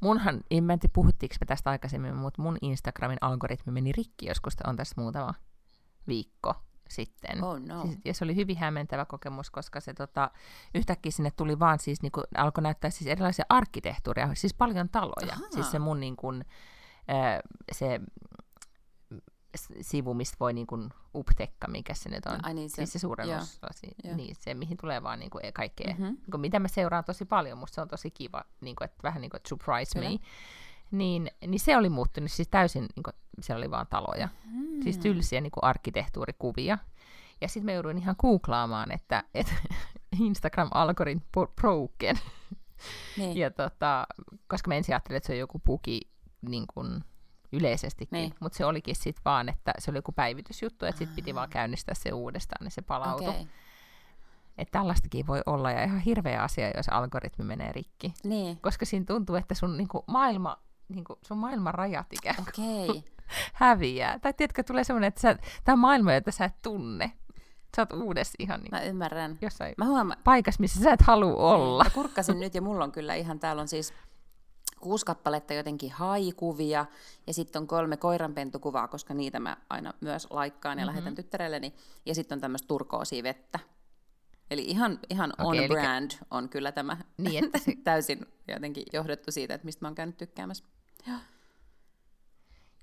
munhan, 0.00 0.40
en 0.50 0.64
mä 0.64 0.78
tiedä 0.78 0.92
puhuttiinko 0.92 1.36
me 1.40 1.46
tästä 1.46 1.70
aikaisemmin, 1.70 2.16
mutta 2.16 2.42
mun 2.42 2.58
Instagramin 2.62 3.18
algoritmi 3.20 3.72
meni 3.72 3.92
rikki 3.92 4.26
joskus, 4.26 4.54
on 4.66 4.76
tässä 4.76 4.94
muutama 4.98 5.34
viikko 6.08 6.54
sitten. 6.88 7.44
Oh 7.44 7.58
no. 7.60 7.82
siis, 7.82 7.98
ja 8.04 8.14
se 8.14 8.24
oli 8.24 8.36
hyvin 8.36 8.58
hämmentävä 8.58 9.04
kokemus, 9.04 9.50
koska 9.50 9.80
se 9.80 9.94
tota, 9.94 10.30
yhtäkkiä 10.74 11.12
sinne 11.12 11.30
tuli 11.30 11.58
vaan 11.58 11.78
siis, 11.78 12.02
niin 12.02 12.12
kuin, 12.12 12.24
alkoi 12.36 12.62
näyttää 12.62 12.90
siis 12.90 13.10
erilaisia 13.10 13.44
arkkitehtuuria, 13.48 14.34
siis 14.34 14.54
paljon 14.54 14.88
taloja. 14.88 15.32
Aha. 15.32 15.42
Siis 15.50 15.70
se 15.70 15.78
mun 15.78 16.00
niin 16.00 16.16
kuin, 16.16 16.44
se 17.72 18.00
sivu, 19.80 20.14
mistä 20.14 20.36
voi 20.40 20.52
niin 20.52 20.66
kuin 20.66 20.90
uptekka, 21.14 21.68
mikä 21.68 21.94
se 21.94 22.08
nyt 22.08 22.26
on. 22.26 22.44
Ai 22.44 22.54
niin, 22.54 22.70
se, 22.70 22.74
siis 22.76 22.92
se 22.92 22.98
suuren 22.98 23.28
joo, 23.28 23.38
osa, 23.38 23.66
si- 23.70 23.94
joo. 24.04 24.16
niin, 24.16 24.36
se 24.36 24.54
mihin 24.54 24.76
tulee 24.76 25.02
vaan 25.02 25.18
niin 25.18 25.30
kuin 25.30 25.52
kaikkea, 25.54 25.92
Mhm. 25.94 26.02
mm-hmm. 26.02 26.14
niin 26.16 26.30
kuin, 26.30 26.40
mitä 26.40 26.58
mä 26.58 26.68
seuraan 26.68 27.04
tosi 27.04 27.24
paljon, 27.24 27.58
musta 27.58 27.74
se 27.74 27.80
on 27.80 27.88
tosi 27.88 28.10
kiva, 28.10 28.44
niin 28.60 28.76
kuin, 28.76 28.84
että 28.84 29.02
vähän 29.02 29.20
niin 29.20 29.30
kuin 29.30 29.40
surprise 29.48 29.98
Kyllä. 29.98 30.10
me, 30.10 30.18
niin, 30.92 31.30
niin 31.46 31.60
se 31.60 31.76
oli 31.76 31.88
muuttunut 31.88 32.30
siis 32.30 32.48
täysin, 32.48 32.82
niin 32.96 33.02
kuin, 33.02 33.14
siellä 33.40 33.60
oli 33.60 33.70
vaan 33.70 33.86
taloja, 33.86 34.28
Mm. 34.44 34.82
siis 34.82 34.98
tylsiä 34.98 35.40
niin 35.40 35.50
kuin 35.50 35.64
arkkitehtuurikuvia. 35.64 36.78
Ja 37.40 37.48
sitten 37.48 37.64
mä 37.64 37.72
jouduin 37.72 37.98
ihan 37.98 38.14
googlaamaan, 38.18 38.90
että, 38.92 39.24
että 39.34 39.52
Instagram-algoritmi 40.20 41.46
broken. 41.60 42.16
Niin. 43.16 43.36
Ja 43.36 43.50
tota, 43.50 44.06
koska 44.48 44.68
mä 44.68 44.74
ensin 44.74 44.94
ajattelin, 44.94 45.16
että 45.16 45.26
se 45.26 45.32
on 45.32 45.38
joku 45.38 45.58
bugi 45.66 46.00
niin 46.48 46.64
kuin 46.74 47.04
yleisestikin, 47.52 48.16
Niin. 48.16 48.34
mutta 48.40 48.58
se 48.58 48.64
olikin 48.64 48.96
sitten 48.96 49.22
vaan, 49.24 49.48
että 49.48 49.72
se 49.78 49.90
oli 49.90 49.98
joku 49.98 50.12
päivitysjuttu, 50.12 50.84
että 50.86 50.98
sitten 50.98 51.16
piti 51.16 51.34
vaan 51.34 51.48
käynnistää 51.48 51.94
se 51.94 52.12
uudestaan, 52.12 52.64
niin 52.64 52.70
se 52.70 52.82
palautui. 52.82 53.28
Okei. 53.28 53.46
Että 54.58 54.78
tällaistakin 54.78 55.26
voi 55.26 55.40
olla, 55.46 55.70
ja 55.70 55.84
ihan 55.84 55.98
hirveä 56.00 56.42
asia, 56.42 56.70
jos 56.76 56.88
algoritmi 56.88 57.44
menee 57.44 57.72
rikki. 57.72 58.14
Niin. 58.24 58.58
Koska 58.60 58.84
siinä 58.86 59.04
tuntuu, 59.06 59.36
että 59.36 59.54
sun 59.54 59.76
niinku, 59.76 60.04
maailma, 60.06 60.56
niinku, 60.94 61.18
sun 61.26 61.38
maailman 61.38 61.74
rajat 61.74 62.06
ikään 62.12 62.36
kuin 62.36 62.48
Okei. 62.48 63.04
häviää. 63.52 64.18
Tai 64.18 64.32
tiedätkö, 64.32 64.62
tulee 64.62 64.84
semmoinen, 64.84 65.08
että 65.08 65.20
sä, 65.20 65.36
tämä 65.64 65.74
on 65.74 65.78
maailma, 65.78 66.12
jota 66.12 66.30
sä 66.30 66.44
et 66.44 66.62
tunne. 66.62 67.12
Sä 67.76 67.82
oot 67.82 67.92
uudessa 67.92 68.34
ihan 68.38 68.60
niin 68.60 68.70
Mä 68.70 68.82
ymmärrän. 68.82 69.38
jossain 69.42 69.74
Mä 69.78 69.84
huomaan, 69.84 70.20
paikassa, 70.24 70.60
missä 70.60 70.82
sä 70.82 70.92
et 70.92 71.02
halua 71.02 71.54
olla. 71.54 71.84
Mä 71.84 71.90
kurkkasin 71.90 72.40
nyt 72.40 72.54
ja 72.54 72.62
mulla 72.62 72.84
on 72.84 72.92
kyllä 72.92 73.14
ihan, 73.14 73.40
täällä 73.40 73.62
on 73.62 73.68
siis 73.68 73.94
kuusi 74.80 75.06
kappaletta 75.06 75.54
jotenkin 75.54 75.92
haikuvia 75.92 76.86
ja 77.26 77.34
sitten 77.34 77.60
on 77.62 77.66
kolme 77.66 77.96
koiranpentukuvaa, 77.96 78.88
koska 78.88 79.14
niitä 79.14 79.40
mä 79.40 79.56
aina 79.70 79.92
myös 80.00 80.26
laikkaan 80.30 80.78
ja 80.78 80.84
mm-hmm. 80.84 80.96
lähetän 80.96 81.14
tyttärelleni. 81.14 81.74
Ja 82.06 82.14
sitten 82.14 82.36
on 82.36 82.40
tämmöistä 82.40 82.68
turkoosia 82.68 83.22
vettä. 83.22 83.58
Eli 84.50 84.64
ihan, 84.64 84.98
ihan 85.10 85.32
on 85.38 85.46
Okei, 85.46 85.64
eli- 85.64 85.74
brand 85.74 86.10
on 86.30 86.48
kyllä 86.48 86.72
tämä 86.72 86.96
Niin, 87.18 87.44
että 87.44 87.58
se, 87.58 87.72
täysin 87.84 88.26
jotenkin 88.48 88.84
johdettu 88.92 89.32
siitä, 89.32 89.54
että 89.54 89.64
mistä 89.64 89.84
mä 89.84 89.88
oon 89.88 89.94
käynyt 89.94 90.16
tykkäämässä. 90.16 90.64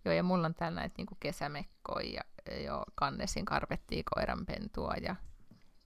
Joo, 0.05 0.13
ja 0.15 0.23
mulla 0.23 0.47
on 0.47 0.55
täällä 0.55 0.81
näitä 0.81 0.93
niinku 0.97 1.17
kesämekkoja 1.19 2.21
ja 2.51 2.61
jo 2.61 2.83
kannesin 2.95 3.45
karvettia 3.45 4.03
koiranpentua 4.15 4.93
ja, 5.01 5.15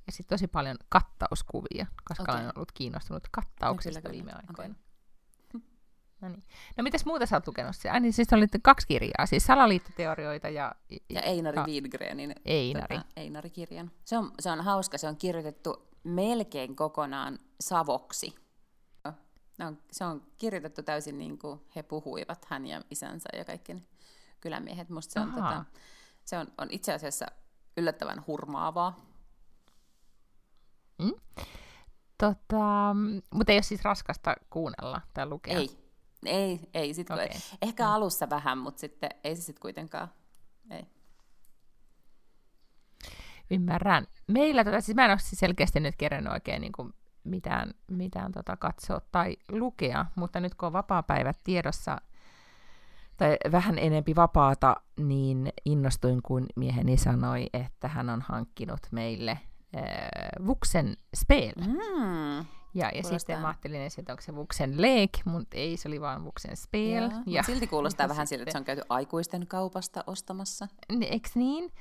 ja 0.07 0.11
sitten 0.11 0.37
tosi 0.37 0.47
paljon 0.47 0.77
kattauskuvia, 0.89 1.85
koska 2.03 2.23
Okei. 2.23 2.35
olen 2.35 2.53
ollut 2.55 2.71
kiinnostunut 2.71 3.23
kattauksista 3.31 4.01
kyllä, 4.01 4.11
viime 4.13 4.31
kyllä. 4.31 4.43
aikoina. 4.47 4.75
No 6.21 6.29
niin. 6.29 6.43
No 6.77 6.83
mitäs 6.83 7.05
muuta 7.05 7.25
sä 7.25 7.35
oot 7.35 7.47
lukenut? 7.47 7.75
Ai 7.91 7.99
niin, 7.99 8.13
siis 8.13 8.33
oli 8.33 8.47
kaksi 8.61 8.87
kirjaa, 8.87 9.25
siis 9.25 9.45
salaliittoteorioita 9.45 10.49
ja, 10.49 10.75
Ja 11.09 11.21
Einari 11.21 11.57
Ah. 11.57 11.65
Widgrenin 11.67 12.35
Einari. 12.45 12.97
Tota, 12.97 13.09
Einari-kirjan. 13.17 13.91
Se 14.05 14.17
on, 14.17 14.31
se 14.39 14.51
on 14.51 14.61
hauska, 14.61 14.97
se 14.97 15.07
on 15.07 15.17
kirjoitettu 15.17 15.87
melkein 16.03 16.75
kokonaan 16.75 17.39
savoksi. 17.59 18.35
On, 19.59 19.79
se 19.91 20.05
on 20.05 20.27
kirjoitettu 20.37 20.83
täysin 20.83 21.17
niin 21.17 21.37
kuin 21.37 21.61
he 21.75 21.83
puhuivat, 21.83 22.45
hän 22.49 22.65
ja 22.65 22.81
isänsä 22.89 23.29
ja 23.37 23.45
kaikki 23.45 23.73
ne 23.73 23.83
kylämiehet. 24.41 24.89
Musta 24.89 25.13
se, 25.13 25.19
on, 25.19 25.31
tota, 25.31 25.65
se 26.25 26.37
on, 26.37 26.47
on 26.57 26.67
itse 26.71 26.93
asiassa 26.93 27.25
yllättävän 27.77 28.23
hurmaavaa. 28.27 29.13
Tota, 32.17 32.95
mutta 33.33 33.51
ei 33.51 33.55
ole 33.55 33.63
siis 33.63 33.83
raskasta 33.83 34.35
kuunnella 34.49 35.01
tai 35.13 35.25
lukea. 35.25 35.57
Ei, 35.57 35.69
ei, 36.25 36.59
ei. 36.73 36.93
Sit, 36.93 37.11
okay. 37.11 37.27
Ehkä 37.61 37.89
alussa 37.89 38.29
vähän, 38.29 38.57
mutta 38.57 38.79
sitten 38.79 39.09
ei 39.23 39.35
se 39.35 39.41
sitten 39.41 39.61
kuitenkaan. 39.61 40.07
Ei. 40.71 40.85
Ymmärrän. 43.51 44.07
Meillä, 44.27 44.63
tota, 44.63 44.81
siis 44.81 44.95
mä 44.95 45.05
en 45.05 45.11
ole 45.11 45.19
siis 45.19 45.39
selkeästi 45.39 45.79
nyt 45.79 45.95
kerännyt 45.95 46.33
oikein 46.33 46.61
niin 46.61 46.71
kuin 46.71 46.93
mitään, 47.23 47.73
mitään 47.87 48.31
tota 48.31 48.57
katsoa 48.57 49.01
tai 49.11 49.37
lukea, 49.51 50.05
mutta 50.15 50.39
nyt 50.39 50.55
kun 50.55 50.67
on 50.67 50.73
vapaa-päivät 50.73 51.37
tiedossa, 51.43 52.01
tai 53.17 53.37
vähän 53.51 53.79
enempi 53.79 54.15
vapaata, 54.15 54.75
niin 54.97 55.53
innostuin, 55.65 56.21
kun 56.21 56.45
mieheni 56.55 56.97
sanoi, 56.97 57.47
että 57.53 57.87
hän 57.87 58.09
on 58.09 58.21
hankkinut 58.21 58.79
meille 58.91 59.31
äh, 59.31 60.45
Vuxen 60.45 60.97
Spel. 61.15 61.53
Mm. 61.67 62.45
Ja, 62.75 62.91
ja 62.95 63.03
sitten 63.03 63.39
mä 63.39 63.47
ajattelin, 63.47 63.81
että 63.81 64.13
onko 64.13 64.21
se 64.21 64.35
Vuxen 64.35 64.81
Lake, 64.81 65.21
mutta 65.25 65.57
ei, 65.57 65.77
se 65.77 65.87
oli 65.87 66.01
vaan 66.01 66.23
Vuxen 66.23 66.57
Spel. 66.57 67.03
Joo, 67.03 67.21
Ja, 67.25 67.43
silti 67.43 67.67
kuulostaa 67.67 68.03
ja 68.03 68.09
vähän 68.13 68.27
siltä, 68.27 68.43
että 68.43 68.51
se 68.51 68.57
on 68.57 68.63
käyty 68.63 68.81
aikuisten 68.89 69.47
kaupasta 69.47 70.03
ostamassa. 70.07 70.67
Eks 71.01 71.35
niin? 71.35 71.71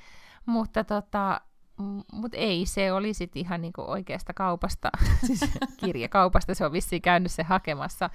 Mutta 0.45 0.83
tota, 0.83 1.41
mut 2.13 2.31
ei, 2.33 2.65
se 2.65 2.93
oli 2.93 3.13
sitten 3.13 3.39
ihan 3.39 3.61
niinku 3.61 3.83
oikeasta 3.87 4.33
kaupasta, 4.33 4.89
siis 5.27 5.39
kirjakaupasta, 5.77 6.55
se 6.55 6.65
on 6.65 6.71
vissiin 6.71 7.01
käynyt 7.01 7.31
se 7.31 7.43
hakemassa. 7.43 8.09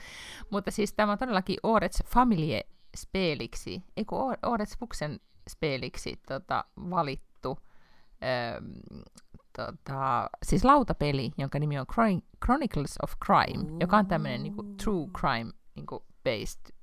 Mutta 0.50 0.70
siis 0.70 0.92
tämä 0.92 1.12
on 1.12 1.18
todellakin 1.18 1.59
Årets 1.62 2.02
Familie 2.06 2.61
Speliksi, 2.96 3.82
ei 3.96 4.04
kun 4.04 4.36
Årets 4.46 4.80
Vuxen 4.80 5.20
Speliksi 5.50 6.20
tota, 6.28 6.64
valittu 6.90 7.59
öö, 8.22 8.61
tota, 9.56 10.30
siis 10.42 10.64
lautapeli, 10.64 11.32
jonka 11.38 11.59
nimi 11.59 11.78
on 11.78 11.86
Chronicles 12.44 12.98
of 13.02 13.12
Crime, 13.24 13.76
joka 13.80 13.96
on 13.96 14.06
tämmöinen 14.06 14.42
niinku 14.42 14.62
true 14.62 15.06
crime 15.20 15.52
niinku 15.74 16.04
based 16.24 16.74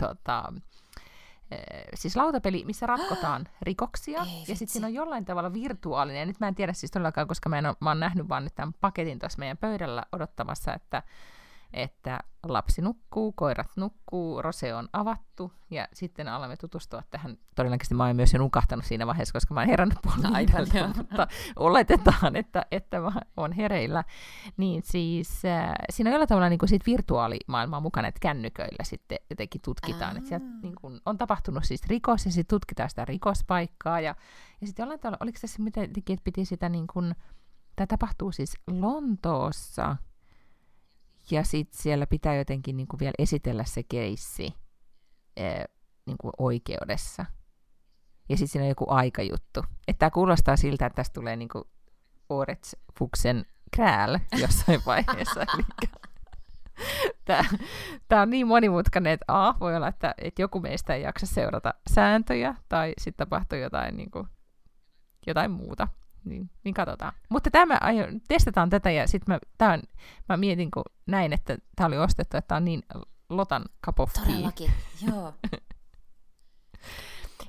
tota, 0.00 0.52
siis 1.94 2.16
lautapeli, 2.16 2.64
missä 2.64 2.86
ratkotaan 2.86 3.48
rikoksia, 3.62 4.22
Ei 4.22 4.44
ja 4.48 4.56
sitten 4.56 4.68
siinä 4.68 4.86
on 4.86 4.94
jollain 4.94 5.24
tavalla 5.24 5.52
virtuaalinen, 5.52 6.20
ja 6.20 6.26
nyt 6.26 6.40
mä 6.40 6.48
en 6.48 6.54
tiedä 6.54 6.72
siis 6.72 6.90
todellakaan, 6.90 7.28
koska 7.28 7.48
mä, 7.48 7.58
en 7.58 7.66
ole, 7.66 7.76
mä 7.80 7.90
oon 7.90 8.00
nähnyt 8.00 8.28
vaan 8.28 8.44
nyt 8.44 8.54
tämän 8.54 8.74
paketin 8.80 9.18
tuossa 9.18 9.38
meidän 9.38 9.56
pöydällä 9.56 10.02
odottamassa, 10.12 10.74
että, 10.74 11.02
että 11.72 12.20
lapsi 12.42 12.82
nukkuu, 12.82 13.32
koirat 13.32 13.70
nukkuu, 13.76 14.42
rose 14.42 14.74
on 14.74 14.88
avattu, 14.92 15.52
ja 15.70 15.88
sitten 15.92 16.28
alamme 16.28 16.56
tutustua 16.56 17.02
tähän. 17.10 17.38
Todennäköisesti 17.54 17.94
mä 17.94 18.04
oon 18.06 18.16
myös 18.16 18.32
jo 18.32 18.38
nukahtanut 18.38 18.84
siinä 18.84 19.06
vaiheessa, 19.06 19.32
koska 19.32 19.54
mä 19.54 19.60
oon 19.60 19.68
herännyt 19.68 19.98
joo. 20.74 20.88
mutta 20.96 21.26
oletetaan, 21.56 22.36
että, 22.36 22.66
että 22.70 23.00
mä 23.00 23.12
oon 23.36 23.52
hereillä. 23.52 24.04
Niin 24.56 24.82
siis 24.84 25.44
äh, 25.44 25.74
siinä 25.90 26.08
on 26.08 26.12
jollain 26.12 26.28
tavalla 26.28 26.48
niin 26.48 26.58
kuin 26.58 26.68
siitä 26.68 26.86
virtuaalimaailmaa 26.86 27.80
mukana, 27.80 28.08
että 28.08 28.20
kännyköillä 28.20 28.84
sitten 28.84 29.18
jotenkin 29.30 29.60
tutkitaan. 29.60 30.16
Että 30.16 30.28
sieltä 30.28 30.46
niin 30.62 30.74
kuin, 30.80 31.00
on 31.06 31.18
tapahtunut 31.18 31.64
siis 31.64 31.86
rikos 31.86 32.26
ja 32.26 32.32
sitten 32.32 32.56
tutkitaan 32.56 32.90
sitä 32.90 33.04
rikospaikkaa. 33.04 34.00
Ja, 34.00 34.14
ja 34.60 34.66
sitten 34.66 34.82
jollain 34.82 35.00
tavalla, 35.00 35.18
oliko 35.20 35.38
tässä 35.40 35.62
miten 35.62 35.84
että 35.84 36.24
piti 36.24 36.44
sitä 36.44 36.68
niin 36.68 36.86
kuin, 36.86 37.14
tämä 37.76 37.86
tapahtuu 37.86 38.32
siis 38.32 38.54
Lontoossa 38.66 39.96
ja 41.30 41.44
sitten 41.44 41.82
siellä 41.82 42.06
pitää 42.06 42.36
jotenkin 42.36 42.76
niin 42.76 42.88
kuin 42.88 43.00
vielä 43.00 43.14
esitellä 43.18 43.64
se 43.64 43.82
keissi 43.82 44.54
eh, 45.36 45.64
niin 46.06 46.18
kuin 46.18 46.32
oikeudessa. 46.38 47.26
Ja 48.28 48.36
sitten 48.36 48.48
siinä 48.48 48.64
on 48.64 48.68
joku 48.68 48.84
aikajuttu. 48.88 49.64
Että 49.88 49.98
tämä 49.98 50.10
kuulostaa 50.10 50.56
siltä, 50.56 50.86
että 50.86 50.96
tästä 50.96 51.14
tulee 51.14 51.36
niin 51.36 51.48
kuin 51.48 51.64
Årets 52.30 52.76
Fuchsen 52.98 53.46
krääl 53.72 54.18
jossain 54.40 54.80
vaiheessa. 54.86 55.46
Tämä 58.08 58.22
on 58.22 58.30
niin 58.30 58.46
monimutkainen, 58.46 59.12
että 59.12 59.24
A, 59.28 59.54
voi 59.60 59.76
olla, 59.76 59.88
että, 59.88 60.14
että 60.18 60.42
joku 60.42 60.60
meistä 60.60 60.94
ei 60.94 61.02
jaksa 61.02 61.26
seurata 61.26 61.74
sääntöjä, 61.90 62.54
tai 62.68 62.92
sitten 62.98 63.26
tapahtuu 63.26 63.58
jotain, 63.58 63.96
niin 63.96 64.10
kuin, 64.10 64.28
jotain 65.26 65.50
muuta. 65.50 65.88
Niin, 66.24 66.50
niin 66.64 66.74
katsotaan. 66.74 67.12
Mutta 67.28 67.50
tämä 67.50 67.78
aion, 67.80 68.20
testataan 68.28 68.70
tätä, 68.70 68.90
ja 68.90 69.08
sitten 69.08 69.34
mä, 69.34 69.38
tää 69.58 69.72
on, 69.72 69.82
mä 70.28 70.36
mietin, 70.36 70.70
kun 70.70 70.84
näin, 71.06 71.32
että 71.32 71.58
tämä 71.76 71.86
oli 71.86 71.98
ostettu, 71.98 72.36
että 72.36 72.48
tämä 72.48 72.56
on 72.56 72.64
niin 72.64 72.82
Lotan 73.28 73.64
cup 73.86 74.00
of 74.00 74.12
tea. 74.12 74.24
Todellakin, 74.24 74.70
joo. 75.06 75.34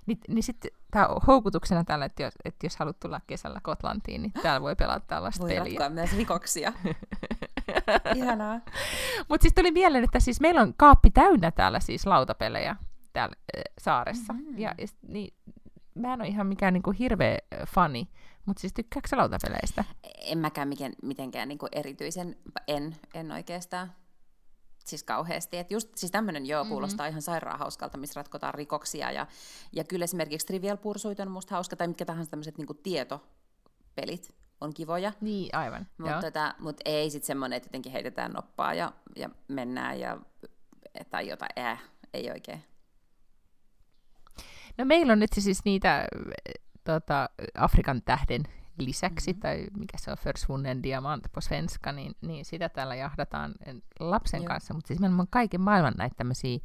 Niin, 0.05 0.17
niin 0.27 0.43
sitten 0.43 0.71
tämä 0.91 1.07
on 1.07 1.21
houkutuksena 1.27 1.83
tällä, 1.83 2.05
että 2.05 2.23
jos, 2.23 2.33
että 2.45 2.65
jos 2.65 2.77
haluat 2.77 2.99
tulla 2.99 3.21
kesällä 3.27 3.59
Kotlantiin, 3.63 4.21
niin 4.21 4.31
täällä 4.41 4.61
voi 4.61 4.75
pelata 4.75 5.05
tällaista 5.07 5.41
Voi 5.41 5.49
peliä. 5.49 5.63
ratkoa 5.63 5.89
myös 5.89 6.17
rikoksia. 6.17 6.73
Ihanaa. 8.15 8.59
Mutta 9.29 9.41
siis 9.41 9.53
tuli 9.53 9.71
mieleen, 9.71 10.03
että 10.03 10.19
siis 10.19 10.41
meillä 10.41 10.61
on 10.61 10.73
kaappi 10.77 11.11
täynnä 11.11 11.51
täällä 11.51 11.79
siis 11.79 12.05
lautapelejä 12.05 12.75
täällä 13.13 13.35
äh, 13.57 13.61
saaressa. 13.77 14.33
Mhm. 14.33 14.57
Ja, 14.57 14.75
ja 14.77 14.87
niin, 15.07 15.33
mä 15.95 16.13
en 16.13 16.21
ole 16.21 16.29
ihan 16.29 16.47
mikään 16.47 16.73
niinku 16.73 16.91
hirveä 16.91 17.37
äh, 17.53 17.67
fani, 17.67 18.09
mutta 18.45 18.61
siis 18.61 18.73
tykkääkö 18.73 19.07
sä 19.07 19.17
lautapeleistä? 19.17 19.83
En 20.17 20.37
mäkään 20.37 20.67
miken, 20.67 20.93
mitenkään 21.03 21.47
niin 21.47 21.57
kuin 21.57 21.69
erityisen, 21.71 22.35
en, 22.67 22.95
en 23.13 23.31
oikeastaan. 23.31 23.93
Siis 24.85 25.03
kauheasti. 25.03 25.57
Et 25.57 25.71
just, 25.71 25.89
siis 25.95 26.11
tämmöinen 26.11 26.45
joo 26.45 26.65
kuulostaa 26.65 27.05
mm-hmm. 27.05 27.11
ihan 27.11 27.21
sairaan 27.21 27.59
hauskalta, 27.59 27.97
missä 27.97 28.19
ratkotaan 28.19 28.53
rikoksia. 28.53 29.11
Ja, 29.11 29.27
ja 29.71 29.83
kyllä 29.83 30.03
esimerkiksi 30.03 30.47
Trivial 30.47 30.77
Pursuit 30.77 31.19
on 31.19 31.31
musta 31.31 31.55
hauska, 31.55 31.75
tai 31.75 31.87
mitkä 31.87 32.05
tahansa 32.05 32.31
tämmöiset 32.31 32.57
niin 32.57 32.67
tietopelit 32.83 34.35
on 34.61 34.73
kivoja. 34.73 35.13
Niin, 35.21 35.55
aivan. 35.55 35.87
Mutta 35.97 36.21
tota, 36.21 36.55
mut 36.59 36.77
ei 36.85 37.09
sitten 37.09 37.27
semmoinen, 37.27 37.57
että 37.57 37.67
jotenkin 37.67 37.91
heitetään 37.91 38.31
noppaa 38.31 38.73
ja, 38.73 38.93
ja 39.15 39.29
mennään 39.47 39.99
ja, 39.99 40.17
tai 41.09 41.27
jotain, 41.27 41.51
äh, 41.59 41.81
ei 42.13 42.31
oikein. 42.31 42.63
No 44.77 44.85
meillä 44.85 45.13
on 45.13 45.19
nyt 45.19 45.33
siis 45.33 45.65
niitä 45.65 46.07
tota, 46.83 47.29
Afrikan 47.57 48.01
tähden 48.01 48.43
lisäksi, 48.77 49.31
mm-hmm. 49.31 49.41
tai 49.41 49.67
mikä 49.77 49.97
se 49.97 50.11
on, 50.11 50.17
Försvunnen 50.17 50.83
diamant 50.83 51.27
på 51.31 51.41
svenska, 51.41 51.91
niin, 51.91 52.15
niin 52.21 52.45
sitä 52.45 52.69
täällä 52.69 52.95
jahdataan 52.95 53.55
lapsen 53.99 54.41
Joo. 54.41 54.47
kanssa, 54.47 54.73
mutta 54.73 54.87
siis 54.87 54.99
meillä 54.99 55.21
on 55.21 55.27
kaiken 55.29 55.61
maailman 55.61 55.93
näitä 55.97 56.15
tämmöisiä, 56.15 56.59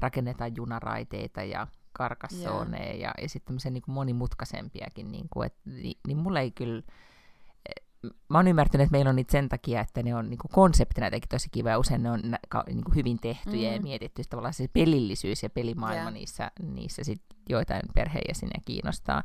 rakennetaan 0.00 0.56
junaraiteita 0.56 1.42
ja 1.42 1.66
karkassoneja 1.92 2.84
yeah. 2.84 2.98
ja, 2.98 3.22
ja 3.22 3.28
sitten 3.28 3.46
tämmöisiä 3.46 3.70
niin 3.70 3.82
monimutkaisempiakin, 3.86 5.12
niin, 5.12 5.26
kuin, 5.30 5.46
et, 5.46 5.54
niin, 5.64 5.98
niin 6.06 6.18
mulla 6.18 6.40
ei 6.40 6.50
kyllä, 6.50 6.82
mä 8.28 8.38
oon 8.38 8.48
ymmärtänyt, 8.48 8.84
että 8.84 8.92
meillä 8.92 9.08
on 9.08 9.16
niitä 9.16 9.32
sen 9.32 9.48
takia, 9.48 9.80
että 9.80 10.02
ne 10.02 10.14
on 10.14 10.30
niin 10.30 10.38
kuin 10.38 10.52
konseptina 10.52 11.06
jotenkin 11.06 11.28
tosi 11.28 11.48
kiva 11.52 11.70
ja 11.70 11.78
usein 11.78 12.02
ne 12.02 12.10
on 12.10 12.20
niin 12.66 12.84
kuin 12.84 12.94
hyvin 12.94 13.18
tehtyjä 13.20 13.70
mm. 13.70 13.76
ja 13.76 13.82
mietitty 13.82 14.22
tavallaan 14.30 14.54
se 14.54 14.68
pelillisyys 14.68 15.42
ja 15.42 15.50
pelimaailma 15.50 16.02
yeah. 16.02 16.12
niissä, 16.12 16.50
niissä 16.62 17.04
sit 17.04 17.22
joitain 17.48 17.82
perheenjäseniä 17.94 18.60
kiinnostaa. 18.64 19.22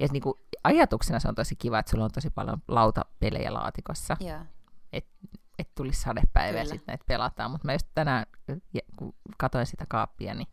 Ja 0.00 0.08
niin 0.12 0.22
kuin, 0.22 0.34
ajatuksena 0.64 1.20
se 1.20 1.28
on 1.28 1.34
tosi 1.34 1.56
kiva, 1.56 1.78
että 1.78 1.90
sulla 1.90 2.04
on 2.04 2.10
tosi 2.10 2.30
paljon 2.30 2.62
lautapelejä 2.68 3.54
laatikossa. 3.54 4.16
Että 4.92 5.10
et 5.58 5.74
tulisi 5.74 6.00
sadepäivä 6.00 6.58
ja 6.58 6.64
sitten 6.64 6.84
näitä 6.86 7.04
pelataan. 7.08 7.50
Mutta 7.50 7.66
mä 7.66 7.72
just 7.72 7.86
tänään, 7.94 8.26
kun 8.96 9.14
katsoin 9.38 9.66
sitä 9.66 9.86
kaappia, 9.88 10.34
niin 10.34 10.48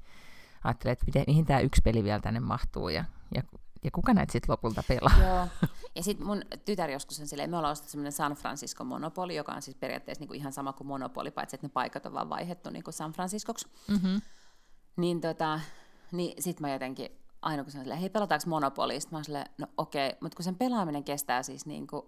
ajattelin, 0.64 0.92
että 0.92 1.06
miten, 1.06 1.24
mihin 1.28 1.46
tämä 1.46 1.60
yksi 1.60 1.82
peli 1.82 2.04
vielä 2.04 2.20
tänne 2.20 2.40
mahtuu. 2.40 2.90
Ja, 2.90 3.06
ja, 3.36 3.44
ja 3.84 3.92
kuka 3.92 4.14
näitä 4.14 4.32
sitten 4.32 4.54
lopulta 4.54 4.84
pelaa? 4.88 5.20
Joo. 5.20 5.48
Ja 5.96 6.04
sitten 6.04 6.28
mun 6.28 6.42
tytär 6.66 6.90
joskus 6.90 7.20
on 7.20 7.28
silleen, 7.28 7.50
me 7.50 7.58
ollaan 7.58 7.72
ostettu 7.72 7.92
semmoinen 7.92 8.12
San 8.12 8.34
Francisco 8.34 8.84
Monopoly, 8.84 9.34
joka 9.34 9.52
on 9.52 9.62
siis 9.62 9.78
periaatteessa 9.78 10.22
niinku 10.22 10.34
ihan 10.34 10.54
sama 10.54 10.74
kuin 10.74 10.88
Monopoly, 10.88 11.32
paitsi 11.32 11.56
että 11.56 11.68
ne 11.68 11.72
paikat 11.74 12.06
on 12.06 12.14
vaan 12.14 12.30
vaihdettu 12.30 12.70
niinku 12.70 12.92
San 12.92 13.12
Franciscoksi. 13.12 13.68
Mm-hmm. 13.88 14.22
Niin, 14.98 15.22
tota, 15.22 15.60
niin 16.12 16.44
sitten 16.44 16.68
mä 16.68 16.74
jotenkin 16.74 17.21
aina 17.42 17.64
kun 17.64 17.72
se 17.72 17.78
on 17.78 17.84
silleen, 17.84 18.00
hei 18.00 18.10
pelataanko 18.10 18.50
Monopolista, 18.50 19.12
mä 19.12 19.18
oon 19.18 19.26
silleen, 19.26 19.46
no 19.58 19.68
okei, 19.78 20.08
okay. 20.08 20.18
mutta 20.22 20.36
kun 20.36 20.44
sen 20.44 20.56
pelaaminen 20.56 21.04
kestää 21.04 21.44
siis 21.44 21.66
niin 21.66 21.88
kuin 21.88 22.06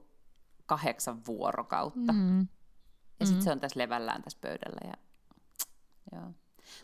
kahdeksan 0.65 1.25
vuorokautta. 1.27 2.13
Mm. 2.13 2.47
Ja 3.19 3.25
sitten 3.25 3.41
mm. 3.41 3.43
se 3.43 3.51
on 3.51 3.59
tässä 3.59 3.79
levällään 3.79 4.23
tässä 4.23 4.39
pöydällä. 4.41 4.79
Ja... 4.83 4.93
Joo. 6.11 6.31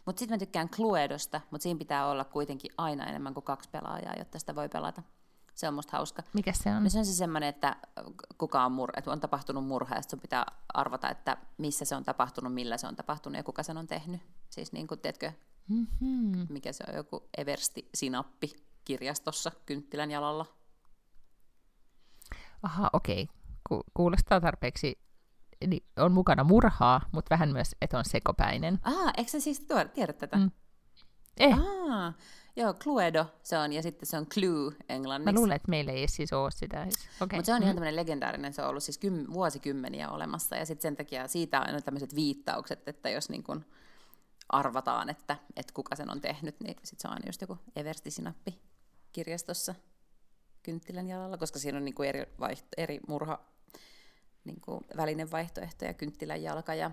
Mutta 0.05 0.19
sitten 0.19 0.35
mä 0.35 0.39
tykkään 0.39 0.69
Cluedosta, 0.69 1.41
mutta 1.51 1.63
siinä 1.63 1.77
pitää 1.77 2.07
olla 2.07 2.23
kuitenkin 2.23 2.71
aina 2.77 3.05
enemmän 3.05 3.33
kuin 3.33 3.43
kaksi 3.43 3.69
pelaajaa, 3.69 4.13
jotta 4.17 4.39
sitä 4.39 4.55
voi 4.55 4.69
pelata. 4.69 5.03
Se 5.55 5.67
on 5.67 5.73
musta 5.73 5.97
hauska. 5.97 6.23
Mikä 6.33 6.53
se 6.53 6.69
on? 6.69 6.83
No 6.83 6.89
se 6.89 6.99
on 6.99 7.05
se 7.05 7.13
semmoinen, 7.13 7.49
että 7.49 7.75
kuka 8.37 8.65
on, 8.65 8.71
mur- 8.71 8.97
että 8.97 9.11
on 9.11 9.19
tapahtunut 9.19 9.67
murha 9.67 9.95
ja 9.95 10.01
sun 10.01 10.19
pitää 10.19 10.45
arvata, 10.73 11.09
että 11.09 11.37
missä 11.57 11.85
se 11.85 11.95
on 11.95 12.03
tapahtunut, 12.03 12.53
millä 12.53 12.77
se 12.77 12.87
on 12.87 12.95
tapahtunut 12.95 13.37
ja 13.37 13.43
kuka 13.43 13.63
sen 13.63 13.77
on 13.77 13.87
tehnyt. 13.87 14.21
Siis 14.49 14.71
niin 14.71 14.87
kuin, 14.87 14.99
teetkö, 14.99 15.31
mm-hmm. 15.69 16.47
mikä 16.49 16.73
se 16.73 16.83
on, 16.87 16.95
joku 16.95 17.29
Eversti 17.37 17.89
Sinappi 17.93 18.53
kirjastossa 18.85 19.51
Kynttilän 19.65 20.11
jalalla. 20.11 20.45
Aha, 22.63 22.89
okei. 22.93 23.23
Okay. 23.23 23.35
Ku- 23.69 23.83
kuulostaa 23.93 24.41
tarpeeksi 24.41 24.99
niin 25.67 25.85
on 25.97 26.11
mukana 26.11 26.43
murhaa, 26.43 27.09
mutta 27.11 27.29
vähän 27.29 27.49
myös, 27.49 27.75
että 27.81 27.97
on 27.97 28.05
sekopäinen. 28.05 28.79
Ah, 28.83 29.13
eikö 29.17 29.31
sä 29.31 29.39
siis 29.39 29.59
tuo, 29.59 29.85
tiedä 29.85 30.13
tätä? 30.13 30.37
Mm. 30.37 30.51
Eh. 31.37 31.57
Ah, 31.59 32.15
joo, 32.55 32.73
Cluedo 32.73 33.25
se 33.43 33.57
on, 33.57 33.73
ja 33.73 33.81
sitten 33.81 34.05
se 34.05 34.17
on 34.17 34.25
Clue 34.25 34.75
englanniksi. 34.89 35.33
Mä 35.33 35.39
luulen, 35.39 35.55
että 35.55 35.69
meillä 35.69 35.91
ei 35.91 36.07
siis 36.07 36.33
ole 36.33 36.51
sitä. 36.51 36.87
Okay. 37.21 37.37
Mutta 37.37 37.45
se 37.45 37.53
on 37.53 37.59
mm. 37.59 37.63
ihan 37.63 37.75
tämmöinen 37.75 37.95
legendaarinen, 37.95 38.53
se 38.53 38.61
on 38.61 38.69
ollut 38.69 38.83
siis 38.83 38.97
kym, 38.97 39.25
vuosikymmeniä 39.33 40.09
olemassa, 40.09 40.55
ja 40.55 40.65
sitten 40.65 40.81
sen 40.81 40.95
takia 40.95 41.27
siitä 41.27 41.61
on 41.61 41.83
tämmöiset 41.83 42.15
viittaukset, 42.15 42.87
että 42.87 43.09
jos 43.09 43.29
niin 43.29 43.43
kun 43.43 43.65
arvataan, 44.49 45.09
että, 45.09 45.37
että 45.55 45.73
kuka 45.73 45.95
sen 45.95 46.11
on 46.11 46.21
tehnyt, 46.21 46.59
niin 46.59 46.75
sitten 46.83 46.99
se 46.99 47.07
on 47.07 47.13
aina 47.13 47.27
just 47.27 47.41
joku 47.41 47.57
Eversti-sinappi 47.75 48.59
kirjastossa 49.11 49.75
kynttilän 50.63 51.07
jalalla, 51.07 51.37
koska 51.37 51.59
siinä 51.59 51.77
on 51.77 51.85
niin 51.85 51.95
kuin 51.95 52.09
eri, 52.09 52.25
vaihto, 52.39 52.67
eri 52.77 52.99
murha 53.07 53.39
niin 54.43 54.61
kuin 54.61 54.85
välinen 54.97 55.31
vaihtoehto 55.31 55.85
ja 55.85 55.93
kynttilän 55.93 56.43
jalka 56.43 56.73
ja 56.73 56.91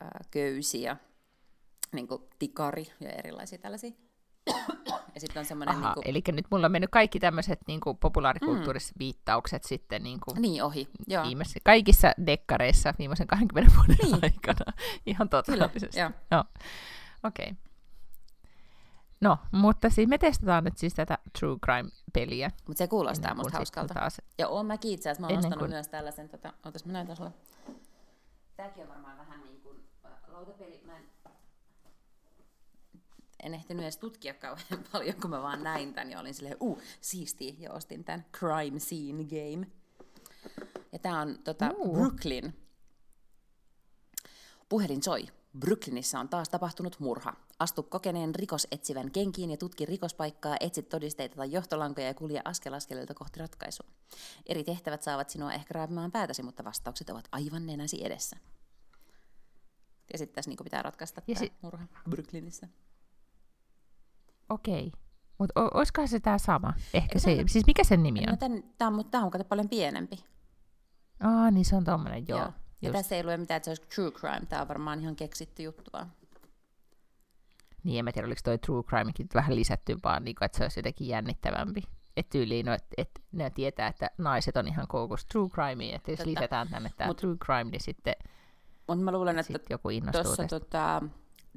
ää, 0.00 0.20
köysi 0.30 0.82
ja 0.82 0.96
niin 1.92 2.08
kuin 2.08 2.22
tikari 2.38 2.92
ja 3.00 3.10
erilaisia 3.10 3.58
tällaisia. 3.58 3.90
Ja 5.14 5.20
sitten 5.20 5.40
on 5.40 5.46
semmoinen... 5.46 5.76
Aha, 5.76 5.86
niin 5.86 5.94
kuin... 5.94 6.08
eli 6.08 6.22
nyt 6.32 6.46
mulla 6.50 6.66
on 6.66 6.72
mennyt 6.72 6.90
kaikki 6.90 7.20
tämmöiset 7.20 7.60
niin 7.66 7.80
populaarikulttuuriset 8.00 8.94
mm. 8.94 8.98
viittaukset 8.98 9.64
sitten 9.64 10.02
niin 10.02 10.20
kuin 10.20 10.42
niin 10.42 10.64
ohi, 10.64 10.88
joo. 11.06 11.24
Viimeisessä, 11.24 11.60
kaikissa 11.64 12.12
dekkareissa 12.26 12.94
viimeisen 12.98 13.26
20 13.26 13.74
vuoden 13.76 13.96
niin. 14.02 14.14
aikana. 14.46 14.72
Ihan 15.06 15.28
totaalisesti. 15.28 16.00
Joo. 16.00 16.10
joo. 16.30 16.44
Okei. 17.24 17.46
Okay. 17.50 17.56
No, 19.20 19.38
mutta 19.52 19.90
siis 19.90 20.08
me 20.08 20.18
testataan 20.18 20.64
nyt 20.64 20.78
siis 20.78 20.94
tätä 20.94 21.18
True 21.38 21.56
Crime-peliä. 21.64 22.50
Mutta 22.66 22.78
se 22.78 22.88
kuulostaa 22.88 23.34
musta 23.34 23.58
hauskalta. 23.58 23.94
Taas... 23.94 24.22
Ja 24.38 24.48
oon 24.48 24.66
mäkin 24.66 24.92
itse 24.92 25.10
asiassa, 25.10 25.20
mä 25.20 25.26
oon 25.26 25.38
ostanut 25.38 25.58
kuin... 25.58 25.70
myös 25.70 25.88
tällaisen, 25.88 26.28
tota, 26.28 26.52
ootas 26.64 26.84
mä 26.84 26.92
näytän 26.92 27.16
sulle. 27.16 27.32
Tääkin 28.56 28.82
on 28.82 28.88
varmaan 28.88 29.18
vähän 29.18 29.40
niin 29.40 29.60
kuin 29.60 29.88
lautapeli, 30.28 30.82
mä 30.86 30.91
en, 33.42 33.54
ehtinyt 33.54 33.82
edes 33.82 33.96
tutkia 33.96 34.34
kauhean 34.34 34.84
paljon, 34.92 35.20
kun 35.20 35.30
mä 35.30 35.42
vaan 35.42 35.62
näin 35.62 35.94
tän 35.94 36.10
ja 36.10 36.20
olin 36.20 36.34
silleen, 36.34 36.56
uh, 36.60 36.78
siisti, 37.00 37.56
ja 37.58 37.72
ostin 37.72 38.04
tän 38.04 38.24
Crime 38.38 38.80
Scene 38.80 39.24
Game. 39.24 39.66
Ja 40.92 40.98
tää 40.98 41.20
on 41.20 41.38
tota, 41.44 41.70
uh. 41.76 41.98
Brooklyn. 41.98 42.54
Puhelin 44.68 45.02
soi. 45.02 45.26
Brooklynissa 45.58 46.20
on 46.20 46.28
taas 46.28 46.48
tapahtunut 46.48 47.00
murha. 47.00 47.36
Astu 47.58 47.82
kokeneen 47.82 48.34
rikosetsivän 48.34 49.10
kenkiin 49.10 49.50
ja 49.50 49.56
tutki 49.56 49.86
rikospaikkaa, 49.86 50.56
etsit 50.60 50.88
todisteita 50.88 51.36
tai 51.36 51.52
johtolankoja 51.52 52.06
ja 52.06 52.14
kulje 52.14 52.42
askel 52.44 52.72
askeleelta 52.74 53.14
kohti 53.14 53.40
ratkaisua. 53.40 53.86
Eri 54.46 54.64
tehtävät 54.64 55.02
saavat 55.02 55.30
sinua 55.30 55.52
ehkä 55.52 55.72
raapimaan 55.74 56.12
päätäsi, 56.12 56.42
mutta 56.42 56.64
vastaukset 56.64 57.10
ovat 57.10 57.28
aivan 57.32 57.66
nenäsi 57.66 58.04
edessä. 58.04 58.36
Ja 60.12 60.18
sitten 60.18 60.34
tässä 60.34 60.50
niinku 60.50 60.64
pitää 60.64 60.82
ratkaista 60.82 61.22
ja 61.26 61.34
tämä 61.34 61.46
si- 61.46 61.52
murha 61.62 61.86
Brooklynissa. 62.10 62.66
Okei. 64.52 64.86
Okay. 64.86 65.00
Mutta 65.38 65.60
olisikohan 65.74 66.08
se 66.08 66.20
tämä 66.20 66.38
sama? 66.38 66.72
Ehkä 66.94 67.18
se, 67.18 67.36
se, 67.36 67.44
siis 67.46 67.66
mikä 67.66 67.84
sen 67.84 68.02
nimi 68.02 68.20
on? 68.20 68.26
No, 68.26 68.60
tämä 68.78 68.96
on, 68.96 69.04
tää 69.10 69.20
on, 69.20 69.30
on 69.34 69.44
paljon 69.48 69.68
pienempi. 69.68 70.24
Aa, 71.20 71.50
niin 71.50 71.64
se 71.64 71.76
on 71.76 71.84
tommonen, 71.84 72.24
joo. 72.28 72.38
joo. 72.38 72.52
Ja 72.82 72.92
tässä 72.92 73.16
ei 73.16 73.24
lue 73.24 73.36
mitään, 73.36 73.56
että 73.56 73.64
se 73.64 73.70
olisi 73.70 73.82
true 73.94 74.10
crime. 74.10 74.46
Tämä 74.48 74.62
on 74.62 74.68
varmaan 74.68 75.00
ihan 75.00 75.16
keksitty 75.16 75.62
juttu 75.62 75.90
vaan. 75.92 76.12
Niin, 77.84 77.98
en 77.98 78.04
mä 78.04 78.12
tiedä, 78.12 78.26
oliko 78.26 78.40
toi 78.44 78.58
true 78.58 78.82
crimekin 78.82 79.26
vähän 79.34 79.56
lisätty 79.56 79.98
vaan, 80.04 80.24
niin 80.24 80.34
kuin, 80.34 80.46
että 80.46 80.58
se 80.58 80.64
olisi 80.64 80.78
jotenkin 80.78 81.08
jännittävämpi. 81.08 81.82
Että 82.16 82.30
tyyliin, 82.30 82.66
no, 82.66 82.72
että 82.72 82.88
et, 82.96 83.10
ne 83.32 83.50
tietää, 83.50 83.88
että 83.88 84.10
naiset 84.18 84.56
on 84.56 84.68
ihan 84.68 84.88
koukussa 84.88 85.28
true 85.28 85.48
crimeen, 85.48 85.94
että 85.94 86.10
jos 86.10 86.18
Totta. 86.18 86.30
lisätään 86.30 86.68
tänne 86.68 86.90
tämä 86.96 87.14
true 87.14 87.36
crime, 87.36 87.70
niin 87.70 87.80
sitten 87.80 88.14
Mutta 88.88 89.04
mä 89.04 89.12
luulen, 89.12 89.38
että 89.38 89.58
joku 89.70 89.90
innostuu 89.90 90.22
tossa, 90.22 90.46
tota, 90.46 91.02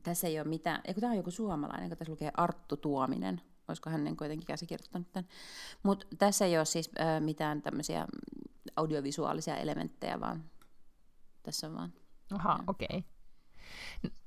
tässä 0.04 0.28
ei 0.28 0.40
ole 0.40 0.48
mitään, 0.48 0.82
eikö 0.86 1.02
tämä 1.02 1.12
on 1.12 1.18
joku 1.18 1.32
suomalainen, 1.32 1.90
kun 1.90 1.98
tässä 1.98 2.12
lukee 2.12 2.32
Arttu 2.38 2.78
Tuominen, 2.78 3.42
olisiko 3.68 3.90
hän 3.90 4.04
niin 4.04 4.18
kuitenkin 4.18 4.48
käsikirjoittanut 4.48 5.12
tämän. 5.12 5.30
Mutta 5.84 6.08
tässä 6.18 6.46
ei 6.46 6.58
ole 6.58 6.66
siis 6.66 6.92
äh, 7.00 7.22
mitään 7.22 7.62
tämmöisiä 7.62 8.06
audiovisuaalisia 8.76 9.58
elementtejä, 9.58 10.20
vaan 10.20 10.44
tässä 11.44 11.74
vaan. 11.74 11.94
Aha, 12.32 12.64
okei. 12.68 12.88
Okay. 12.92 13.02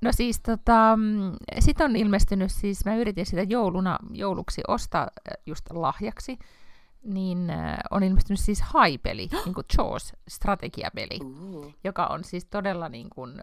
No 0.00 0.12
siis 0.12 0.40
tota, 0.40 0.96
mm, 0.96 1.32
sit 1.58 1.80
on 1.80 1.96
ilmestynyt 1.96 2.52
siis, 2.52 2.84
mä 2.84 2.96
yritin 2.96 3.26
sitä 3.26 3.42
jouluna, 3.42 3.98
jouluksi 4.10 4.62
ostaa 4.68 5.08
just 5.46 5.64
lahjaksi, 5.70 6.38
niin 7.02 7.50
äh, 7.50 7.78
on 7.90 8.02
ilmestynyt 8.02 8.40
siis 8.40 8.62
haipeli, 8.62 9.28
niin 9.44 9.54
kuin 9.54 9.66
Jaws, 9.78 10.12
strategiapeli, 10.28 11.18
uh. 11.24 11.72
joka 11.84 12.06
on 12.06 12.24
siis 12.24 12.44
todella 12.44 12.88
niin 12.88 13.10
kuin, 13.10 13.40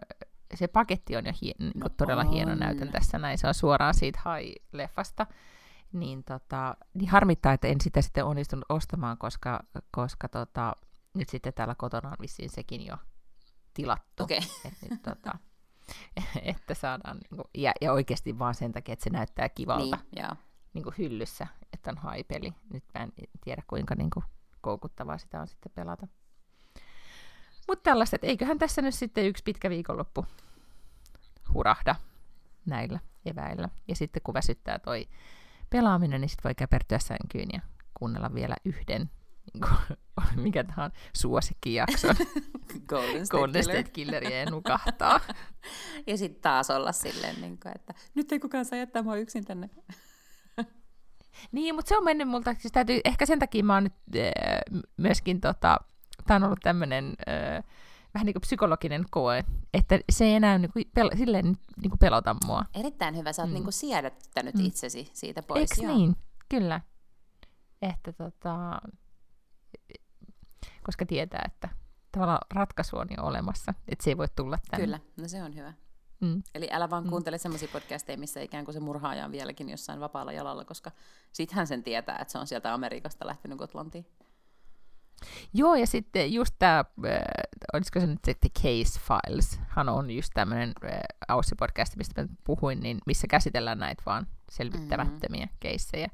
se 0.54 0.68
paketti 0.68 1.16
on 1.16 1.26
jo 1.26 1.32
hien, 1.42 1.54
niin 1.58 1.80
kuin 1.80 1.92
todella 1.96 2.22
on. 2.22 2.30
hieno 2.30 2.54
näytön 2.54 2.88
tässä 2.88 3.18
näin, 3.18 3.38
se 3.38 3.48
on 3.48 3.54
suoraan 3.54 3.94
siitä 3.94 4.20
hai-leffasta, 4.24 5.26
niin, 5.92 6.24
tota, 6.24 6.76
niin 6.94 7.10
harmittaa, 7.10 7.52
että 7.52 7.68
en 7.68 7.80
sitä 7.80 8.02
sitten 8.02 8.24
onnistunut 8.24 8.64
ostamaan, 8.68 9.18
koska, 9.18 9.60
koska 9.90 10.28
tota, 10.28 10.72
nyt 11.14 11.28
sitten 11.28 11.54
täällä 11.54 11.74
kotona 11.74 12.08
on 12.08 12.16
vissiin 12.20 12.50
sekin 12.50 12.86
jo 12.86 12.96
tilattu. 13.74 14.22
Okay. 14.22 14.38
Et 14.64 14.74
nyt, 14.90 15.02
tota, 15.02 15.38
että 16.42 16.74
saadaan, 16.74 17.16
niin 17.16 17.36
kuin, 17.36 17.50
ja, 17.54 17.72
ja 17.80 17.92
oikeasti 17.92 18.38
vaan 18.38 18.54
sen 18.54 18.72
takia, 18.72 18.92
että 18.92 19.04
se 19.04 19.10
näyttää 19.10 19.48
kivalta 19.48 19.98
niin, 20.16 20.26
niin 20.72 20.82
kuin 20.84 20.94
hyllyssä, 20.98 21.46
että 21.72 21.90
on 21.90 21.98
haipeli. 21.98 22.54
Nyt 22.72 22.84
mä 22.94 23.02
en 23.02 23.12
tiedä, 23.44 23.62
kuinka 23.66 23.94
niin 23.94 24.10
kuin, 24.10 24.24
koukuttavaa 24.60 25.18
sitä 25.18 25.40
on 25.40 25.48
sitten 25.48 25.72
pelata. 25.74 26.08
Mutta 27.66 27.82
tällaiset, 27.82 28.24
eiköhän 28.24 28.58
tässä 28.58 28.82
nyt 28.82 28.94
sitten 28.94 29.26
yksi 29.26 29.44
pitkä 29.44 29.70
viikonloppu 29.70 30.26
hurahda 31.54 31.94
näillä 32.66 33.00
eväillä. 33.24 33.68
Ja 33.88 33.96
sitten 33.96 34.22
kun 34.22 34.34
väsyttää 34.34 34.78
toi 34.78 35.08
pelaaminen, 35.70 36.20
niin 36.20 36.28
sitten 36.28 36.44
voi 36.44 36.54
käpertyä 36.54 36.98
sänkyyn 36.98 37.48
ja 37.52 37.60
kuunnella 37.94 38.34
vielä 38.34 38.56
yhden 38.64 39.10
niin 39.52 39.60
kuin, 39.60 39.98
mikä 40.44 40.64
tämä 40.64 40.84
on, 40.84 40.90
suosikkijakso. 41.12 42.08
Golden 42.88 43.26
State, 43.26 43.40
Golden 43.40 43.64
State 43.64 43.90
Killeria 43.92 44.50
nukahtaa. 44.50 45.20
ja 46.06 46.16
sitten 46.16 46.42
taas 46.42 46.70
olla 46.70 46.92
silleen, 46.92 47.40
niin 47.40 47.60
kuin, 47.60 47.72
että 47.74 47.94
nyt 48.14 48.32
ei 48.32 48.40
kukaan 48.40 48.64
saa 48.64 48.78
jättää 48.78 49.02
mua 49.02 49.16
yksin 49.16 49.44
tänne. 49.44 49.70
Niin, 51.52 51.74
mutta 51.74 51.88
se 51.88 51.96
on 51.96 52.04
mennyt 52.04 52.28
multa, 52.28 52.54
siis 52.58 52.72
täytyy, 52.72 53.00
ehkä 53.04 53.26
sen 53.26 53.38
takia 53.38 53.64
mä 53.64 53.74
oon 53.74 53.84
nyt 53.84 53.92
äh, 54.16 54.82
myöskin, 54.96 55.40
tota, 55.40 55.78
tää 56.26 56.36
on 56.36 56.44
ollut 56.44 56.60
tämmönen 56.62 57.14
äh, 57.28 57.64
vähän 58.14 58.26
niin 58.26 58.34
kuin 58.34 58.40
psykologinen 58.40 59.04
koe, 59.10 59.44
että 59.74 59.98
se 60.12 60.24
ei 60.24 60.34
enää 60.34 60.58
niin 60.58 60.72
kuin, 60.72 60.84
pel- 61.00 61.16
silleen 61.16 61.44
niin 61.82 61.90
kuin 61.90 61.98
pelota 61.98 62.36
mua. 62.46 62.64
Erittäin 62.74 63.16
hyvä, 63.16 63.32
sä 63.32 63.42
oot 63.42 63.50
mm. 63.50 63.54
niin 63.54 63.62
kuin 63.62 63.72
siedättänyt 63.72 64.54
mm. 64.54 64.64
itsesi 64.64 65.10
siitä 65.12 65.42
pois. 65.42 65.60
Eiks 65.60 65.78
niin? 65.78 66.16
Kyllä. 66.48 66.80
Että 67.82 68.12
tota, 68.12 68.80
koska 70.82 71.06
tietää, 71.06 71.42
että 71.46 71.68
tavallaan 72.12 72.40
ratkaisu 72.50 72.96
on 72.96 73.06
jo 73.16 73.22
olemassa, 73.22 73.74
että 73.88 74.04
se 74.04 74.10
ei 74.10 74.16
voi 74.16 74.28
tulla 74.36 74.58
tänne. 74.70 74.84
Kyllä, 74.84 75.00
no 75.16 75.28
se 75.28 75.42
on 75.42 75.54
hyvä. 75.54 75.72
Mm. 76.20 76.42
Eli 76.54 76.68
älä 76.72 76.90
vaan 76.90 77.04
mm. 77.04 77.10
kuuntele 77.10 77.38
semmoisia 77.38 77.68
podcasteja, 77.72 78.18
missä 78.18 78.40
ikään 78.40 78.64
kuin 78.64 78.72
se 78.72 78.80
murhaaja 78.80 79.24
on 79.24 79.32
vieläkin 79.32 79.68
jossain 79.68 80.00
vapaalla 80.00 80.32
jalalla, 80.32 80.64
koska 80.64 80.90
sittenhän 81.32 81.66
sen 81.66 81.82
tietää, 81.82 82.18
että 82.18 82.32
se 82.32 82.38
on 82.38 82.46
sieltä 82.46 82.74
Amerikasta 82.74 83.26
lähtenyt 83.26 83.58
Gotlantiin. 83.58 84.06
Joo, 85.54 85.74
ja 85.74 85.86
sitten 85.86 86.32
just 86.32 86.54
tämä, 86.58 86.78
äh, 86.78 87.18
olisiko 87.72 88.00
se 88.00 88.06
nyt 88.06 88.24
se 88.24 88.34
The 88.34 88.48
Case 88.48 89.00
Files, 89.00 89.60
hän 89.68 89.88
on 89.88 90.10
just 90.10 90.30
tämmöinen 90.34 90.72
äh, 90.84 91.00
Aussi-podcast, 91.28 91.96
mistä 91.96 92.22
mä 92.22 92.28
puhuin, 92.44 92.80
niin 92.80 92.98
missä 93.06 93.26
käsitellään 93.26 93.78
näitä 93.78 94.02
vaan 94.06 94.26
selvittämättömiä 94.50 95.44
mm-hmm. 95.44 95.56
keissejä. 95.60 96.08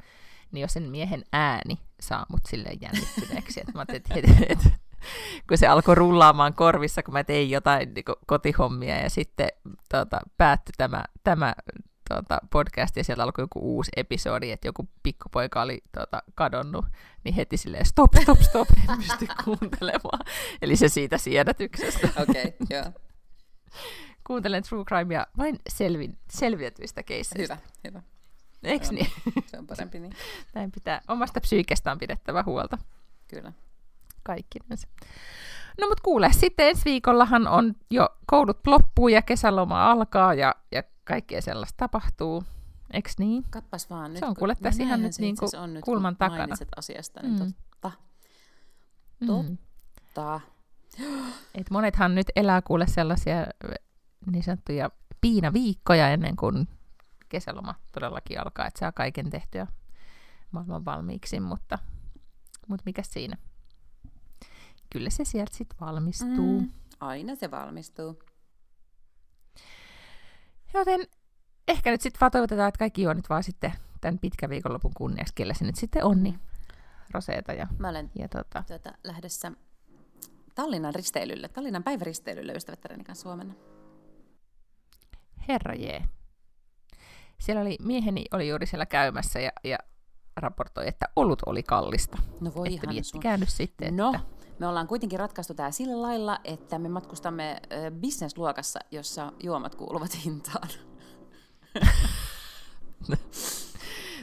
Niin 0.53 0.63
jos 0.63 0.73
sen 0.73 0.91
miehen 0.91 1.25
ääni 1.33 1.79
saa 2.01 2.27
mut 2.29 2.41
silleen 2.49 2.79
jännittyneeksi, 2.81 3.61
että 3.61 3.73
mä 3.75 3.85
että 3.89 4.15
et, 4.19 4.25
et, 4.49 4.59
kun 5.49 5.59
se 5.59 5.67
alkoi 5.67 5.95
rullaamaan 5.95 6.55
korvissa, 6.55 7.03
kun 7.03 7.15
mä 7.15 7.25
tein 7.25 7.51
jotain 7.51 7.95
niin 7.95 8.05
kotihommia, 8.27 8.99
ja 8.99 9.11
sitten 9.11 9.49
tota, 9.89 10.21
päättyi 10.37 10.73
tämä, 10.77 11.05
tämä 11.25 11.55
tuota, 12.13 12.39
podcast 12.51 12.97
ja 12.97 13.05
sieltä 13.05 13.23
alkoi 13.23 13.43
joku 13.43 13.59
uusi 13.77 13.91
episodi, 13.97 14.51
että 14.51 14.69
joku 14.69 14.89
pikkupoika 15.03 15.63
oli 15.63 15.83
tuota, 15.95 16.23
kadonnut, 16.35 16.85
niin 17.25 17.35
heti 17.35 17.57
silleen 17.57 17.87
stop, 17.87 18.15
stop, 18.23 18.41
stop, 18.41 18.69
en 18.91 18.99
pysty 18.99 19.27
kuuntelemaan. 19.45 20.21
Eli 20.63 20.77
se 20.77 20.89
siitä 20.89 21.19
siedätyksestä. 21.19 22.09
Okei, 22.23 22.45
okay, 22.45 22.67
joo. 22.71 22.85
Kuuntelen 24.27 24.63
true 24.63 24.85
crimea 24.85 25.27
vain 25.39 25.59
selvi, 25.69 26.11
selviätyistä 26.31 27.03
keisseistä. 27.03 27.55
Hyvä, 27.55 27.69
hyvä. 27.89 28.03
Eiks 28.63 28.91
niin? 28.91 29.07
Se 29.47 29.59
on 29.59 29.67
parempi 29.67 29.99
niin. 29.99 30.13
Näin 30.55 30.73
pitää 30.73 31.01
omasta 31.09 31.41
psyykestään 31.41 31.99
pidettävä 31.99 32.43
huolta. 32.43 32.79
Kyllä. 33.29 33.53
Kaikkinensa. 34.23 34.89
No 35.81 35.89
mut 35.89 36.01
kuule, 36.01 36.33
sitten 36.33 36.69
ensi 36.69 36.85
viikollahan 36.85 37.49
on 37.49 37.75
jo 37.91 38.09
koulut 38.27 38.67
loppuu 38.67 39.09
ja 39.09 39.23
kesäloma 39.23 39.91
alkaa 39.91 40.35
ja, 40.35 40.55
ja 40.73 40.83
kaikkea 41.05 41.43
sellaista 41.43 41.77
tapahtuu. 41.77 42.45
Eks 42.93 43.19
niin? 43.19 43.45
Kappas 43.51 43.91
vaan. 43.91 44.11
Nyt, 44.13 44.19
se 44.19 44.27
on 44.27 44.35
kuule 44.35 44.55
tässä 44.55 44.83
ihan 44.83 45.03
nyt 45.03 45.13
niinku 45.19 45.47
on 45.59 45.75
nyt, 45.75 45.85
kulman 45.85 46.17
takana. 46.17 46.57
asiasta, 46.77 47.21
niin 47.23 47.33
mm. 47.33 47.39
totta. 47.39 47.93
Totta. 49.27 50.41
Mm. 50.99 51.33
Et 51.55 51.71
monethan 51.71 52.15
nyt 52.15 52.27
elää 52.37 52.63
kuule 52.63 52.87
sellaisia 52.87 53.47
niin 54.33 54.43
sanottuja 54.43 54.91
piinaviikkoja 55.21 56.09
ennen 56.09 56.37
kuin 56.37 56.69
kesäloma 57.29 57.75
todellakin 57.93 58.41
alkaa, 58.41 58.67
että 58.67 58.81
saa 58.81 58.93
kaiken 58.93 59.31
tehtyä 59.31 59.67
maailman 60.51 60.85
valmiiksi, 60.85 61.41
mutta, 61.41 61.79
mutta 62.69 62.83
mikä 62.87 63.03
siinä? 63.03 63.37
Kyllä 64.93 65.11
se 65.11 65.25
sieltä 65.25 65.57
sitten 65.57 65.79
valmistuu. 65.81 66.61
Mm, 66.61 66.71
aina 67.01 67.35
se 67.35 67.51
valmistuu. 67.51 68.19
Joten 70.75 71.01
ehkä 71.69 71.91
nyt 71.91 72.01
sitten 72.01 72.21
vaan 72.21 72.31
toivotetaan, 72.33 72.69
että 72.69 72.79
kaikki 72.79 73.07
on 73.07 73.17
nyt 73.17 73.29
vaan 73.29 73.43
sitten 73.43 73.73
tämän 74.01 74.19
pitkän 74.19 74.51
viikonlopun 74.51 74.95
kunniaksi, 74.95 75.35
kelle 75.35 75.55
se 75.55 75.65
nyt 75.65 75.77
sitten 75.77 76.05
on, 76.05 76.23
niin 76.23 76.41
Roseeta 77.11 77.53
ja... 77.53 77.67
Mä 77.79 77.89
olen 77.89 78.11
ja 78.19 78.29
tuota... 78.29 78.65
Tuota, 78.69 78.93
lähdössä 79.05 79.53
Tallinnan 80.55 80.95
risteilylle, 80.95 81.49
Tallinnan 81.49 81.83
päiväristeilylle 81.83 82.53
ystävättäreni 82.53 83.05
kanssa 83.05 83.29
huomenna. 83.29 83.55
Herra 85.49 85.75
jee. 85.75 86.05
Siellä 87.39 87.63
oli, 87.63 87.77
mieheni 87.83 88.25
oli 88.33 88.49
juuri 88.49 88.67
siellä 88.67 88.87
käymässä 88.87 89.41
ja, 89.41 89.51
ja 89.65 89.79
raportoi, 90.37 90.89
että 90.89 91.09
olut 91.17 91.43
oli 91.47 91.63
kallista. 91.63 92.19
No 92.41 92.53
voi 92.55 92.75
että 92.75 92.91
ihan 92.91 93.05
sun... 93.05 93.21
käynyt 93.21 93.49
sitten, 93.49 93.97
No, 93.97 94.15
että... 94.15 94.42
me 94.63 94.69
ollaan 94.69 94.87
kuitenkin 94.87 95.19
ratkaistu 95.19 95.55
tämä 95.55 95.71
sillä 95.71 96.03
lailla, 96.03 96.39
että 96.45 96.79
me 96.79 96.89
matkustamme 96.89 97.61
bisnesluokassa, 98.01 98.81
jossa 98.91 99.33
juomat 99.43 99.75
kuuluvat 99.75 100.25
hintaan. 100.25 100.69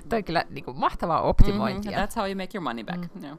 Toi 0.10 0.24
kyllä 0.24 0.46
niin 0.50 0.66
kuin, 0.66 0.80
mahtavaa 0.80 1.22
optimointia. 1.22 1.92
Mm-hmm, 1.92 2.06
that's 2.06 2.16
how 2.16 2.26
you 2.26 2.36
make 2.36 2.58
your 2.58 2.64
money 2.64 2.84
back. 2.84 3.16
Mm. 3.16 3.28
No. 3.28 3.38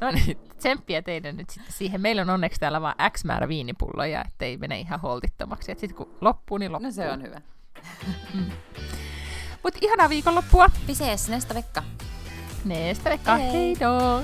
no 0.00 0.10
niin, 0.10 0.38
tsemppiä 0.58 1.02
teidän 1.02 1.36
nyt 1.36 1.50
sitten 1.50 1.72
siihen. 1.72 2.00
Meillä 2.00 2.22
on 2.22 2.30
onneksi 2.30 2.60
täällä 2.60 2.80
vain 2.80 2.96
X 3.10 3.24
määrä 3.24 3.48
viinipulloja, 3.48 4.24
ettei 4.24 4.56
mene 4.56 4.80
ihan 4.80 5.00
holtittomaksi. 5.00 5.66
Sitten 5.66 5.94
kun 5.94 6.14
loppuu, 6.20 6.58
niin 6.58 6.72
loppuu. 6.72 6.88
No 6.88 6.92
se 6.92 7.10
on 7.10 7.22
hyvä. 7.22 7.40
mm. 8.34 8.50
Mutta 9.62 9.78
ihanaa 9.82 10.08
viikonloppua. 10.08 10.70
Vi 10.86 10.94
ses 10.94 11.28
nästa 11.28 11.54
vecka. 11.54 11.82
Nästa 12.62 13.10
vecka. 13.10 13.34
Hej 13.34 13.74
då. 13.74 14.20